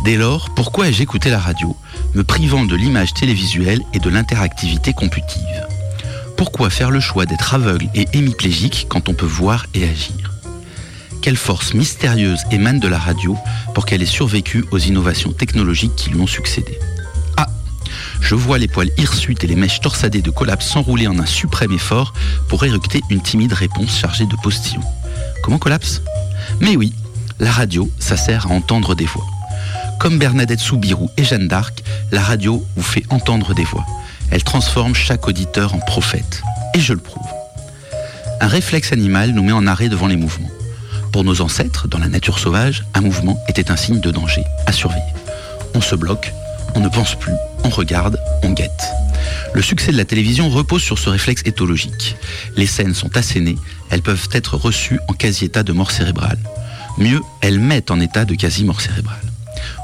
Dès 0.06 0.16
lors, 0.16 0.50
pourquoi 0.56 0.88
ai-je 0.88 1.04
écouté 1.04 1.30
la 1.30 1.40
radio, 1.40 1.76
me 2.14 2.24
privant 2.24 2.64
de 2.64 2.76
l'image 2.76 3.14
télévisuelle 3.14 3.82
et 3.94 4.00
de 4.00 4.10
l'interactivité 4.10 4.94
computive? 4.94 5.68
Pourquoi 6.38 6.70
faire 6.70 6.92
le 6.92 7.00
choix 7.00 7.26
d'être 7.26 7.54
aveugle 7.54 7.90
et 7.96 8.08
hémiplégique 8.14 8.86
quand 8.90 9.10
on 9.10 9.14
peut 9.14 9.26
voir 9.26 9.66
et 9.74 9.84
agir? 9.84 10.32
Quelle 11.22 11.36
force 11.36 11.74
mystérieuse 11.74 12.44
émane 12.52 12.80
de 12.80 12.88
la 12.88 13.00
radio 13.00 13.36
pour 13.74 13.86
qu'elle 13.86 14.02
ait 14.02 14.06
survécu 14.06 14.64
aux 14.72 14.78
innovations 14.78 15.34
technologiques 15.34 15.96
qui 15.96 16.12
lui 16.12 16.22
ont 16.22 16.28
succédé? 16.28 16.80
Je 18.22 18.36
vois 18.36 18.58
les 18.58 18.68
poils 18.68 18.90
hirsutes 18.98 19.44
et 19.44 19.48
les 19.48 19.56
mèches 19.56 19.80
torsadées 19.80 20.22
de 20.22 20.32
collapse 20.32 20.68
s'enrouler 20.68 21.08
en 21.08 21.20
un 21.20 21.26
suprême 21.26 21.72
effort 21.72 22.14
pour 22.50 22.66
éructer 22.66 23.02
une 23.10 23.22
timide 23.22 23.54
réponse 23.54 23.98
chargée 23.98 24.26
de 24.26 24.36
postillons. 24.44 24.82
Comment 25.44 25.60
collapse? 25.60 26.02
Mais 26.60 26.76
oui, 26.76 26.94
la 27.40 27.52
radio, 27.52 27.90
ça 28.00 28.18
sert 28.18 28.48
à 28.48 28.50
entendre 28.50 28.96
des 28.96 29.06
voix. 29.06 29.26
Comme 30.00 30.20
Bernadette 30.20 30.60
Soubirou 30.60 31.10
et 31.18 31.24
Jeanne 31.24 31.48
d'Arc, 31.48 31.84
la 32.12 32.22
radio 32.22 32.66
vous 32.76 32.84
fait 32.84 33.06
entendre 33.10 33.54
des 33.54 33.64
voix. 33.64 33.86
Elle 34.30 34.44
transforme 34.44 34.94
chaque 34.94 35.28
auditeur 35.28 35.74
en 35.74 35.80
prophète. 35.80 36.42
Et 36.74 36.80
je 36.80 36.94
le 36.94 37.00
prouve. 37.00 37.28
Un 38.42 38.48
réflexe 38.48 38.92
animal 38.92 39.32
nous 39.32 39.44
met 39.44 39.52
en 39.52 39.66
arrêt 39.66 39.90
devant 39.90 40.08
les 40.08 40.18
mouvements. 40.18 40.52
Pour 41.12 41.24
nos 41.24 41.42
ancêtres, 41.42 41.88
dans 41.88 41.98
la 41.98 42.10
nature 42.10 42.38
sauvage, 42.38 42.84
un 42.94 43.02
mouvement 43.02 43.40
était 43.48 43.72
un 43.72 43.78
signe 43.78 44.00
de 44.00 44.12
danger, 44.12 44.44
à 44.66 44.72
surveiller. 44.72 45.02
On 45.74 45.82
se 45.82 45.96
bloque, 45.96 46.34
on 46.76 46.80
ne 46.80 46.90
pense 46.90 47.16
plus, 47.16 47.34
on 47.64 47.70
regarde, 47.70 48.20
on 48.44 48.52
guette. 48.52 48.84
Le 49.54 49.62
succès 49.62 49.92
de 49.92 49.98
la 49.98 50.06
télévision 50.06 50.50
repose 50.50 50.82
sur 50.82 51.00
ce 51.00 51.10
réflexe 51.10 51.42
éthologique. 51.46 52.16
Les 52.56 52.68
scènes 52.68 52.94
sont 52.94 53.16
assénées, 53.18 53.58
elles 53.90 54.02
peuvent 54.02 54.30
être 54.32 54.56
reçues 54.56 55.00
en 55.08 55.14
quasi-état 55.14 55.64
de 55.64 55.74
mort 55.74 55.92
cérébrale. 55.92 56.40
Mieux, 56.98 57.22
elles 57.42 57.60
mettent 57.60 57.92
en 57.92 58.00
état 58.00 58.26
de 58.26 58.36
quasi-mort 58.36 58.82
cérébrale. 58.82 59.18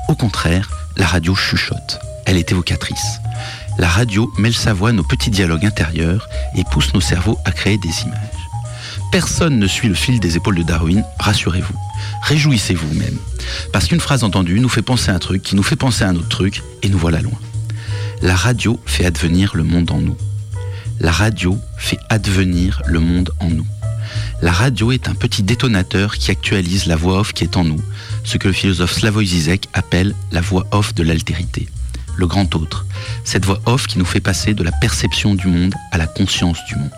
Au 0.08 0.16
contraire, 0.16 0.70
la 0.98 1.08
radio 1.08 1.36
chuchote. 1.36 2.00
Elle 2.26 2.38
est 2.38 2.52
évocatrice. 2.52 3.20
La 3.78 3.88
radio 3.88 4.32
mêle 4.38 4.54
sa 4.54 4.74
voix 4.74 4.90
à 4.90 4.94
nos 4.94 5.04
petits 5.04 5.32
dialogues 5.32 5.66
intérieurs 5.66 6.28
et 6.56 6.64
pousse 6.64 6.94
nos 6.94 7.02
cerveaux 7.02 7.40
à 7.46 7.52
créer 7.52 7.78
des 7.78 8.02
images. 8.04 8.43
Personne 9.14 9.60
ne 9.60 9.68
suit 9.68 9.90
le 9.90 9.94
fil 9.94 10.20
des 10.20 10.38
épaules 10.38 10.56
de 10.56 10.64
Darwin, 10.64 11.06
rassurez-vous. 11.20 11.76
Réjouissez-vous 12.24 12.96
même. 12.96 13.16
Parce 13.72 13.86
qu'une 13.86 14.00
phrase 14.00 14.24
entendue 14.24 14.60
nous 14.60 14.70
fait 14.70 14.82
penser 14.82 15.12
à 15.12 15.14
un 15.14 15.20
truc 15.20 15.44
qui 15.44 15.56
nous 15.56 15.62
fait 15.62 15.76
penser 15.76 16.04
à 16.04 16.10
un 16.10 16.16
autre 16.16 16.30
truc 16.30 16.64
et 16.82 16.90
nous 16.90 16.98
voilà 16.98 17.22
loin. 17.22 17.38
La 18.24 18.36
radio 18.36 18.80
fait 18.88 19.06
advenir 19.06 19.56
le 19.56 19.62
monde 19.62 19.92
en 19.92 20.00
nous. 20.00 20.18
La 21.00 21.12
radio 21.12 21.60
fait 21.78 22.00
advenir 22.10 22.82
le 22.88 23.00
monde 23.00 23.30
en 23.40 23.50
nous. 23.50 23.68
La 24.42 24.52
radio 24.52 24.92
est 24.92 25.08
un 25.08 25.14
petit 25.14 25.44
détonateur 25.44 26.18
qui 26.18 26.32
actualise 26.32 26.88
la 26.88 26.96
voix 26.96 27.20
off 27.20 27.34
qui 27.34 27.44
est 27.44 27.56
en 27.56 27.66
nous, 27.66 27.82
ce 28.24 28.40
que 28.40 28.48
le 28.48 28.54
philosophe 28.56 28.94
Slavoj 28.94 29.26
Zizek 29.26 29.70
appelle 29.74 30.16
la 30.32 30.42
voix 30.42 30.66
off 30.72 30.96
de 30.96 31.04
l'altérité, 31.04 31.70
le 32.18 32.26
grand 32.26 32.56
autre, 32.56 32.88
cette 33.26 33.46
voix 33.46 33.62
off 33.68 33.86
qui 33.86 34.00
nous 34.00 34.06
fait 34.06 34.22
passer 34.22 34.56
de 34.56 34.64
la 34.64 34.72
perception 34.72 35.36
du 35.36 35.46
monde 35.50 35.76
à 35.92 36.00
la 36.00 36.08
conscience 36.08 36.58
du 36.68 36.78
monde. 36.78 36.90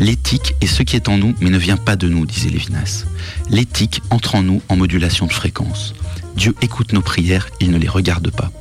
L'éthique 0.00 0.54
est 0.60 0.66
ce 0.66 0.82
qui 0.82 0.96
est 0.96 1.08
en 1.08 1.18
nous, 1.18 1.34
mais 1.40 1.50
ne 1.50 1.58
vient 1.58 1.76
pas 1.76 1.96
de 1.96 2.08
nous, 2.08 2.24
disait 2.24 2.50
Lévinas. 2.50 3.04
L'éthique 3.50 4.00
entre 4.10 4.36
en 4.36 4.42
nous 4.42 4.62
en 4.68 4.76
modulation 4.76 5.26
de 5.26 5.32
fréquence. 5.32 5.94
Dieu 6.36 6.54
écoute 6.62 6.92
nos 6.92 7.02
prières, 7.02 7.48
il 7.60 7.70
ne 7.70 7.78
les 7.78 7.88
regarde 7.88 8.30
pas. 8.30 8.52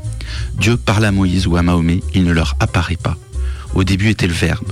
Dieu 0.56 0.78
parle 0.78 1.06
à 1.06 1.12
Moïse 1.12 1.46
ou 1.48 1.56
à 1.56 1.62
Mahomet, 1.62 2.02
il 2.16 2.24
ne 2.24 2.32
leur 2.32 2.56
apparaît 2.60 2.96
pas. 2.96 3.18
Au 3.76 3.84
début 3.84 4.10
était 4.10 4.28
le 4.28 4.34
Verbe, 4.34 4.72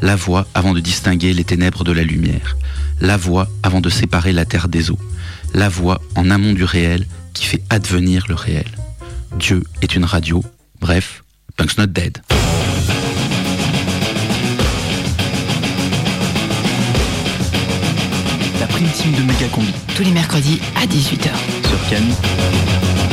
la 0.00 0.16
voix 0.16 0.46
avant 0.54 0.72
de 0.72 0.80
distinguer 0.80 1.34
les 1.34 1.44
ténèbres 1.44 1.84
de 1.84 1.92
la 1.92 2.02
lumière, 2.02 2.56
la 3.00 3.16
voix 3.16 3.48
avant 3.62 3.80
de 3.80 3.90
séparer 3.90 4.32
la 4.32 4.46
terre 4.46 4.68
des 4.68 4.90
eaux, 4.90 4.98
la 5.52 5.68
voix 5.68 6.00
en 6.14 6.30
amont 6.30 6.54
du 6.54 6.64
réel 6.64 7.06
qui 7.34 7.44
fait 7.44 7.62
advenir 7.68 8.24
le 8.28 8.34
réel. 8.34 8.66
Dieu 9.38 9.62
est 9.82 9.94
une 9.94 10.04
radio, 10.04 10.42
bref, 10.80 11.22
Punk's 11.56 11.76
not 11.76 11.86
dead. 11.86 12.18
Prime 18.76 18.90
team 18.90 19.12
de 19.12 19.22
Méga 19.22 19.48
Combi. 19.48 19.72
Tous 19.96 20.02
les 20.02 20.10
mercredis 20.10 20.60
à 20.76 20.84
18h. 20.84 21.30
Sur 21.66 21.88
Cannes. 21.88 23.05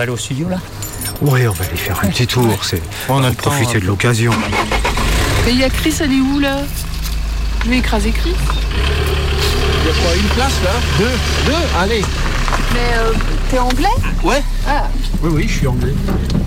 Va 0.00 0.04
aller 0.04 0.12
au 0.12 0.16
studio 0.16 0.48
là 0.48 0.56
Oui, 1.20 1.46
on 1.46 1.52
va 1.52 1.64
aller 1.66 1.76
faire 1.76 2.00
un 2.02 2.08
petit 2.08 2.26
tour. 2.26 2.64
C'est... 2.64 2.80
On 3.10 3.22
a 3.22 3.30
profiter 3.32 3.80
de 3.80 3.84
l'occasion. 3.84 4.32
Mais 5.44 5.52
il 5.52 5.58
y 5.58 5.64
a 5.64 5.68
Chris, 5.68 5.94
elle 6.00 6.12
est 6.12 6.20
où 6.20 6.38
là 6.38 6.56
Je 7.64 7.68
vais 7.68 7.78
écraser 7.78 8.10
Chris. 8.10 8.34
Il 8.34 9.86
y 9.86 9.90
a 9.90 9.92
quoi, 9.92 10.16
une 10.16 10.28
place 10.28 10.54
là 10.64 10.70
Deux 10.98 11.50
Deux 11.52 11.58
Allez 11.78 12.02
Mais 12.72 12.96
euh, 12.96 13.12
t'es 13.50 13.58
anglais 13.58 13.88
Ouais 14.24 14.42
Ah, 14.66 14.84
Oui, 15.22 15.30
oui, 15.34 15.44
je 15.46 15.52
suis 15.58 15.66
anglais. 15.66 15.92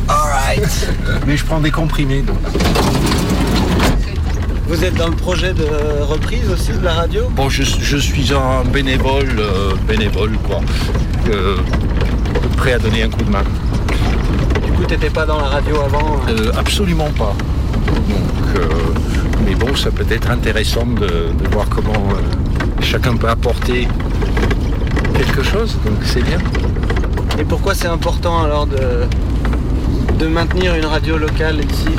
Alright 0.10 0.88
Mais 1.28 1.38
je 1.38 1.46
prends 1.46 1.60
des 1.60 1.72
comprimés 1.72 2.24
donc. 2.24 2.38
Vous 4.68 4.84
êtes 4.84 4.96
dans 4.96 5.10
le 5.10 5.16
projet 5.16 5.54
de 5.54 5.68
reprise 6.02 6.50
aussi 6.50 6.72
de 6.72 6.84
la 6.84 6.94
radio? 6.94 7.30
Bon, 7.30 7.50
je, 7.50 7.62
je 7.62 7.98
suis 7.98 8.34
un 8.34 8.64
bénévole, 8.64 9.36
euh, 9.38 9.76
bénévole 9.88 10.32
quoi. 10.48 10.62
Euh, 11.30 11.58
prêt 12.64 12.72
à 12.76 12.80
donner 12.80 13.04
un 13.04 13.10
coup 13.10 13.24
de 13.26 13.30
main. 13.30 13.44
Du 14.66 14.72
coup, 14.72 14.86
t'étais 14.86 15.10
pas 15.10 15.26
dans 15.26 15.38
la 15.38 15.48
radio 15.50 15.76
avant 15.82 16.16
hein 16.16 16.20
Euh, 16.30 16.52
absolument 16.58 17.10
pas. 17.18 17.36
Donc, 18.08 18.56
euh, 18.56 18.68
mais 19.46 19.54
bon, 19.54 19.76
ça 19.76 19.92
peut 19.92 20.06
être 20.10 20.32
intéressant 20.32 20.86
de, 20.86 21.08
de 21.42 21.48
voir 21.52 21.68
comment 21.68 21.92
euh, 22.12 22.82
chacun 22.82 23.18
peut 23.18 23.28
apporter 23.28 23.86
quelque 25.18 25.44
chose, 25.44 25.78
donc 25.86 25.98
c'est 26.06 26.24
bien. 26.24 26.38
Et 27.38 27.44
pourquoi 27.44 27.76
c'est 27.76 27.88
important 27.90 28.44
alors 28.44 28.66
de, 28.66 28.80
de 30.18 30.28
maintenir 30.28 30.74
une 30.76 30.86
radio 30.86 31.18
locale 31.18 31.58
ici? 31.70 31.90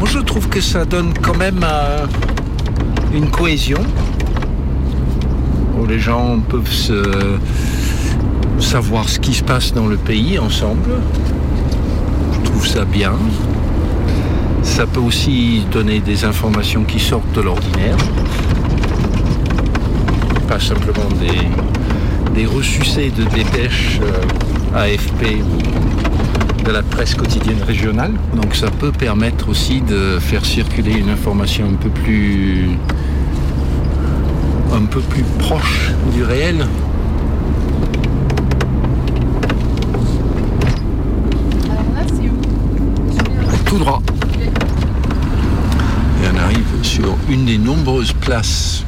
Moi, 0.00 0.08
je 0.12 0.18
trouve 0.18 0.48
que 0.48 0.60
ça 0.60 0.84
donne 0.84 1.12
quand 1.22 1.36
même 1.36 1.60
euh, 1.62 2.06
une 3.14 3.30
cohésion 3.30 3.78
où 5.78 5.86
les 5.86 6.00
gens 6.00 6.40
peuvent 6.48 6.72
se- 6.72 7.36
savoir 8.60 9.08
ce 9.08 9.18
qui 9.18 9.34
se 9.34 9.44
passe 9.44 9.72
dans 9.72 9.86
le 9.86 9.96
pays 9.96 10.38
ensemble. 10.38 10.90
Je 12.32 12.50
trouve 12.50 12.66
ça 12.66 12.84
bien. 12.84 13.14
Ça 14.62 14.86
peut 14.86 15.00
aussi 15.00 15.64
donner 15.70 16.00
des 16.00 16.24
informations 16.24 16.84
qui 16.84 16.98
sortent 16.98 17.32
de 17.34 17.40
l'ordinaire. 17.40 17.96
Pas 20.48 20.60
simplement 20.60 21.08
des, 21.20 22.40
des 22.40 22.46
ressucés 22.46 23.10
de 23.10 23.24
dépêches 23.24 24.00
euh, 24.02 24.76
AFP 24.76 25.42
ou 25.42 26.64
de 26.64 26.70
la 26.72 26.82
presse 26.82 27.14
quotidienne 27.14 27.62
régionale. 27.62 28.12
Donc 28.34 28.54
ça 28.54 28.70
peut 28.70 28.92
permettre 28.92 29.48
aussi 29.48 29.80
de 29.80 30.18
faire 30.18 30.44
circuler 30.44 30.92
une 30.92 31.10
information 31.10 31.66
un 31.66 31.76
peu 31.76 31.90
plus 31.90 32.70
un 34.74 34.84
peu 34.84 35.00
plus 35.00 35.22
proche 35.38 35.92
du 36.12 36.24
réel. 36.24 36.66
alors 41.70 41.84
là, 41.94 42.02
c'est 42.06 42.28
où 42.28 42.36
Tout 43.64 43.78
droit. 43.78 44.02
Et 46.22 46.26
on 46.34 46.38
arrive 46.38 46.66
sur 46.82 47.16
une 47.30 47.35
des 47.46 47.58
nombreuses 47.58 48.12
places 48.12 48.82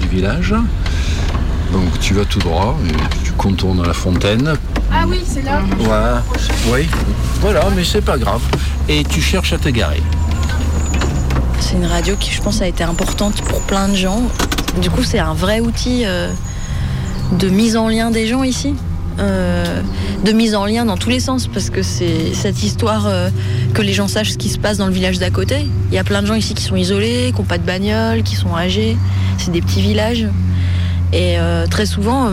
du 0.00 0.08
village. 0.08 0.52
Donc 1.72 1.98
tu 2.00 2.14
vas 2.14 2.24
tout 2.24 2.40
droit 2.40 2.76
et 2.84 3.24
tu 3.24 3.30
contournes 3.32 3.86
la 3.86 3.92
fontaine. 3.92 4.54
Ah 4.92 5.04
oui, 5.06 5.20
c'est 5.24 5.42
là. 5.42 5.62
Voilà. 5.78 6.22
Oui. 6.72 6.88
Voilà, 7.40 7.68
mais 7.76 7.84
c'est 7.84 8.00
pas 8.00 8.18
grave. 8.18 8.42
Et 8.88 9.04
tu 9.04 9.20
cherches 9.20 9.52
à 9.52 9.58
te 9.58 9.68
garer. 9.68 10.02
C'est 11.60 11.76
une 11.76 11.86
radio 11.86 12.16
qui, 12.16 12.32
je 12.32 12.42
pense, 12.42 12.60
a 12.60 12.66
été 12.66 12.82
importante 12.82 13.40
pour 13.42 13.60
plein 13.60 13.88
de 13.88 13.94
gens. 13.94 14.22
Du 14.82 14.90
coup, 14.90 15.04
c'est 15.04 15.20
un 15.20 15.34
vrai 15.34 15.60
outil 15.60 16.02
euh, 16.04 16.32
de 17.38 17.48
mise 17.48 17.76
en 17.76 17.88
lien 17.88 18.10
des 18.10 18.26
gens 18.26 18.42
ici? 18.42 18.74
Euh, 19.20 19.82
de 20.24 20.32
mise 20.32 20.54
en 20.54 20.66
lien 20.66 20.84
dans 20.84 20.96
tous 20.96 21.08
les 21.08 21.20
sens, 21.20 21.46
parce 21.46 21.70
que 21.70 21.82
c'est 21.82 22.34
cette 22.34 22.62
histoire 22.62 23.06
euh, 23.06 23.30
que 23.74 23.82
les 23.82 23.92
gens 23.92 24.06
sachent 24.06 24.32
ce 24.32 24.38
qui 24.38 24.48
se 24.50 24.58
passe 24.58 24.76
dans 24.76 24.86
le 24.86 24.92
village 24.92 25.18
d'à 25.18 25.30
côté. 25.30 25.66
Il 25.90 25.94
y 25.94 25.98
a 25.98 26.04
plein 26.04 26.20
de 26.20 26.26
gens 26.26 26.34
ici 26.34 26.54
qui 26.54 26.62
sont 26.62 26.76
isolés, 26.76 27.32
qui 27.34 27.40
n'ont 27.40 27.46
pas 27.46 27.58
de 27.58 27.64
bagnole, 27.64 28.22
qui 28.22 28.36
sont 28.36 28.54
âgés. 28.54 28.96
C'est 29.38 29.50
des 29.50 29.62
petits 29.62 29.80
villages. 29.80 30.26
Et 31.12 31.38
euh, 31.38 31.66
très 31.66 31.86
souvent, 31.86 32.30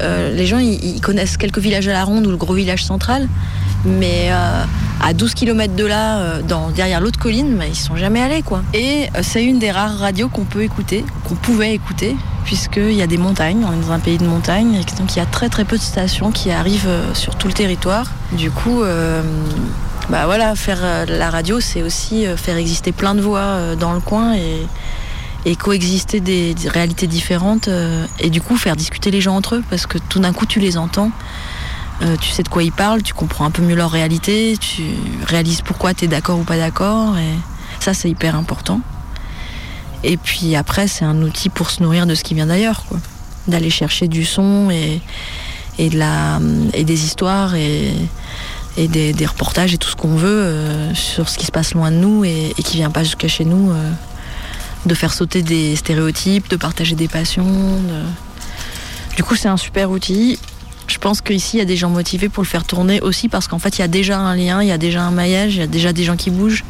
les 0.00 0.46
gens 0.46 0.58
ils, 0.58 1.00
connaissent 1.00 1.36
quelques 1.36 1.58
villages 1.58 1.88
à 1.88 1.92
la 1.92 2.04
ronde 2.04 2.26
ou 2.26 2.30
le 2.30 2.36
gros 2.36 2.54
village 2.54 2.84
central, 2.84 3.28
mais 3.84 4.30
à 5.00 5.12
12 5.14 5.34
km 5.34 5.74
de 5.74 5.84
là, 5.84 6.18
euh, 6.18 6.42
derrière 6.74 7.00
l'autre 7.00 7.18
colline, 7.18 7.56
bah, 7.56 7.66
ils 7.66 7.76
sont 7.76 7.96
jamais 7.96 8.20
allés 8.20 8.42
quoi. 8.42 8.62
Et 8.74 9.08
euh, 9.14 9.20
c'est 9.22 9.44
une 9.44 9.58
des 9.58 9.70
rares 9.70 9.98
radios 9.98 10.28
qu'on 10.28 10.44
peut 10.44 10.62
écouter, 10.62 11.04
qu'on 11.24 11.34
pouvait 11.34 11.74
écouter, 11.74 12.16
puisqu'il 12.44 12.92
y 12.92 13.02
a 13.02 13.06
des 13.06 13.18
montagnes, 13.18 13.64
on 13.64 13.72
est 13.72 13.86
dans 13.86 13.92
un 13.92 14.00
pays 14.00 14.18
de 14.18 14.26
montagne, 14.26 14.74
et 14.74 14.98
donc 14.98 15.14
il 15.14 15.18
y 15.18 15.22
a 15.22 15.26
très 15.26 15.48
très 15.48 15.64
peu 15.64 15.76
de 15.76 15.82
stations 15.82 16.32
qui 16.32 16.50
arrivent 16.50 16.88
euh, 16.88 17.14
sur 17.14 17.36
tout 17.36 17.46
le 17.46 17.54
territoire. 17.54 18.06
Du 18.32 18.50
coup, 18.50 18.82
bah 20.10 20.26
voilà, 20.26 20.54
faire 20.54 21.06
la 21.06 21.30
radio, 21.30 21.60
c'est 21.60 21.82
aussi 21.82 22.26
faire 22.36 22.58
exister 22.58 22.92
plein 22.92 23.14
de 23.14 23.22
voix 23.22 23.74
dans 23.78 23.94
le 23.94 24.00
coin 24.00 24.34
et 24.34 25.56
coexister 25.56 26.20
des, 26.20 26.54
réalités 26.66 27.06
différentes 27.06 27.70
et 28.18 28.28
du 28.28 28.42
coup 28.42 28.58
faire 28.58 28.76
discuter 28.76 29.10
les 29.10 29.22
gens 29.22 29.34
entre 29.34 29.56
eux 29.56 29.64
parce 29.70 29.86
que 29.86 29.96
tout 29.96 30.18
d'un 30.18 30.34
coup 30.34 30.44
tu 30.44 30.60
les 30.60 30.76
entends, 30.76 31.10
euh, 32.02 32.16
tu 32.20 32.30
sais 32.30 32.42
de 32.42 32.48
quoi 32.48 32.62
ils 32.62 32.72
parlent, 32.72 33.02
tu 33.02 33.14
comprends 33.14 33.44
un 33.44 33.50
peu 33.50 33.62
mieux 33.62 33.74
leur 33.74 33.90
réalité, 33.90 34.56
tu 34.58 34.82
réalises 35.26 35.62
pourquoi 35.62 35.94
tu 35.94 36.04
es 36.04 36.08
d'accord 36.08 36.38
ou 36.38 36.44
pas 36.44 36.56
d'accord 36.56 37.16
et 37.18 37.34
ça 37.80 37.94
c'est 37.94 38.08
hyper 38.08 38.36
important. 38.36 38.80
Et 40.04 40.16
puis 40.16 40.54
après 40.54 40.86
c'est 40.86 41.04
un 41.04 41.20
outil 41.22 41.48
pour 41.48 41.70
se 41.70 41.82
nourrir 41.82 42.06
de 42.06 42.14
ce 42.14 42.22
qui 42.22 42.34
vient 42.34 42.46
d'ailleurs 42.46 42.84
quoi, 42.88 42.98
d'aller 43.48 43.70
chercher 43.70 44.06
du 44.06 44.24
son 44.24 44.70
et, 44.70 45.00
des 45.78 47.04
histoires 47.04 47.54
et, 47.54 47.92
des, 48.76 49.26
reportages 49.26 49.74
et 49.74 49.78
tout 49.78 49.88
ce 49.88 49.96
qu'on 49.96 50.14
veut 50.14 50.28
euh, 50.28 50.94
sur 50.94 51.28
ce 51.28 51.36
qui 51.36 51.46
se 51.46 51.52
passe 51.52 51.74
loin 51.74 51.90
de 51.90 51.96
nous 51.96 52.24
et, 52.24 52.54
et 52.56 52.62
qui 52.62 52.76
vient 52.76 52.90
pas 52.90 53.02
jusqu'à 53.02 53.28
chez 53.28 53.44
nous. 53.44 53.70
euh, 53.70 53.90
de 54.86 54.94
faire 54.94 55.12
sauter 55.12 55.42
des 55.42 55.76
stéréotypes, 55.76 56.48
de 56.48 56.56
partager 56.56 56.94
des 56.94 57.08
passions. 57.08 57.80
Du 59.16 59.24
coup, 59.24 59.34
c'est 59.34 59.48
un 59.48 59.56
super 59.56 59.90
outil. 59.90 60.38
Je 60.88 60.98
pense 60.98 61.20
qu'ici, 61.20 61.56
il 61.56 61.60
y 61.60 61.62
a 61.62 61.66
des 61.66 61.76
gens 61.76 61.90
motivés 61.90 62.28
pour 62.28 62.42
le 62.42 62.48
faire 62.48 62.64
tourner 62.64 63.00
aussi 63.02 63.28
parce 63.28 63.46
qu'en 63.46 63.58
fait, 63.58 63.78
il 63.78 63.82
y 63.82 63.84
a 63.84 63.88
déjà 63.88 64.18
un 64.18 64.34
lien, 64.34 64.62
il 64.62 64.68
y 64.68 64.72
a 64.72 64.78
déjà 64.78 65.02
un 65.02 65.10
maillage, 65.10 65.54
il 65.54 65.60
y 65.60 65.62
a 65.62 65.66
déjà 65.66 65.92
des 65.92 66.02
gens 66.02 66.16
qui 66.16 66.30
bougent. 66.30 66.64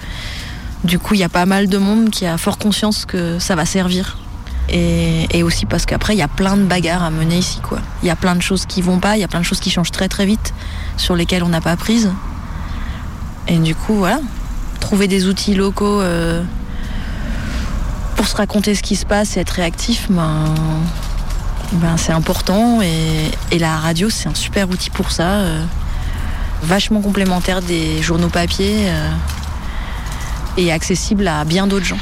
Du 0.84 0.98
coup, 0.98 1.14
il 1.14 1.20
y 1.20 1.24
a 1.24 1.28
pas 1.28 1.46
mal 1.46 1.68
de 1.68 1.78
monde 1.78 2.10
qui 2.10 2.26
a 2.26 2.36
fort 2.36 2.58
conscience 2.58 3.06
que 3.06 3.38
ça 3.38 3.54
va 3.54 3.64
servir. 3.64 4.18
Et, 4.70 5.42
aussi 5.42 5.64
parce 5.64 5.86
qu'après, 5.86 6.14
il 6.14 6.18
y 6.18 6.22
a 6.22 6.28
plein 6.28 6.56
de 6.56 6.64
bagarres 6.64 7.02
à 7.02 7.10
mener 7.10 7.38
ici. 7.38 7.60
quoi. 7.62 7.78
Il 8.02 8.08
y 8.08 8.10
a 8.10 8.16
plein 8.16 8.34
de 8.34 8.42
choses 8.42 8.66
qui 8.66 8.82
vont 8.82 8.98
pas, 8.98 9.16
il 9.16 9.20
y 9.20 9.24
a 9.24 9.28
plein 9.28 9.40
de 9.40 9.44
choses 9.44 9.60
qui 9.60 9.70
changent 9.70 9.92
très 9.92 10.08
très 10.08 10.26
vite, 10.26 10.52
sur 10.96 11.14
lesquelles 11.14 11.44
on 11.44 11.48
n'a 11.48 11.60
pas 11.60 11.76
prise. 11.76 12.10
Et 13.46 13.56
du 13.56 13.74
coup, 13.74 13.94
voilà, 13.94 14.20
trouver 14.80 15.06
des 15.06 15.26
outils 15.26 15.54
locaux 15.54 16.02
euh, 16.02 16.42
pour 18.16 18.26
se 18.26 18.36
raconter 18.36 18.74
ce 18.74 18.82
qui 18.82 18.96
se 18.96 19.06
passe 19.06 19.36
et 19.36 19.40
être 19.40 19.50
réactif, 19.50 20.08
ben, 20.10 20.54
ben, 21.72 21.96
c'est 21.96 22.12
important. 22.12 22.80
Et, 22.82 23.30
et 23.50 23.58
la 23.58 23.76
radio, 23.76 24.10
c'est 24.10 24.28
un 24.28 24.34
super 24.34 24.68
outil 24.70 24.90
pour 24.90 25.10
ça. 25.10 25.28
euh, 25.28 25.64
vachement 26.62 27.00
complémentaire 27.00 27.62
des 27.62 28.02
journaux 28.02 28.28
papier 28.28 28.88
euh, 28.88 29.10
et 30.56 30.72
accessible 30.72 31.28
à 31.28 31.44
bien 31.44 31.66
d'autres 31.66 31.86
gens. 31.86 31.98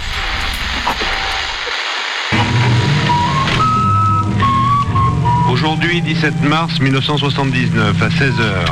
Aujourd'hui, 5.51 6.03
17 6.03 6.43
mars 6.43 6.79
1979, 6.81 8.03
à 8.03 8.09
16h. 8.09 8.65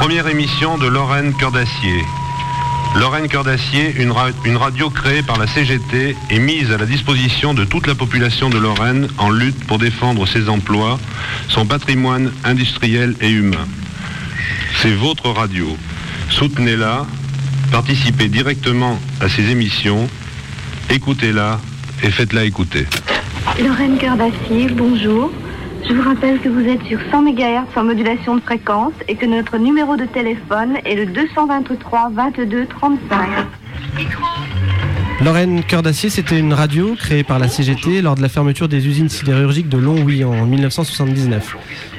Première 0.00 0.26
émission 0.28 0.78
de 0.78 0.86
Lorraine 0.86 1.34
Cœur 1.34 1.52
d'Acier. 1.52 2.04
Lorraine 2.96 3.28
Cœur 3.28 3.44
d'Acier, 3.44 3.94
une, 3.98 4.10
ra- 4.10 4.30
une 4.44 4.56
radio 4.56 4.90
créée 4.90 5.22
par 5.22 5.38
la 5.38 5.46
CGT 5.46 6.16
et 6.30 6.38
mise 6.38 6.70
à 6.72 6.76
la 6.76 6.86
disposition 6.86 7.54
de 7.54 7.64
toute 7.64 7.86
la 7.86 7.94
population 7.94 8.50
de 8.50 8.58
Lorraine 8.58 9.08
en 9.18 9.30
lutte 9.30 9.64
pour 9.66 9.78
défendre 9.78 10.26
ses 10.26 10.48
emplois, 10.48 10.98
son 11.48 11.66
patrimoine 11.66 12.32
industriel 12.44 13.14
et 13.20 13.30
humain. 13.30 13.66
C'est 14.82 14.92
votre 14.94 15.30
radio. 15.30 15.76
Soutenez-la, 16.30 17.06
participez 17.70 18.28
directement 18.28 18.98
à 19.20 19.28
ses 19.28 19.50
émissions, 19.50 20.08
écoutez-la 20.90 21.60
et 22.02 22.10
faites-la 22.10 22.44
écouter. 22.44 22.86
Lorraine 23.62 23.98
Cœur 23.98 24.16
d'Acier, 24.16 24.66
bonjour. 24.76 25.30
Je 25.88 25.94
vous 25.94 26.02
rappelle 26.02 26.38
que 26.40 26.48
vous 26.48 26.66
êtes 26.66 26.82
sur 26.84 26.98
100 27.10 27.22
MHz 27.22 27.76
en 27.76 27.84
modulation 27.84 28.36
de 28.36 28.40
fréquence 28.40 28.92
et 29.08 29.16
que 29.16 29.26
notre 29.26 29.58
numéro 29.58 29.96
de 29.96 30.04
téléphone 30.04 30.76
est 30.84 30.94
le 30.94 31.06
223 31.06 32.10
22 32.10 32.66
35. 32.66 33.28
Lorraine 35.22 35.62
Cœur 35.64 35.82
d'Acier, 35.82 36.08
c'était 36.10 36.38
une 36.38 36.54
radio 36.54 36.94
créée 36.94 37.24
par 37.24 37.38
la 37.38 37.48
CGT 37.48 38.02
lors 38.02 38.14
de 38.14 38.22
la 38.22 38.28
fermeture 38.28 38.68
des 38.68 38.86
usines 38.86 39.08
sidérurgiques 39.08 39.68
de 39.68 39.78
Longwy 39.78 40.24
en 40.24 40.46
1979. 40.46 41.56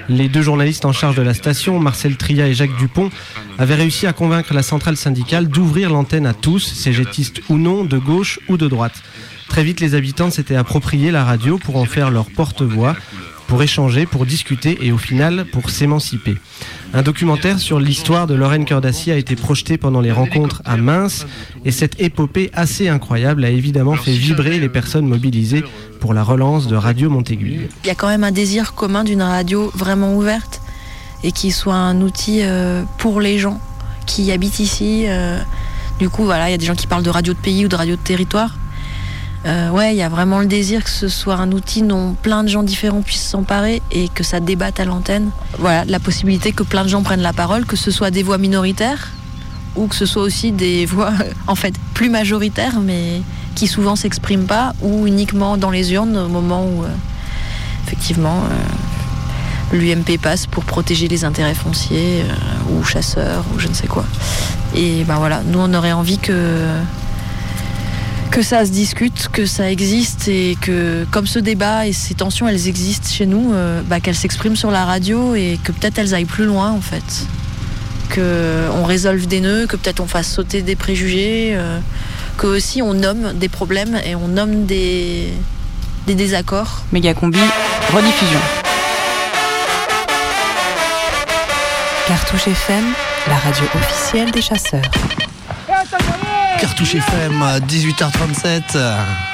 Les 0.09 0.27
deux 0.27 0.41
journalistes 0.41 0.86
en 0.86 0.91
charge 0.91 1.15
de 1.15 1.21
la 1.21 1.34
station, 1.34 1.79
Marcel 1.79 2.17
Tria 2.17 2.47
et 2.47 2.53
Jacques 2.53 2.75
Dupont, 2.77 3.09
avaient 3.57 3.75
réussi 3.75 4.07
à 4.07 4.13
convaincre 4.13 4.53
la 4.53 4.63
centrale 4.63 4.97
syndicale 4.97 5.47
d'ouvrir 5.47 5.89
l'antenne 5.89 6.25
à 6.25 6.34
tous, 6.34 6.59
cégétistes 6.59 7.41
ou 7.49 7.57
non, 7.57 7.84
de 7.84 7.97
gauche 7.97 8.39
ou 8.49 8.57
de 8.57 8.67
droite. 8.67 9.03
Très 9.47 9.63
vite, 9.63 9.82
les 9.82 9.95
habitants 9.95 10.32
s'étaient 10.32 10.55
approprié 10.55 11.11
la 11.11 11.25
radio 11.25 11.57
pour 11.57 11.75
en 11.75 11.86
faire 11.86 12.09
leur 12.09 12.32
porte-voix, 12.32 12.95
pour 13.52 13.62
échanger, 13.64 14.06
pour 14.06 14.26
discuter 14.26 14.78
et 14.82 14.93
au 14.93 14.97
final 14.97 15.43
pour 15.43 15.72
s'émanciper. 15.72 16.38
Un 16.93 17.02
documentaire 17.02 17.60
sur 17.60 17.82
l'histoire 17.82 18.26
de 18.26 18.34
Lorraine 18.34 18.64
d'Acier 18.64 19.12
a 19.12 19.18
été 19.18 19.36
projeté 19.36 19.78
pendant 19.78 19.99
les 19.99 20.14
rencontres 20.14 20.62
à 20.64 20.78
Mince 20.78 21.28
et 21.66 21.72
cette 21.72 21.99
épopée 21.99 22.49
assez 22.54 22.88
incroyable 22.88 23.43
a 23.43 23.49
évidemment 23.49 23.97
fait 23.97 24.14
vibrer 24.14 24.58
les 24.58 24.70
personnes 24.70 25.06
mobilisées 25.06 25.66
pour 25.99 26.14
la 26.14 26.24
relance 26.24 26.70
de 26.70 26.78
Radio 26.78 27.10
Montaigu. 27.10 27.68
Il 27.84 27.88
y 27.88 27.89
a 27.89 27.95
quand 27.95 28.08
même 28.08 28.24
un 28.24 28.32
désir 28.32 28.74
commun 28.74 29.04
d'une 29.04 29.22
radio 29.22 29.70
vraiment 29.76 30.16
ouverte 30.16 30.62
et 31.22 31.34
qui 31.34 31.52
soit 31.52 31.76
un 31.76 31.99
outil 31.99 32.43
euh, 32.43 32.84
pour 32.99 33.20
les 33.20 33.38
gens 33.38 33.60
qui 34.06 34.32
habitent 34.32 34.62
ici. 34.62 35.04
euh. 35.10 35.41
Du 35.99 36.08
coup, 36.08 36.24
voilà, 36.24 36.47
il 36.47 36.52
y 36.54 36.56
a 36.56 36.58
des 36.58 36.66
gens 36.66 36.76
qui 36.76 36.88
parlent 36.88 37.04
de 37.04 37.10
radio 37.10 37.34
de 37.34 37.39
pays 37.39 37.66
ou 37.66 37.68
de 37.68 37.76
radio 37.76 37.97
de 37.97 38.02
territoire. 38.02 38.56
Euh, 39.46 39.70
ouais, 39.70 39.94
il 39.94 39.98
y 39.98 40.04
a 40.04 40.10
vraiment 40.10 40.39
le 40.39 40.46
désir 40.46 40.84
que 40.84 40.89
ce 40.89 41.08
soit 41.08 41.36
un 41.36 41.52
outil 41.52 41.82
dont 41.82 42.14
plein 42.22 42.44
de 42.44 42.48
gens 42.48 42.62
différents 42.62 43.02
puissent 43.02 43.28
s'emparer 43.28 43.82
et 43.92 44.08
que 44.08 44.24
ça 44.24 44.39
débatte 44.39 44.80
à 44.80 44.86
l'antenne. 44.86 45.32
Voilà, 45.58 45.84
la 45.86 46.00
possibilité 46.00 46.52
que 46.52 46.62
plein 46.62 46.84
de 46.84 46.89
gens 46.89 47.02
prennent 47.02 47.22
la 47.22 47.34
parole, 47.34 47.66
que 47.66 47.76
ce 47.76 47.89
soit 47.89 48.12
des 48.12 48.22
voix 48.22 48.38
minoritaires 48.38 49.10
ou 49.76 49.88
que 49.88 49.96
ce 49.96 50.06
soit 50.06 50.22
aussi 50.22 50.52
des 50.52 50.86
voix 50.88 51.14
en 51.48 51.56
fait 51.56 51.74
plus 51.94 52.10
majoritaires 52.10 52.80
mais 52.80 53.22
qui 53.56 53.68
souvent 53.68 53.96
s'expriment 53.96 54.46
pas 54.46 54.74
ou 54.82 55.08
uniquement 55.08 55.58
dans 55.58 55.72
les 55.72 55.94
urnes 55.94 56.18
au 56.18 56.28
moment 56.28 56.64
où 56.66 56.84
euh, 56.84 56.88
effectivement 57.88 58.44
euh, 58.44 59.76
l'UMP 59.76 60.20
passe 60.22 60.46
pour 60.46 60.66
protéger 60.66 61.08
les 61.08 61.26
intérêts 61.26 61.56
fonciers 61.56 62.26
ou 62.70 62.84
chasseurs 62.84 63.44
ou 63.56 63.60
je 63.60 63.70
ne 63.70 63.74
sais 63.74 63.88
quoi. 63.88 64.06
Et 64.76 65.04
ben 65.06 65.16
voilà, 65.16 65.42
nous 65.46 65.60
on 65.60 65.74
aurait 65.74 65.94
envie 65.94 66.18
que 66.18 66.66
que 68.32 68.41
ça 68.41 68.65
se 68.65 68.71
discute, 68.71 69.27
que 69.27 69.45
ça 69.45 69.69
existe 69.69 70.29
et 70.29 70.57
que 70.61 71.05
comme 71.11 71.27
ce 71.27 71.38
débat 71.38 71.86
et 71.86 71.91
ces 71.91 72.13
tensions 72.13 72.47
elles 72.47 72.69
existent 72.69 73.09
chez 73.09 73.25
nous, 73.25 73.53
euh, 73.53 73.82
bah, 73.86 73.99
qu'elles 73.99 74.15
s'expriment 74.15 74.55
sur 74.55 74.71
la 74.71 74.86
radio 74.86 75.36
et 75.36 75.59
que 75.61 75.73
peut-être 75.73 75.99
elles 75.99 76.13
aillent 76.13 76.23
plus 76.23 76.45
loin 76.45 76.71
en 76.71 76.79
fait. 76.79 77.03
Que 78.09 78.69
on 78.73 78.86
résolve 78.86 79.27
des 79.27 79.41
nœuds, 79.41 79.67
que 79.67 79.75
peut-être 79.75 79.99
on 79.99 80.07
fasse 80.07 80.32
sauter 80.32 80.61
des 80.61 80.77
préjugés, 80.77 81.51
euh, 81.53 81.79
que 82.38 82.47
aussi 82.47 82.82
on 82.82 82.93
nomme 82.93 83.34
des 83.34 83.49
problèmes 83.49 83.99
et 84.05 84.15
on 84.15 84.29
nomme 84.29 84.65
des, 84.65 85.34
des 86.07 86.15
désaccords. 86.15 86.84
Méga 86.93 87.13
combi, 87.13 87.39
rediffusion. 87.93 88.39
Cartouche 92.07 92.47
FM, 92.47 92.86
la 93.27 93.36
radio 93.36 93.65
officielle 93.75 94.32
des 94.32 94.41
chasseurs. 94.41 94.82
Cartouche 96.62 96.93
FM 96.93 97.41
à 97.41 97.59
18h37. 97.59 99.30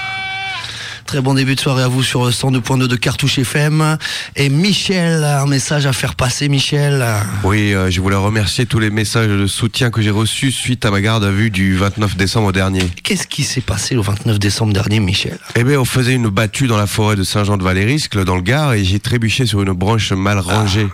Très 1.08 1.22
bon 1.22 1.36
début 1.36 1.56
de 1.56 1.60
soirée 1.62 1.84
à 1.84 1.88
vous 1.88 2.04
sur 2.04 2.26
le 2.26 2.32
102.2 2.32 2.86
de 2.88 2.96
Cartouche 2.98 3.40
FM. 3.40 3.98
Et 4.36 4.50
Michel, 4.50 5.24
un 5.24 5.46
message 5.46 5.86
à 5.86 5.94
faire 5.94 6.16
passer, 6.16 6.50
Michel. 6.50 7.02
Oui, 7.46 7.74
euh, 7.74 7.90
je 7.90 8.02
voulais 8.02 8.18
remercier 8.18 8.66
tous 8.66 8.80
les 8.80 8.90
messages 8.90 9.30
de 9.30 9.48
soutien 9.48 9.90
que 9.90 10.02
j'ai 10.02 10.10
reçus 10.10 10.52
suite 10.52 10.84
à 10.84 10.92
ma 10.92 11.00
garde 11.00 11.24
à 11.24 11.32
vue 11.32 11.50
du 11.50 11.78
29 11.78 12.18
décembre 12.18 12.52
dernier. 12.52 12.82
Qu'est-ce 13.04 13.26
qui 13.26 13.44
s'est 13.44 13.62
passé 13.62 13.96
le 13.96 14.02
29 14.02 14.38
décembre 14.38 14.74
dernier, 14.74 15.00
Michel? 15.00 15.40
Eh 15.56 15.64
bien, 15.64 15.80
on 15.80 15.86
faisait 15.86 16.14
une 16.14 16.28
battue 16.28 16.68
dans 16.68 16.78
la 16.78 16.88
forêt 16.88 17.16
de 17.16 17.24
Saint-Jean-de-Valérisque, 17.24 18.22
dans 18.26 18.36
le 18.36 18.42
Gard, 18.42 18.74
et 18.74 18.84
j'ai 18.84 19.00
trébuché 19.00 19.46
sur 19.46 19.62
une 19.62 19.72
branche 19.72 20.12
mal 20.12 20.40
rangée. 20.40 20.90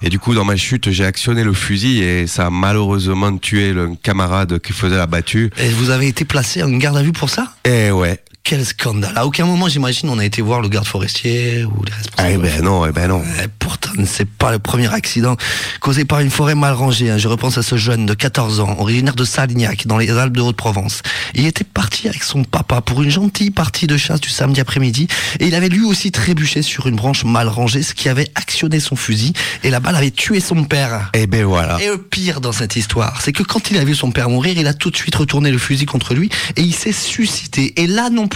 Et 0.00 0.10
du 0.10 0.20
coup, 0.20 0.32
dans 0.32 0.44
ma 0.44 0.54
chute, 0.54 0.92
j'ai 0.92 1.04
actionné 1.04 1.42
le 1.42 1.52
fusil 1.52 2.04
et 2.04 2.28
ça 2.28 2.46
a 2.46 2.50
malheureusement 2.50 3.36
tué 3.36 3.72
le 3.72 3.96
camarade 4.00 4.60
qui 4.60 4.72
faisait 4.72 4.96
la 4.96 5.08
battue. 5.08 5.50
Et 5.58 5.70
vous 5.70 5.90
avez 5.90 6.06
été 6.06 6.24
placé 6.24 6.62
en 6.62 6.70
garde 6.70 6.98
à 6.98 7.02
vue 7.02 7.10
pour 7.10 7.30
ça? 7.30 7.48
Eh 7.64 7.90
ouais. 7.90 8.20
Quel 8.48 8.64
scandale. 8.64 9.10
À 9.16 9.26
aucun 9.26 9.44
moment, 9.44 9.68
j'imagine, 9.68 10.08
on 10.08 10.20
a 10.20 10.24
été 10.24 10.40
voir 10.40 10.60
le 10.60 10.68
garde 10.68 10.86
forestier 10.86 11.64
ou 11.64 11.82
les 11.84 11.92
responsables. 11.92 12.30
Eh 12.32 12.38
ben 12.38 12.62
non, 12.62 12.86
eh 12.86 12.92
ben 12.92 13.08
non. 13.08 13.20
Eh, 13.42 13.48
pourtant, 13.58 13.90
c'est 14.06 14.28
pas 14.30 14.52
le 14.52 14.60
premier 14.60 14.86
accident 14.94 15.36
causé 15.80 16.04
par 16.04 16.20
une 16.20 16.30
forêt 16.30 16.54
mal 16.54 16.72
rangée. 16.72 17.10
hein. 17.10 17.18
Je 17.18 17.26
repense 17.26 17.58
à 17.58 17.64
ce 17.64 17.74
jeune 17.76 18.06
de 18.06 18.14
14 18.14 18.60
ans, 18.60 18.76
originaire 18.78 19.16
de 19.16 19.24
Salignac, 19.24 19.88
dans 19.88 19.98
les 19.98 20.08
Alpes 20.12 20.36
de 20.36 20.42
Haute-Provence. 20.42 21.02
Il 21.34 21.44
était 21.44 21.64
parti 21.64 22.08
avec 22.08 22.22
son 22.22 22.44
papa 22.44 22.82
pour 22.82 23.02
une 23.02 23.10
gentille 23.10 23.50
partie 23.50 23.88
de 23.88 23.96
chasse 23.96 24.20
du 24.20 24.28
samedi 24.28 24.60
après-midi 24.60 25.08
et 25.40 25.48
il 25.48 25.54
avait 25.56 25.68
lui 25.68 25.84
aussi 25.84 26.12
trébuché 26.12 26.62
sur 26.62 26.86
une 26.86 26.94
branche 26.94 27.24
mal 27.24 27.48
rangée, 27.48 27.82
ce 27.82 27.94
qui 27.94 28.08
avait 28.08 28.28
actionné 28.36 28.78
son 28.78 28.94
fusil 28.94 29.32
et 29.64 29.70
la 29.70 29.80
balle 29.80 29.96
avait 29.96 30.12
tué 30.12 30.38
son 30.38 30.62
père. 30.62 31.10
Eh 31.14 31.26
ben 31.26 31.44
voilà. 31.44 31.82
Et 31.82 31.88
le 31.88 31.98
pire 31.98 32.40
dans 32.40 32.52
cette 32.52 32.76
histoire, 32.76 33.20
c'est 33.22 33.32
que 33.32 33.42
quand 33.42 33.72
il 33.72 33.76
a 33.78 33.84
vu 33.84 33.96
son 33.96 34.12
père 34.12 34.30
mourir, 34.30 34.54
il 34.56 34.68
a 34.68 34.74
tout 34.74 34.92
de 34.92 34.96
suite 34.96 35.16
retourné 35.16 35.50
le 35.50 35.58
fusil 35.58 35.84
contre 35.86 36.14
lui 36.14 36.30
et 36.54 36.60
il 36.60 36.74
s'est 36.76 36.92
suicidé. 36.92 37.72
Et 37.74 37.88
là 37.88 38.08
non 38.08 38.28
plus, 38.28 38.35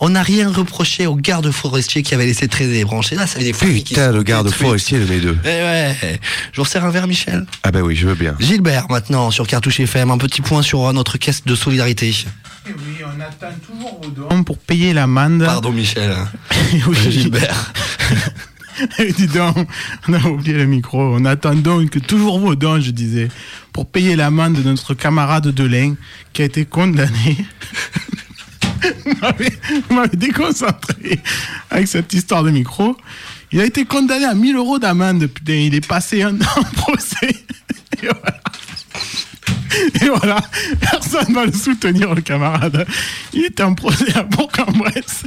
on 0.00 0.10
n'a 0.10 0.22
rien 0.22 0.50
reproché 0.50 1.06
au 1.06 1.16
garde 1.16 1.50
forestier 1.50 2.02
qui 2.02 2.14
avait 2.14 2.26
laissé 2.26 2.48
traîner 2.48 2.74
les 2.74 2.84
branches. 2.84 3.12
Et 3.12 3.16
là, 3.16 3.26
ça 3.26 3.36
avait 3.36 3.52
des 3.52 3.52
Putain, 3.52 4.12
le 4.12 4.22
garde 4.22 4.50
forestier 4.50 4.98
de 4.98 5.04
mes 5.04 5.20
deux. 5.20 5.36
Eh 5.44 5.48
ouais, 5.48 5.96
je 6.52 6.56
vous 6.56 6.62
resserre 6.62 6.84
un 6.84 6.90
verre, 6.90 7.06
Michel. 7.06 7.46
Ah 7.62 7.70
ben 7.70 7.82
oui, 7.82 7.96
je 7.96 8.06
veux 8.06 8.14
bien. 8.14 8.34
Gilbert, 8.38 8.86
maintenant, 8.90 9.30
sur 9.30 9.46
Cartouche 9.46 9.80
FM, 9.80 10.10
un 10.10 10.18
petit 10.18 10.40
point 10.40 10.62
sur 10.62 10.86
euh, 10.86 10.92
notre 10.92 11.18
caisse 11.18 11.44
de 11.44 11.54
solidarité. 11.54 12.14
Oui, 12.66 12.72
on 13.04 13.20
attend 13.20 13.54
toujours 13.66 14.00
vos 14.02 14.10
dons 14.10 14.44
pour 14.44 14.58
payer 14.58 14.92
l'amende. 14.92 15.44
Pardon, 15.44 15.72
Michel. 15.72 16.14
oui, 16.86 16.96
Gilbert. 17.10 17.72
Dis 19.16 19.26
donc, 19.26 19.68
on 20.08 20.14
a 20.14 20.22
oublié 20.26 20.56
le 20.56 20.66
micro. 20.66 20.98
On 20.98 21.24
attend 21.24 21.54
donc 21.54 22.00
toujours 22.06 22.38
vos 22.38 22.54
dons, 22.54 22.80
je 22.80 22.90
disais, 22.90 23.28
pour 23.72 23.86
payer 23.86 24.16
l'amende 24.16 24.54
de 24.54 24.62
notre 24.62 24.94
camarade 24.94 25.48
Delain 25.48 25.94
qui 26.32 26.42
a 26.42 26.44
été 26.44 26.64
condamné. 26.64 27.36
Vous 29.88 29.94
m'avez- 29.94 30.16
déconcentré 30.16 31.18
avec 31.70 31.88
cette 31.88 32.12
histoire 32.12 32.42
de 32.42 32.50
micro. 32.50 32.96
Il 33.52 33.60
a 33.60 33.64
été 33.64 33.84
condamné 33.84 34.24
à 34.24 34.34
1000 34.34 34.56
euros 34.56 34.78
d'amende. 34.78 35.28
Il 35.48 35.74
est 35.74 35.86
passé 35.86 36.24
en, 36.24 36.34
en 36.36 36.62
procès. 36.76 37.34
Et 38.02 38.06
voilà. 38.06 38.40
Et 40.02 40.08
voilà, 40.08 40.40
personne 40.80 41.32
va 41.32 41.46
le 41.46 41.52
soutenir, 41.52 42.14
le 42.14 42.20
camarade. 42.22 42.86
Il 43.32 43.44
était 43.44 43.62
en 43.62 43.74
procès 43.74 44.12
à 44.16 44.22
Bourg-en-Bresse. 44.24 45.24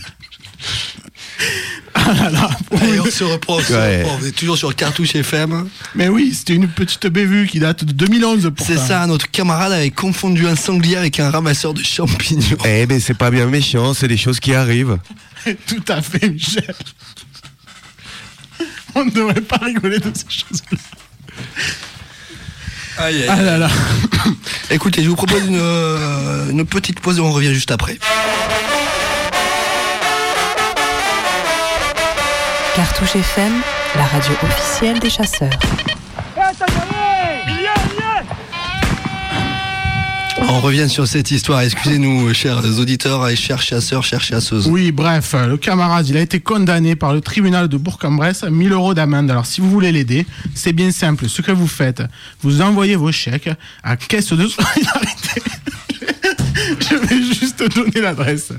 Ah 1.96 2.12
là 2.14 2.30
là. 2.32 2.50
On 2.72 3.06
se 3.10 3.24
reprend, 3.24 3.58
on 3.58 3.62
se 3.62 3.72
Ouais. 3.74 4.04
reprend. 4.04 4.20
On 4.22 4.26
est 4.26 4.32
toujours 4.32 4.58
sur 4.58 4.76
Cartouche 4.76 5.16
FM. 5.16 5.70
Mais 5.96 6.10
oui, 6.10 6.34
c'était 6.38 6.54
une 6.56 6.68
petite 6.68 7.06
bévue 7.08 7.48
qui 7.48 7.60
date 7.60 7.86
de 7.86 7.94
2011 7.94 8.52
pour 8.56 8.66
C'est 8.66 8.78
ça, 8.78 9.06
notre 9.08 9.30
camarade 9.30 9.72
avait 9.72 9.92
confondu 9.92 10.48
un 10.48 10.56
sanglier 10.56 10.98
avec 10.98 11.20
un 11.20 11.30
ramasseur 11.30 11.74
de 11.74 11.84
champignons. 11.84 12.58
Eh 12.66 12.86
ben 12.88 13.00
c'est 13.00 13.14
pas 13.18 13.30
bien 13.32 13.46
méchant, 13.46 13.94
c'est 13.94 14.08
des 14.08 14.18
choses 14.18 14.40
qui 14.40 14.54
arrivent. 14.54 14.98
Tout 15.68 15.84
à 15.88 16.02
fait, 16.02 16.30
Michel. 16.30 16.74
On 18.96 19.06
ne 19.06 19.12
devrait 19.12 19.42
pas 19.42 19.58
rigoler 19.58 20.00
de 20.00 20.12
ces 20.14 20.26
choses-là. 20.30 20.78
Aïe, 22.98 23.24
aïe, 23.24 23.28
Ah 23.30 23.42
là 23.42 23.58
là. 23.58 23.70
Écoutez, 24.70 25.04
je 25.04 25.10
vous 25.10 25.16
propose 25.16 25.44
une, 25.48 25.58
euh, 25.60 26.50
une 26.52 26.66
petite 26.66 27.00
pause 27.00 27.18
et 27.18 27.22
on 27.22 27.32
revient 27.32 27.54
juste 27.54 27.72
après. 27.72 27.98
Cartouche 32.76 33.18
FM, 33.18 33.54
la 33.96 34.04
radio 34.06 34.34
officielle 34.42 35.00
des 35.00 35.12
chasseurs. 35.12 35.52
On 40.40 40.60
revient 40.60 40.90
sur 40.90 41.06
cette 41.06 41.30
histoire. 41.30 41.62
Excusez-nous, 41.62 42.34
chers 42.34 42.66
auditeurs 42.80 43.30
et 43.30 43.36
chers 43.36 43.62
chasseurs, 43.62 44.04
chères 44.04 44.24
chasseuses. 44.24 44.68
Oui, 44.68 44.92
bref, 44.92 45.36
le 45.48 45.58
camarade, 45.58 46.08
il 46.10 46.18
a 46.18 46.22
été 46.22 46.40
condamné 46.40 46.96
par 46.96 47.14
le 47.14 47.22
tribunal 47.22 47.68
de 47.68 47.78
Bourg-en-Bresse 47.78 48.44
à 48.44 48.50
1000 48.50 48.72
euros 48.72 48.96
d'amende. 48.96 49.30
Alors, 49.30 49.46
si 49.46 49.62
vous 49.62 49.70
voulez 49.70 49.92
l'aider, 49.92 50.26
c'est 50.56 50.74
bien 50.74 50.92
simple. 50.92 51.30
Ce 51.30 51.44
que 51.44 51.52
vous 51.52 51.68
faites, 51.68 52.02
vous 52.42 52.62
envoyez 52.62 52.96
vos 52.96 53.12
chèques 53.12 53.52
à 53.84 53.98
Caisse 53.98 54.34
de 54.34 54.48
Solidarité. 54.48 55.44
Je 56.80 56.96
vais 56.96 57.24
juste 57.24 57.64
donner 57.76 58.02
l'adresse. 58.02 58.52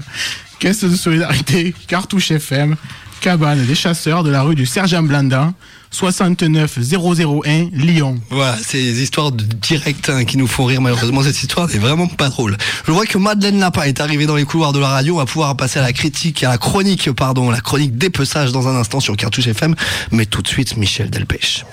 Caisse 0.60 0.84
de 0.84 0.96
Solidarité, 0.96 1.74
Cartouche 1.88 2.30
FM, 2.30 2.76
cabane 3.24 3.64
des 3.64 3.74
chasseurs 3.74 4.22
de 4.22 4.28
la 4.28 4.42
rue 4.42 4.54
du 4.54 4.66
Sergent 4.66 5.02
Blandan, 5.02 5.54
69 5.92 6.78
001 6.78 7.70
Lyon. 7.72 8.20
Voilà, 8.28 8.54
c'est 8.62 8.76
des 8.76 9.02
histoires 9.02 9.32
de 9.32 9.42
direct 9.42 10.10
hein, 10.10 10.26
qui 10.26 10.36
nous 10.36 10.46
font 10.46 10.66
rire. 10.66 10.82
Malheureusement, 10.82 11.22
cette 11.22 11.42
histoire 11.42 11.66
n'est 11.68 11.78
vraiment 11.78 12.06
pas 12.06 12.28
drôle. 12.28 12.58
Je 12.86 12.92
vois 12.92 13.06
que 13.06 13.16
Madeleine 13.16 13.58
Lapin 13.58 13.84
est 13.84 14.02
arrivée 14.02 14.26
dans 14.26 14.36
les 14.36 14.44
couloirs 14.44 14.74
de 14.74 14.78
la 14.78 14.88
radio. 14.88 15.14
On 15.14 15.16
va 15.16 15.24
pouvoir 15.24 15.56
passer 15.56 15.78
à 15.78 15.82
la 15.82 15.94
critique, 15.94 16.44
à 16.44 16.50
la 16.50 16.58
chronique, 16.58 17.10
pardon, 17.12 17.50
la 17.50 17.62
chronique 17.62 17.96
dépeçage 17.96 18.52
dans 18.52 18.68
un 18.68 18.76
instant 18.76 19.00
sur 19.00 19.16
Cartouche 19.16 19.46
FM. 19.46 19.74
Mais 20.10 20.26
tout 20.26 20.42
de 20.42 20.48
suite, 20.48 20.76
Michel 20.76 21.08
Delpech. 21.08 21.64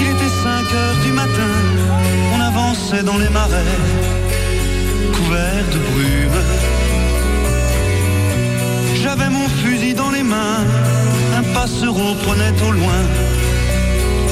Il 0.00 0.06
était 0.06 0.34
5 0.42 0.74
heures 0.74 0.96
du 1.04 1.12
matin, 1.12 1.50
on 2.34 2.40
avançait 2.40 3.02
dans 3.02 3.18
les 3.18 3.28
marais, 3.28 3.62
j'avais 9.02 9.28
mon 9.28 9.48
fusil 9.48 9.94
dans 9.94 10.10
les 10.10 10.22
mains, 10.22 10.64
un 11.36 11.42
passereau 11.52 12.14
prenait 12.24 12.54
au 12.66 12.70
loin 12.70 13.00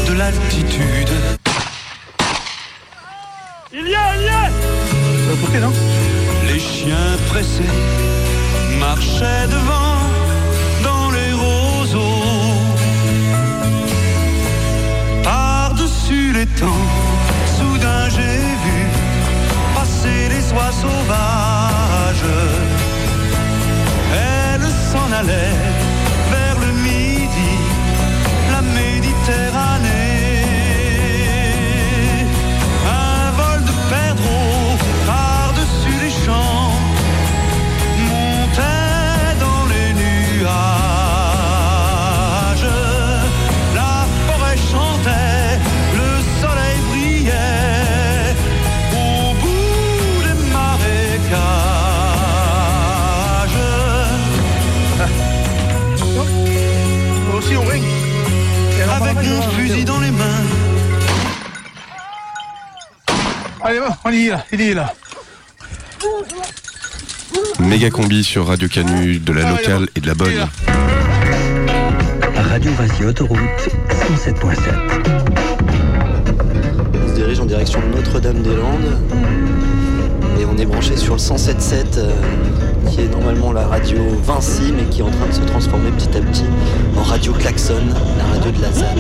de 0.09 0.13
l'altitude. 0.15 1.15
Il 3.73 3.89
y 3.89 3.95
a, 3.95 4.17
il 4.17 4.23
y 4.23 5.57
a 5.57 5.61
non 5.61 5.73
Les 6.47 6.61
chiens 6.61 7.17
pressés 7.29 7.75
marchaient 8.79 9.47
devant 9.49 9.99
dans 10.85 11.11
les 11.11 11.33
roseaux. 11.33 12.25
Par-dessus 15.25 16.33
les 16.33 16.47
temps 16.47 17.02
sauvage. 20.73 22.25
Elle 24.13 24.67
s'en 24.91 25.11
allait 25.13 25.72
Allez, 63.65 63.79
va, 63.79 63.97
on 64.05 64.11
y 64.11 64.27
est 64.27 64.31
là, 64.31 64.45
il 64.53 64.61
est 64.61 64.75
là. 64.75 64.93
Méga 67.61 67.91
combi 67.91 68.25
sur 68.25 68.49
Radio 68.49 68.69
Canu, 68.69 69.21
de 69.21 69.33
la 69.33 69.51
locale 69.51 69.87
et 69.95 70.01
de 70.01 70.07
la 70.07 70.15
bonne. 70.15 70.49
Radio 72.35 72.73
Vassy 72.73 73.05
Autoroute 73.05 73.39
107.7. 74.17 74.57
On 77.05 77.09
se 77.09 77.15
dirige 77.15 77.39
en 77.39 77.47
direction 77.47 77.81
de 77.81 77.97
Notre-Dame-des-Landes 77.97 78.99
et 80.41 80.45
on 80.45 80.57
est 80.59 80.67
branché 80.67 80.97
sur 80.97 81.15
le 81.15 81.21
107.7 81.21 81.99
euh, 81.99 82.11
qui 82.91 83.03
est 83.03 83.09
normalement 83.09 83.53
la 83.53 83.67
radio 83.67 83.99
Vinci 84.25 84.73
mais 84.77 84.85
qui 84.85 85.01
est 85.01 85.05
en 85.05 85.11
train 85.11 85.29
de 85.29 85.33
se 85.33 85.43
transformer 85.43 85.91
petit 85.93 86.17
à 86.17 86.21
petit 86.21 86.47
en 86.97 87.03
radio 87.03 87.33
Klaxon, 87.33 87.83
la 88.19 88.25
radio 88.25 88.51
de 88.51 88.61
la 88.61 88.73
ZAD. 88.73 88.99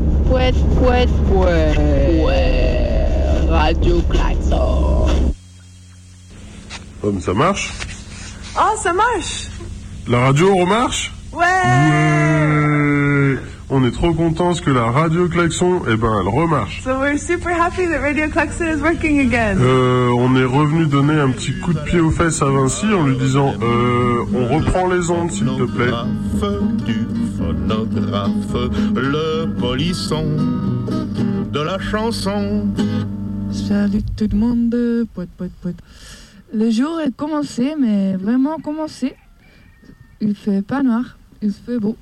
Pouet, 0.00 0.52
pouet, 0.78 1.06
pouet, 1.28 1.74
pouet. 1.76 3.48
Radio 3.50 4.00
Klaxon. 4.08 5.06
Hum, 7.02 7.20
ça 7.20 7.34
marche? 7.34 7.72
Oh, 8.56 8.74
ça 8.82 8.92
marche. 8.94 9.48
La 10.08 10.20
radio 10.20 10.54
remarche? 10.56 11.12
Ouais. 11.32 11.44
Ouais 11.44 12.11
On 13.74 13.82
est 13.84 13.90
trop 13.90 14.12
contents 14.12 14.48
parce 14.48 14.60
que 14.60 14.70
la 14.70 14.90
radio 14.90 15.28
klaxon, 15.28 15.80
eh 15.88 15.96
ben, 15.96 16.12
elle 16.20 16.28
remarche. 16.28 16.82
So 16.84 17.00
we're 17.00 17.16
super 17.16 17.58
happy 17.58 17.86
that 17.86 18.02
Radio 18.02 18.28
Klaxon 18.28 18.66
is 18.66 18.82
working 18.82 19.20
again. 19.20 19.56
Euh, 19.62 20.10
on 20.10 20.36
est 20.36 20.44
revenu 20.44 20.84
donner 20.84 21.18
un 21.18 21.30
petit 21.30 21.58
coup 21.58 21.72
de 21.72 21.78
pied 21.78 21.98
aux 21.98 22.10
fesses 22.10 22.42
à 22.42 22.50
Vinci 22.50 22.92
en 22.92 23.06
lui 23.06 23.16
disant 23.16 23.54
euh, 23.62 24.26
on 24.34 24.54
reprend 24.54 24.88
les 24.88 25.10
ondes 25.10 25.30
s'il 25.30 25.46
te 25.46 25.62
plaît. 25.62 25.90
du 26.84 27.06
phonographe, 27.38 28.54
le 28.94 29.46
polisson 29.58 30.26
de 31.50 31.60
la 31.60 31.78
chanson. 31.78 32.68
Salut 33.52 34.02
tout 34.18 34.28
le 34.30 34.36
monde, 34.36 35.06
poète, 35.14 35.30
poète, 35.38 35.52
poète. 35.62 35.78
Le 36.52 36.70
jour 36.70 37.00
est 37.00 37.16
commencé, 37.16 37.74
mais 37.80 38.16
vraiment 38.16 38.58
commencé. 38.58 39.14
Il 40.20 40.34
fait 40.34 40.60
pas 40.60 40.82
noir, 40.82 41.16
il 41.40 41.52
fait 41.52 41.78
beau. 41.78 41.96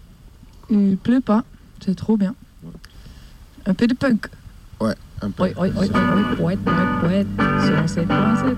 Il 0.69 0.97
pleut 0.97 1.21
pas, 1.21 1.45
c'est 1.85 1.95
trop 1.95 2.17
bien. 2.17 2.35
Un 3.67 3.75
peu 3.75 3.87
de 3.87 3.95
punk. 3.95 4.27
Ouais, 4.81 4.95
un 5.21 5.31
peu. 5.31 5.45
Oui, 5.45 5.51
oui, 5.59 5.69
oui, 5.77 5.89
oui, 5.93 6.01
oui, 6.15 6.23
poète, 6.37 6.59
poète, 6.61 6.99
poète, 7.01 7.27
sur 7.65 8.03
7.7. 8.03 8.57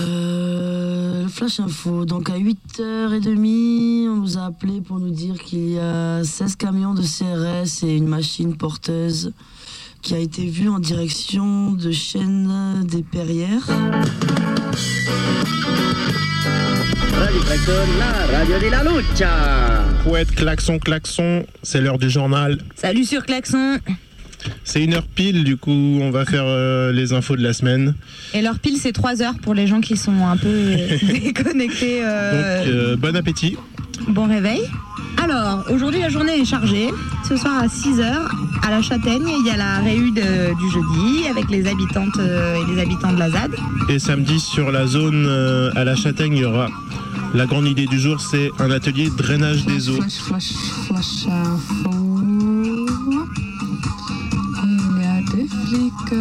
Euh, 0.00 1.22
le 1.22 1.28
Flash 1.28 1.60
Info. 1.60 2.04
Donc 2.04 2.30
à 2.30 2.38
8h30, 2.38 4.08
on 4.08 4.16
nous 4.16 4.38
a 4.38 4.46
appelé 4.46 4.80
pour 4.80 4.98
nous 4.98 5.10
dire 5.10 5.34
qu'il 5.38 5.70
y 5.70 5.78
a 5.78 6.24
16 6.24 6.56
camions 6.56 6.94
de 6.94 7.02
CRS 7.02 7.84
et 7.84 7.96
une 7.96 8.08
machine 8.08 8.56
porteuse 8.56 9.32
qui 10.00 10.14
a 10.14 10.18
été 10.18 10.46
vue 10.46 10.68
en 10.68 10.78
direction 10.78 11.72
de 11.72 11.90
Chêne 11.90 12.84
des 12.84 13.02
Perrières. 13.02 13.68
Radio 17.18 17.40
Klaxon, 17.40 17.72
la 17.98 18.38
radio 18.38 18.58
de 18.58 18.70
la 18.70 18.82
lucha. 18.84 19.84
Poète, 20.04 20.30
klaxon, 20.34 20.78
klaxon, 20.78 21.44
c'est 21.62 21.80
l'heure 21.80 21.98
du 21.98 22.08
journal. 22.10 22.58
Salut 22.76 23.04
sur 23.04 23.24
Klaxon 23.24 23.78
C'est 24.64 24.82
une 24.84 24.94
heure 24.94 25.06
pile, 25.06 25.44
du 25.44 25.56
coup, 25.56 25.70
on 26.00 26.10
va 26.10 26.24
faire 26.24 26.44
euh, 26.46 26.92
les 26.92 27.12
infos 27.12 27.36
de 27.36 27.42
la 27.42 27.52
semaine. 27.52 27.94
Et 28.34 28.42
leur 28.42 28.58
pile 28.58 28.76
c'est 28.78 28.92
3 28.92 29.22
heures 29.22 29.34
pour 29.42 29.54
les 29.54 29.66
gens 29.66 29.80
qui 29.80 29.96
sont 29.96 30.26
un 30.26 30.36
peu 30.36 30.46
euh, 30.48 30.98
déconnectés. 31.24 32.00
euh, 32.02 32.58
Donc, 32.64 32.68
euh, 32.72 32.96
bon 32.96 33.16
appétit. 33.16 33.56
Bon 34.08 34.26
réveil. 34.28 34.60
Alors, 35.22 35.64
aujourd'hui 35.70 36.00
la 36.00 36.08
journée 36.08 36.40
est 36.40 36.44
chargée. 36.44 36.88
Ce 37.28 37.36
soir 37.36 37.58
à 37.62 37.66
6h, 37.66 38.04
à 38.62 38.70
la 38.70 38.80
Châtaigne, 38.80 39.26
il 39.40 39.46
y 39.46 39.50
a 39.50 39.56
la 39.56 39.78
réu 39.80 40.12
de- 40.12 40.54
du 40.54 40.70
jeudi 40.72 41.26
avec 41.28 41.50
les 41.50 41.66
habitantes 41.68 42.18
et 42.18 42.72
les 42.74 42.80
habitants 42.80 43.12
de 43.12 43.18
la 43.18 43.28
ZAD. 43.30 43.50
Et 43.88 43.98
samedi, 43.98 44.38
sur 44.38 44.70
la 44.70 44.86
zone 44.86 45.26
à 45.74 45.82
la 45.84 45.96
Châtaigne, 45.96 46.34
il 46.36 46.42
y 46.42 46.44
aura 46.44 46.68
la 47.34 47.46
grande 47.46 47.66
idée 47.66 47.86
du 47.86 47.98
jour, 47.98 48.20
c'est 48.20 48.50
un 48.58 48.70
atelier 48.70 49.10
drainage 49.10 49.64
des 49.66 49.88
eaux. 49.88 50.00
Flash, 50.00 50.18
flash, 50.18 50.52
flash 50.86 51.26
info. 51.28 51.90
Il 54.64 55.00
y 55.00 55.06
a 55.06 55.20
deux 55.30 55.48
flics. 55.66 56.12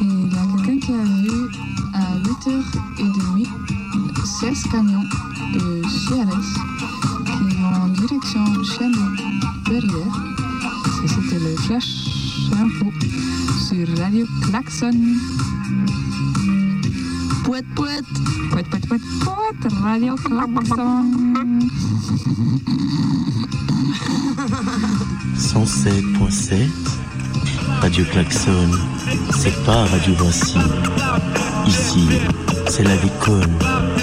il 0.00 0.32
y 0.32 0.36
a 0.36 0.42
quelqu'un 0.64 0.78
qui 0.78 0.92
a 0.92 1.04
vu 1.22 1.38
à 1.94 1.96
8h30 2.18 3.46
16 4.40 4.62
camions 4.70 5.02
de 5.54 5.82
CRS 5.82 6.48
qui 7.24 7.56
vont 7.56 7.74
en 7.74 7.88
direction. 7.88 8.44
Ça, 8.64 8.84
c'était 11.08 11.38
le 11.38 11.56
flash 11.56 11.90
info 12.52 12.92
sur 13.68 13.86
Radio 13.98 14.26
Klaxon. 14.42 14.92
Poète, 17.46 17.64
poète. 17.76 18.04
Poète, 18.50 18.68
poète, 18.68 18.88
poète, 18.88 19.00
poète, 19.22 19.72
Radio 19.80 20.16
Klaxon. 20.16 21.04
107.7 25.36 26.66
Radio 27.80 28.04
Klaxon, 28.10 28.70
c'est 29.30 29.64
pas 29.64 29.84
Radio 29.84 30.14
Voici. 30.18 30.58
Ici, 31.68 32.08
c'est 32.68 32.82
la 32.82 32.96
déconne. 32.96 33.56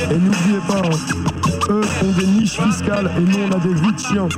Et 0.09 0.15
n'oubliez 0.15 0.59
pas, 0.65 0.81
eux 1.69 1.81
ont 2.01 2.17
des 2.17 2.27
niches 2.27 2.61
fiscales 2.61 3.11
et 3.17 3.21
nous 3.21 3.39
on 3.49 3.51
a 3.51 3.59
des 3.59 3.73
vies 3.73 3.93
de 3.93 3.99
chiens. 3.99 4.29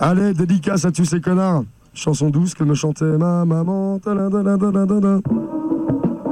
Allez, 0.00 0.34
dédicace 0.34 0.84
à 0.84 0.90
tous 0.90 1.04
ces 1.04 1.20
connards. 1.20 1.62
Chanson 1.94 2.30
douce 2.30 2.54
que 2.54 2.64
me 2.64 2.74
chantait 2.74 3.04
ma 3.04 3.44
maman. 3.44 4.00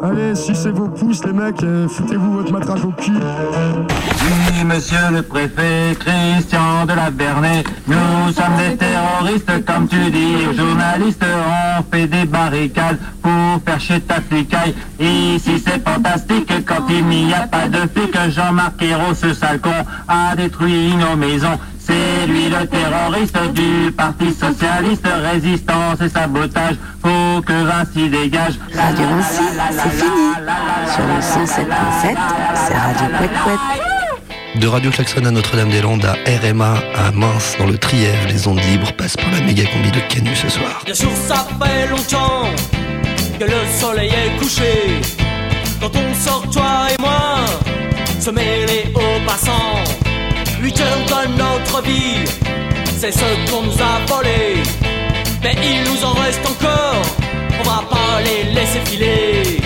Allez, 0.04 0.34
sucez 0.34 0.70
vos 0.70 0.88
pouces 0.88 1.24
les 1.24 1.32
mecs 1.32 1.62
et 1.62 1.88
foutez-vous 1.88 2.32
votre 2.34 2.52
matraque 2.52 2.84
au 2.84 2.90
cul. 2.90 3.12
Oui, 3.12 4.64
monsieur 4.64 4.98
le 5.10 5.22
préfet, 5.22 5.96
Christian 5.98 6.84
de 6.84 6.92
la 6.92 7.10
Bernay, 7.10 7.64
nous 7.86 8.30
sommes 8.34 8.56
des 8.58 8.76
terroristes, 8.76 9.64
comme 9.64 9.88
tu 9.88 10.10
dis, 10.10 10.54
journalistes, 10.54 11.24
on 11.24 11.82
fait 11.90 12.06
des 12.06 12.26
barricades 12.26 12.98
pour 13.22 13.32
faire 13.64 14.00
ta 14.06 14.20
flicaille. 14.20 14.74
Ici 15.00 15.62
c'est 15.64 15.82
fantastique, 15.82 16.52
quand 16.66 16.86
il 16.90 17.06
n'y 17.06 17.32
a 17.32 17.46
pas 17.46 17.68
de 17.68 17.88
flic, 17.88 18.14
Jean-Marc 18.28 18.82
Ayrault, 18.82 19.14
ce 19.14 19.32
sale 19.32 19.58
con, 19.60 19.70
a 20.06 20.36
détruit 20.36 20.94
nos 20.96 21.16
maisons. 21.16 21.58
C'est 21.86 22.26
lui 22.26 22.48
le 22.48 22.66
terroriste 22.66 23.38
du 23.52 23.92
Parti 23.92 24.32
Socialiste, 24.32 25.06
résistance 25.32 26.00
et 26.00 26.08
sabotage, 26.08 26.76
faut 27.02 27.42
que 27.42 27.52
Vinci 27.52 28.08
dégage. 28.08 28.54
Radio 28.74 29.06
Vinci, 29.08 29.42
c'est 29.70 29.90
fini. 29.90 30.32
Sur 30.94 31.04
le 31.04 31.20
107.7, 31.20 32.16
c'est 32.54 32.74
Radio 32.74 33.06
Pouette. 33.18 34.60
De 34.60 34.68
Radio 34.68 34.90
Klaxon 34.92 35.24
à 35.24 35.30
Notre-Dame-des-Landes 35.32 36.04
à 36.04 36.14
RMA 36.40 36.74
à 36.94 37.10
Mince 37.10 37.56
dans 37.58 37.66
le 37.66 37.76
Trièvre, 37.76 38.28
les 38.28 38.46
ondes 38.46 38.60
libres 38.60 38.92
passent 38.92 39.16
par 39.16 39.30
la 39.32 39.40
méga 39.40 39.64
combi 39.66 39.90
de 39.90 40.00
Canu 40.08 40.34
ce 40.36 40.48
soir. 40.48 40.82
Bien 40.84 40.94
sûr, 40.94 41.10
ça 41.26 41.46
fait 41.60 41.88
longtemps 41.88 42.48
que 43.38 43.44
le 43.44 43.66
soleil 43.78 44.10
est 44.10 44.38
couché. 44.38 45.00
Quand 45.80 45.90
on 45.96 46.14
sort, 46.14 46.48
toi 46.50 46.86
et 46.96 47.00
moi, 47.02 47.44
se 48.20 48.30
mêler 48.30 48.92
aux 48.94 49.26
passants. 49.26 50.03
8 50.64 50.80
heures 50.80 51.26
de 51.26 51.36
notre 51.36 51.82
vie, 51.82 52.24
c'est 52.96 53.12
ce 53.12 53.50
qu'on 53.50 53.64
nous 53.64 53.82
a 53.82 54.06
volé. 54.06 54.62
Mais 55.42 55.54
il 55.62 55.82
nous 55.82 56.02
en 56.02 56.14
reste 56.14 56.40
encore, 56.40 57.02
on 57.60 57.62
va 57.64 57.82
pas 57.90 58.22
les 58.22 58.50
laisser 58.54 58.80
filer. 58.86 59.63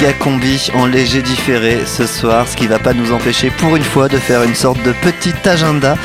Méga 0.00 0.12
combi 0.12 0.70
en 0.74 0.86
léger 0.86 1.22
différé 1.22 1.78
ce 1.84 2.06
soir, 2.06 2.46
ce 2.46 2.56
qui 2.56 2.68
va 2.68 2.78
pas 2.78 2.92
nous 2.92 3.12
empêcher 3.12 3.50
pour 3.50 3.74
une 3.74 3.82
fois 3.82 4.06
de 4.06 4.16
faire 4.16 4.44
une 4.44 4.54
sorte 4.54 4.80
de 4.84 4.92
petit 4.92 5.34
agenda. 5.44 5.96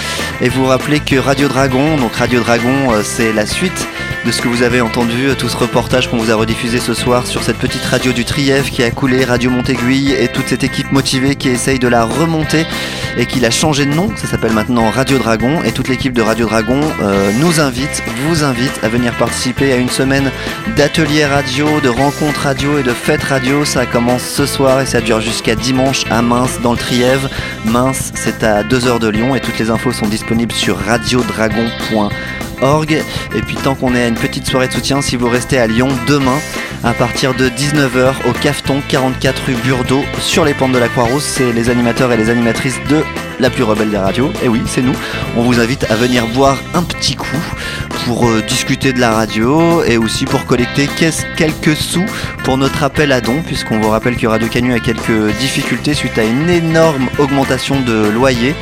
Et 0.42 0.50
vous 0.50 0.66
rappeler 0.66 1.00
que 1.00 1.16
Radio 1.16 1.48
Dragon, 1.48 1.98
donc 1.98 2.16
Radio 2.16 2.40
Dragon 2.40 2.92
euh, 2.92 3.02
c'est 3.04 3.32
la 3.34 3.46
suite 3.46 3.88
de 4.26 4.32
ce 4.32 4.42
que 4.42 4.48
vous 4.48 4.64
avez 4.64 4.80
entendu, 4.80 5.28
euh, 5.28 5.36
tout 5.36 5.50
ce 5.50 5.58
reportage 5.58 6.10
qu'on 6.10 6.18
vous 6.18 6.32
a 6.32 6.36
rediffusé 6.36 6.80
ce 6.80 6.94
soir 6.94 7.28
sur 7.28 7.44
cette 7.44 7.58
petite 7.58 7.84
radio 7.84 8.14
du 8.14 8.24
Trièvre 8.24 8.70
qui 8.70 8.84
a 8.84 8.92
coulé 8.92 9.26
Radio 9.26 9.50
Montéguille 9.50 10.14
et 10.14 10.28
toute 10.30 10.48
cette 10.48 10.64
équipe 10.64 10.92
motivée 10.92 11.36
qui 11.36 11.50
essaye 11.50 11.80
de 11.80 11.88
la 11.88 12.06
remonter 12.06 12.66
et 13.18 13.26
qui 13.26 13.40
l'a 13.40 13.52
changé 13.52 13.86
de 13.86 13.94
nom, 13.94 14.10
ça 14.16 14.28
s'appelle 14.28 14.54
maintenant 14.54 14.90
Radio 14.90 15.18
Dragon 15.18 15.62
et 15.64 15.72
toute 15.72 15.90
l'équipe 15.90 16.14
de 16.14 16.22
Radio 16.22 16.46
Dragon 16.46 16.80
euh, 17.02 17.32
nous 17.40 17.60
invite, 17.60 18.02
vous 18.28 18.44
invite 18.44 18.80
à 18.82 18.88
venir 18.88 19.14
participer 19.14 19.74
à 19.74 19.76
une 19.76 19.90
semaine 19.90 20.32
d'ateliers 20.78 21.26
radio, 21.26 21.82
de 21.82 21.90
rencontres 21.90 22.42
radio 22.42 22.80
et 22.80 22.84
de 22.84 22.94
fêtes 22.94 23.24
radio. 23.24 23.66
Ça 23.66 23.86
commence 23.86 24.24
ce 24.24 24.46
soir 24.46 24.82
et 24.82 24.86
ça 24.86 25.02
dure 25.02 25.20
jusqu'à 25.20 25.56
dimanche 25.56 26.06
à 26.10 26.22
Mince 26.22 26.60
dans 26.62 26.72
le 26.72 26.78
Trièvre. 26.78 27.30
Mince, 27.66 28.12
c'est 28.16 28.44
à 28.44 28.64
2 28.64 28.88
heures 28.88 29.00
de 29.00 29.10
Lyon 29.10 29.36
et 29.36 29.42
toutes 29.42 29.60
les 29.60 29.70
infos 29.70 29.92
sont 29.92 30.08
disponibles 30.08 30.54
sur 30.54 30.78
Et 33.36 33.42
puis 33.42 33.56
tant 33.56 33.76
qu'on 33.76 33.94
est 33.94 34.04
à 34.04 34.08
une 34.08 34.16
petite 34.16 34.48
soirée 34.48 34.70
de 34.70 34.74
soutien, 34.74 35.02
si 35.02 35.18
vous 35.18 35.28
restez 35.28 35.58
à 35.58 35.68
Lyon 35.68 35.90
demain 36.08 36.40
à 36.86 36.94
partir 36.94 37.34
de 37.34 37.50
19h 37.50 38.14
au 38.26 38.32
Cafeton 38.32 38.82
44 38.88 39.48
rue 39.48 39.56
Burdeau 39.56 40.02
sur 40.22 40.46
les 40.46 40.54
pentes 40.54 40.72
de 40.72 40.78
la 40.78 40.88
Croix-Rousse, 40.88 41.26
c'est 41.26 41.52
les 41.52 41.70
animateurs 41.70 42.14
et 42.14 42.18
les 42.18 42.30
animatrices 42.30 42.80
de 42.90 43.04
la 43.42 43.50
plus 43.50 43.64
rebelle 43.64 43.90
des 43.90 43.98
radios. 43.98 44.32
Et 44.44 44.48
oui, 44.48 44.62
c'est 44.66 44.82
nous. 44.82 44.96
On 45.36 45.42
vous 45.42 45.60
invite 45.60 45.92
à 45.92 45.96
venir 45.96 46.26
boire 46.28 46.58
un 46.74 46.84
petit 46.84 47.16
coup 47.16 47.44
pour 48.06 48.30
euh, 48.30 48.42
discuter 48.48 48.94
de 48.94 49.00
la 49.02 49.12
radio 49.12 49.84
et 49.84 49.98
aussi 49.98 50.24
pour 50.24 50.46
collecter 50.46 50.88
quelques 51.36 51.76
sous 51.76 52.06
pour 52.46 52.58
notre 52.58 52.84
appel 52.84 53.12
à 53.12 53.20
dons, 53.20 53.42
puisqu'on 53.46 53.80
vous 53.82 53.90
rappelle 53.90 54.16
que 54.16 54.28
Radio 54.28 54.48
Canu 54.48 54.74
a 54.74 54.80
quelques 54.80 55.36
difficultés 55.38 55.94
suite 55.94 56.18
à 56.18 56.24
une 56.24 56.50
énorme 56.50 57.10
augmentation 57.20 57.82
de 57.82 58.10
loyer. 58.10 58.56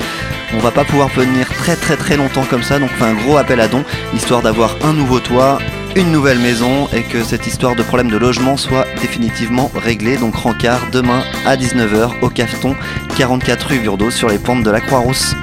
On 0.54 0.60
va 0.60 0.72
pas 0.72 0.84
pouvoir 0.84 1.10
tenir 1.12 1.48
très 1.50 1.76
très 1.76 1.96
très 1.96 2.18
longtemps 2.18 2.46
comme 2.50 2.64
ça, 2.64 2.78
donc 2.78 2.90
un 3.00 3.14
gros 3.14 3.38
appel 3.38 3.60
à 3.60 3.68
dons, 3.68 3.86
histoire 4.14 4.42
d'avoir 4.42 4.76
un 4.84 4.94
nouveau 4.94 5.20
toit, 5.20 5.60
une 5.96 6.12
nouvelle 6.12 6.40
maison 6.40 6.88
et 6.94 7.04
que 7.04 7.24
cette 7.24 7.48
histoire 7.48 7.76
de 7.76 7.84
problème 7.84 8.10
de 8.10 8.18
logement 8.18 8.58
soit 8.58 8.86
définitivement 9.02 9.72
réglée. 9.76 10.18
Donc 10.18 10.36
rencard 10.36 10.88
demain 10.92 11.24
à 11.46 11.56
19h 11.56 12.12
au 12.22 12.30
Cafeton, 12.30 12.76
44 13.18 13.68
rue 13.68 13.80
Burdeau 13.80 14.12
sur 14.12 14.30
les 14.30 14.40
pentes 14.40 14.64
de 14.64 14.72
la 14.72 14.82
Croix-Rousse. 14.82 15.36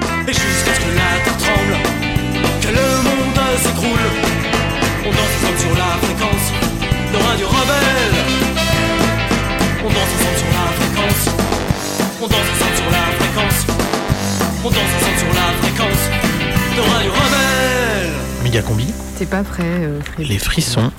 Ensemble 14.77 15.17
sur 15.17 15.27
la 15.33 15.51
fréquence 15.61 16.09
de 16.75 16.81
Radio 16.81 17.11
Rebelle. 17.11 18.13
Méga 18.43 18.61
combi, 18.61 18.93
T'es 19.17 19.25
pas 19.25 19.43
prêt, 19.43 19.63
euh, 19.65 19.99
les 20.17 20.37
frissons 20.39 20.91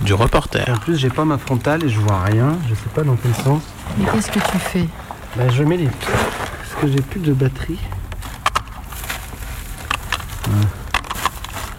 du 0.00 0.14
reporter. 0.14 0.64
En 0.70 0.78
plus, 0.78 0.96
j'ai 0.96 1.08
pas 1.10 1.24
ma 1.24 1.38
frontale 1.38 1.84
et 1.84 1.88
je 1.88 1.98
vois 2.00 2.20
rien. 2.22 2.56
Je 2.68 2.74
sais 2.74 2.88
pas 2.94 3.02
dans 3.02 3.16
quel 3.16 3.34
sens. 3.34 3.62
Mais 3.98 4.04
qu'est-ce 4.12 4.30
que 4.30 4.38
tu 4.38 4.58
fais? 4.58 4.84
Bah, 5.36 5.44
je 5.50 5.62
mets 5.62 5.76
les. 5.76 5.86
Parce 5.88 6.80
que 6.82 6.88
j'ai 6.88 7.00
plus 7.02 7.20
de 7.20 7.32
batterie. 7.32 7.78
Ouais. 10.48 10.66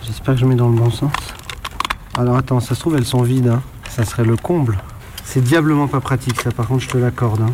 J'espère 0.06 0.36
que 0.36 0.40
je 0.42 0.46
mets 0.46 0.56
dans 0.56 0.70
le 0.70 0.76
bon 0.76 0.90
sens. 0.92 1.12
Alors 2.18 2.38
attends, 2.38 2.60
ça 2.60 2.76
se 2.76 2.80
trouve, 2.80 2.96
elles 2.96 3.06
sont 3.06 3.22
vides. 3.24 3.48
hein. 3.50 3.62
Ça 3.90 4.06
serait 4.06 4.24
le 4.26 4.36
comble. 4.36 4.78
C'est 5.24 5.44
diablement 5.44 5.88
pas 5.88 6.00
pratique, 6.00 6.42
ça, 6.42 6.52
par 6.52 6.68
contre, 6.68 6.84
je 6.84 6.90
te 6.90 6.98
l'accorde. 6.98 7.42
hein. 7.42 7.54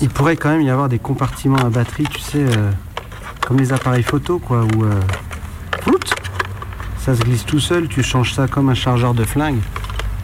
Il 0.00 0.08
pourrait 0.08 0.36
quand 0.36 0.50
même 0.50 0.62
y 0.62 0.70
avoir 0.70 0.88
des 0.88 0.98
compartiments 0.98 1.58
à 1.58 1.68
batterie, 1.70 2.04
tu 2.04 2.20
sais, 2.20 2.38
euh, 2.38 2.70
comme 3.46 3.58
les 3.58 3.72
appareils 3.72 4.02
photo, 4.02 4.38
quoi, 4.38 4.64
où. 4.64 4.84
euh, 4.84 5.00
ça 6.98 7.14
se 7.14 7.20
glisse 7.22 7.44
tout 7.46 7.60
seul, 7.60 7.86
tu 7.88 8.02
changes 8.02 8.32
ça 8.34 8.48
comme 8.48 8.68
un 8.68 8.74
chargeur 8.74 9.14
de 9.14 9.24
flingue. 9.24 9.60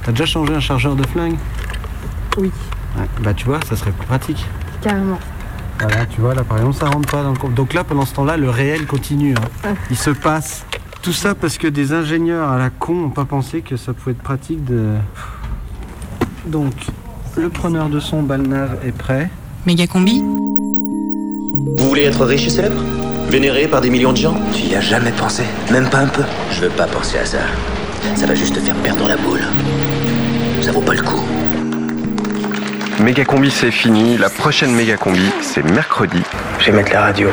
T'as 0.05 0.11
déjà 0.13 0.27
changé 0.27 0.53
un 0.55 0.61
chargeur 0.61 0.97
de 0.97 1.07
flingue? 1.07 1.37
Oui, 2.39 2.51
Ouais, 2.99 3.07
Bah 3.21 3.33
tu 3.35 3.47
vois, 3.47 3.61
ça 3.69 3.77
serait 3.77 3.93
plus 3.93 4.07
pratique. 4.07 4.45
carrément. 4.83 5.19
Voilà, 5.81 6.07
tu 6.07 6.21
vois, 6.21 6.35
là 6.35 6.43
par 6.45 6.59
exemple, 6.59 6.77
ça 6.77 6.87
rentre 6.89 7.09
pas 7.11 7.23
dans 7.23 7.31
le 7.33 7.39
compte. 7.39 7.55
Donc 7.55 7.73
là, 7.73 7.85
pendant 7.85 8.05
ce 8.05 8.15
temps-là, 8.15 8.37
le 8.37 8.51
réel 8.51 8.87
continue. 8.87 9.35
hein. 9.35 9.49
Ah. 9.65 9.69
Il 9.91 9.97
se 9.97 10.11
passe. 10.11 10.65
Tout 11.03 11.13
ça 11.13 11.35
parce 11.35 11.57
que 11.59 11.67
des 11.67 11.93
ingénieurs 11.93 12.49
à 12.51 12.59
la 12.59 12.71
con 12.71 12.95
n'ont 12.95 13.11
pas 13.11 13.25
pensé 13.25 13.61
que 13.63 13.77
ça 13.77 13.93
pouvait 13.93 14.13
être 14.13 14.23
pratique 14.23 14.65
de. 14.65 14.95
Donc, 16.47 16.73
le 17.37 17.49
preneur 17.49 17.89
de 17.89 18.01
son 18.01 18.23
Balnar 18.23 18.69
est 18.85 18.93
prêt. 18.93 19.31
Méga 19.67 19.87
combi 19.87 20.21
Vous 20.21 21.89
voulez 21.89 22.05
être 22.05 22.25
riche 22.25 22.47
et 22.47 22.51
célèbre? 22.51 22.81
Vénéré 23.29 23.67
par 23.69 23.81
des 23.81 23.91
millions 23.91 24.13
de 24.13 24.19
gens? 24.19 24.37
Tu 24.53 24.63
y 24.65 24.75
as 24.75 24.81
jamais 24.81 25.13
pensé? 25.13 25.45
Même 25.71 25.89
pas 25.89 25.99
un 25.99 26.09
peu? 26.09 26.23
Je 26.51 26.63
veux 26.63 26.71
pas 26.71 26.87
penser 26.87 27.19
à 27.19 27.25
ça. 27.25 27.39
Ça 28.17 28.27
va 28.27 28.35
juste 28.35 28.55
te 28.55 28.61
faire 28.61 28.75
perdre 28.77 29.09
la 29.09 29.17
boule. 29.17 29.41
Ça 30.61 30.73
vaut 30.73 30.81
pas 30.81 30.95
le 30.95 31.03
coup. 31.03 31.23
Méga 33.01 33.25
combi 33.25 33.51
c'est 33.51 33.71
fini, 33.71 34.17
la 34.19 34.29
prochaine 34.29 34.73
méga 34.73 34.97
combi 34.97 35.31
c'est 35.41 35.65
mercredi. 35.65 36.23
Je 36.61 36.71
vais 36.71 36.77
mettre 36.77 36.93
la 36.93 37.01
radio. 37.03 37.29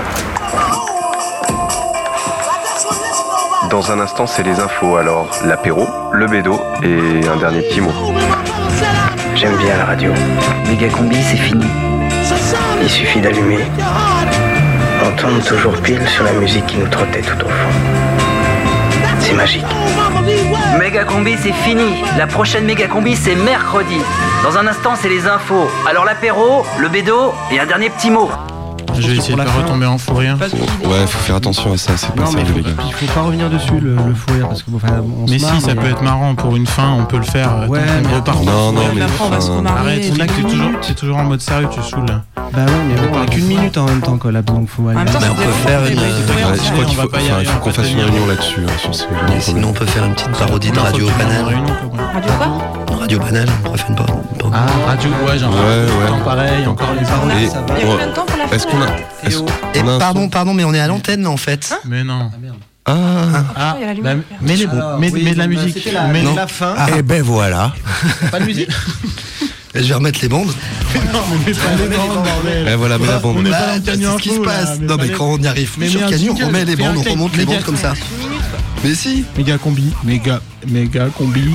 Dans 3.70 3.92
un 3.92 4.00
instant 4.00 4.26
c'est 4.26 4.44
les 4.44 4.60
infos, 4.60 4.96
alors 4.96 5.30
l'apéro, 5.46 5.88
le 6.12 6.28
bédo 6.28 6.60
et 6.82 7.28
un 7.28 7.38
dernier 7.38 7.62
petit 7.62 7.82
mot. 7.82 7.92
J'aime 9.40 9.56
bien 9.56 9.78
la 9.78 9.86
radio. 9.86 10.12
Méga 10.68 10.90
combi, 10.90 11.16
c'est 11.24 11.38
fini. 11.38 11.66
Il 12.82 12.90
suffit 12.90 13.22
d'allumer. 13.22 13.60
On 15.02 15.12
tombe 15.16 15.42
toujours 15.42 15.78
pile 15.82 16.06
sur 16.10 16.26
la 16.26 16.34
musique 16.34 16.66
qui 16.66 16.76
nous 16.76 16.90
trottait 16.90 17.22
tout 17.22 17.46
au 17.46 17.48
fond. 17.48 17.70
C'est 19.22 19.32
magique. 19.32 19.64
Méga 20.78 21.06
combi, 21.06 21.38
c'est 21.42 21.54
fini. 21.54 22.04
La 22.18 22.28
prochaine 22.28 22.66
méga 22.66 22.88
combi, 22.88 23.16
c'est 23.16 23.36
mercredi. 23.36 24.02
Dans 24.44 24.58
un 24.58 24.68
instant, 24.68 24.96
c'est 25.02 25.08
les 25.08 25.26
infos. 25.26 25.72
Alors 25.88 26.04
l'apéro, 26.04 26.66
le 26.78 26.90
bédo 26.90 27.34
et 27.50 27.62
un 27.62 27.66
dernier 27.66 27.90
petit 27.92 28.10
mot. 28.10 28.30
Je 29.00 29.08
vais 29.08 29.18
essayer 29.18 29.36
de 29.36 29.42
faire 29.42 29.58
retomber 29.58 29.86
en 29.86 29.98
fou 29.98 30.14
rire. 30.16 30.38
Ouais, 30.86 31.08
faut 31.08 31.20
faire 31.20 31.36
attention 31.36 31.74
à 31.74 31.78
ça, 31.78 31.94
c'est 31.98 32.14
pas 32.14 32.26
sérieux, 32.26 32.54
les 32.56 32.62
gars. 32.64 32.70
il 32.86 32.94
faut 32.94 33.14
pas 33.14 33.22
revenir 33.22 33.50
dessus, 33.50 33.80
le, 33.82 33.96
le 33.96 34.14
fou 34.14 34.34
rire, 34.34 34.48
parce 34.48 34.64
que 34.64 34.72
bon, 34.72 34.78
enfin, 34.84 34.96
on 35.22 35.28
se 35.28 35.32
Mais 35.34 35.40
marre, 35.40 35.56
si, 35.56 35.62
ça 35.62 35.76
peut 35.76 35.88
être 35.88 36.02
marrant 36.04 36.36
pour 36.36 36.56
une 36.56 36.68
fin, 36.68 36.90
on 37.00 37.06
peut 37.06 37.18
le 37.18 37.24
faire. 37.24 37.50
euh, 37.64 37.68
Ouais, 37.68 37.82
mais 38.08 38.16
repart 38.16 38.38
pas. 38.40 38.52
Non, 38.52 38.72
non, 38.72 38.82
mais 38.96 39.02
après, 39.02 39.24
on 39.26 39.30
va 39.30 39.42
se 39.42 39.50
Arrête, 39.52 40.12
on 40.16 40.20
a 40.20 40.28
que 40.28 40.34
t'es 40.34 40.42
toujours, 40.42 40.72
t'es 40.82 40.94
toujours 40.94 41.18
en 41.18 41.24
mode 41.24 41.42
sérieux, 41.42 41.68
tu 41.72 41.82
saoules. 41.82 42.06
là. 42.08 42.24
Bah 42.36 42.66
ouais, 42.66 42.72
mais 42.88 42.96
bon, 42.96 43.18
on 43.18 43.22
a 43.22 43.26
qu'une 43.28 43.46
minute 43.46 43.78
en 43.78 43.86
même 43.86 44.02
temps, 44.02 44.18
Collab, 44.18 44.46
donc 44.46 44.68
faut 44.68 44.88
aller. 44.88 44.98
même 44.98 45.06
temps, 45.06 45.20
Mais 45.22 45.28
on 45.30 45.36
peut 45.36 45.52
faire 45.68 45.86
une. 45.86 46.00
Ouais, 46.00 46.04
je 46.64 46.72
crois 46.72 46.86
qu'il 46.86 46.98
faut, 46.98 47.08
pas 47.08 47.20
qu'on 47.62 47.72
fasse 47.72 47.92
une 47.92 48.00
réunion 48.02 48.26
là-dessus. 48.28 48.62
hein, 48.68 48.72
sur 48.82 48.96
ce 48.96 49.04
Et 49.36 49.40
sinon, 49.40 49.70
on 49.70 49.74
peut 49.74 49.86
faire 49.86 50.06
une 50.06 50.14
petite 50.14 50.32
parodie 50.38 50.72
de 50.72 50.80
Radio 50.80 51.08
Banal. 51.18 51.46
Radio 51.46 52.34
quoi? 52.88 52.98
Radio 53.00 53.20
Banal, 53.20 53.48
on 53.66 53.78
faire 53.78 53.90
une 53.90 53.96
parodie. 53.96 54.39
Ah, 54.54 54.66
radio, 54.88 55.10
ouais, 55.28 55.38
genre. 55.38 55.54
Ouais, 55.54 55.60
ouais. 55.60 56.08
temps 56.10 56.20
pareil, 56.24 56.66
encore 56.68 56.94
les 57.00 57.06
paroles. 57.06 57.32
Et- 57.42 57.48
ça 57.50 57.62
va. 57.62 57.76
Il 57.80 57.86
y 57.86 57.90
a 57.90 57.92
combien 57.92 58.08
de 58.08 58.14
temps 58.14 58.26
pour 58.26 58.38
la 58.38 58.46
Est-ce 58.56 58.68
qu'on 58.68 58.82
a. 58.82 58.88
Et 59.76 59.82
on 59.84 59.88
a 59.88 59.92
un 59.94 60.00
pardon, 60.00 60.22
son 60.24 60.30
pardon, 60.30 60.54
mais 60.54 60.64
on 60.64 60.74
est 60.74 60.80
à 60.80 60.88
l'antenne 60.88 61.24
là 61.24 61.30
en 61.30 61.38
fait. 61.38 61.74
Mais 61.86 62.04
non. 62.04 62.30
Ah, 62.86 62.94
Ah, 63.56 63.76
il 63.78 63.82
y 63.82 63.84
a 63.84 63.94
la 63.94 64.02
bah, 64.02 64.10
les, 64.42 64.66
Alors, 64.66 65.00
oui, 65.14 65.32
de 65.34 65.38
la 65.38 65.48
bah, 65.48 65.48
musique. 65.48 65.90
la- 65.94 66.08
Mets- 66.08 66.24
Non. 66.24 66.34
la 66.36 66.48
fin. 66.48 66.74
Ah. 66.78 66.88
Eh 66.98 67.02
ben 67.04 67.22
voilà. 67.22 67.74
Pas 68.32 68.40
de 68.40 68.46
musique 68.46 68.70
Je 69.76 69.82
vais 69.82 69.94
remettre 69.94 70.20
les 70.24 70.30
bandes. 70.30 70.48
Non, 71.14 71.20
mais 71.46 71.54
pas 71.54 71.60
les 71.78 71.96
bandes, 71.96 72.14
bordel. 72.16 72.68
Eh 72.72 72.76
voilà, 72.76 72.98
mets 72.98 73.06
la 73.06 73.20
est 73.46 73.50
Bah, 73.52 73.58
c'est 73.86 73.96
ce 74.04 74.18
qui 74.18 74.30
se 74.32 74.40
passe. 74.40 74.80
mais 74.80 74.88
Non, 74.88 74.96
mais 75.00 75.10
quand 75.10 75.26
on 75.28 75.38
y 75.38 75.48
arrive 75.48 75.72
Mais 75.78 75.88
sur 75.90 76.00
Canu, 76.10 76.32
on 76.32 76.48
remet 76.48 76.66
les 76.66 76.76
bandes, 76.76 76.98
on 76.98 77.12
remonte 77.12 77.38
les 77.38 77.46
bandes 77.46 77.64
comme 77.64 77.78
ça. 77.78 77.94
Mais 78.84 78.96
si. 78.96 79.26
Méga 79.38 79.58
combi, 79.60 79.94
méga, 80.04 80.42
méga 80.68 81.06
combi. 81.16 81.52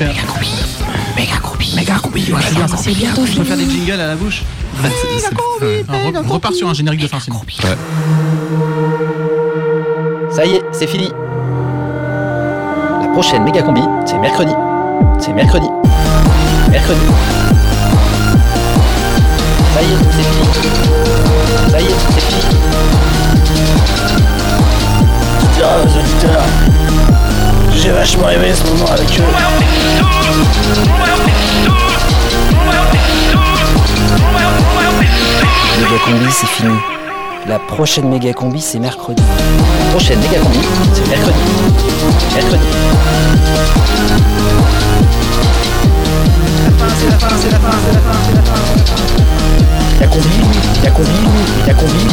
Méga 0.00 0.12
combi, 0.26 0.48
méga 1.16 1.36
combi, 1.42 1.55
méga 1.76 1.94
combi. 2.02 2.22
Bien. 2.22 2.36
C'est 2.76 2.90
bientôt 2.92 3.20
On 3.22 3.24
peut 3.24 3.30
fini. 3.30 3.44
faire 3.46 3.56
des 3.56 3.68
jingles 3.70 4.00
à 4.00 4.06
la 4.08 4.14
bouche 4.16 4.42
Ah, 4.82 4.88
re- 4.88 6.22
On 6.28 6.32
repart 6.32 6.54
sur 6.54 6.68
un 6.68 6.74
générique 6.74 7.00
de 7.02 7.06
fin 7.08 7.20
sinon. 7.20 7.36
Ouais. 7.36 7.76
Ça 10.30 10.44
y 10.44 10.54
est, 10.56 10.62
c'est 10.72 10.86
fini. 10.86 11.10
La 13.02 13.08
prochaine 13.12 13.44
méga 13.44 13.62
combi, 13.62 13.82
c'est 14.04 14.18
mercredi. 14.18 14.52
C'est 15.18 15.32
mercredi. 15.32 15.66
Mercredi. 16.70 17.00
Ça 19.74 19.82
y 19.82 19.84
est, 19.84 19.96
c'est 20.10 20.22
fini. 20.22 20.70
Ça 21.70 21.80
y 21.80 21.84
est, 21.84 21.96
c'est 22.14 22.20
fini. 22.20 22.42
Aux 25.58 25.98
auditeurs. 25.98 26.44
J'ai 27.74 27.90
vachement 27.90 28.28
aimé 28.30 28.52
ce 28.54 28.62
moment 28.70 28.90
avec 28.92 29.08
eux. 29.20 29.22
Combi, 35.84 36.30
c'est 36.30 36.46
fini. 36.46 36.74
La 37.46 37.58
prochaine 37.58 38.08
méga 38.08 38.32
combi, 38.32 38.60
c'est 38.60 38.78
mercredi. 38.78 39.22
La 39.22 39.90
prochaine 39.90 40.18
méga 40.20 40.38
combi, 40.40 40.58
c'est 40.92 41.08
mercredi. 41.08 41.38
Mercredi. 42.34 42.64
C'est 46.98 47.10
la 47.10 47.18
fin, 47.18 47.28
c'est 47.38 47.50
la 47.50 47.58
fin, 47.58 47.70
c'est 47.82 47.92
la 47.92 48.00
fin, 48.00 48.18
c'est 48.26 48.34
la 48.36 48.42
fin. 48.42 48.54
La 50.00 50.06
combi, 50.06 50.28
la 50.82 50.90
combi, 50.90 51.10
la 51.66 51.74
combi. 51.74 52.06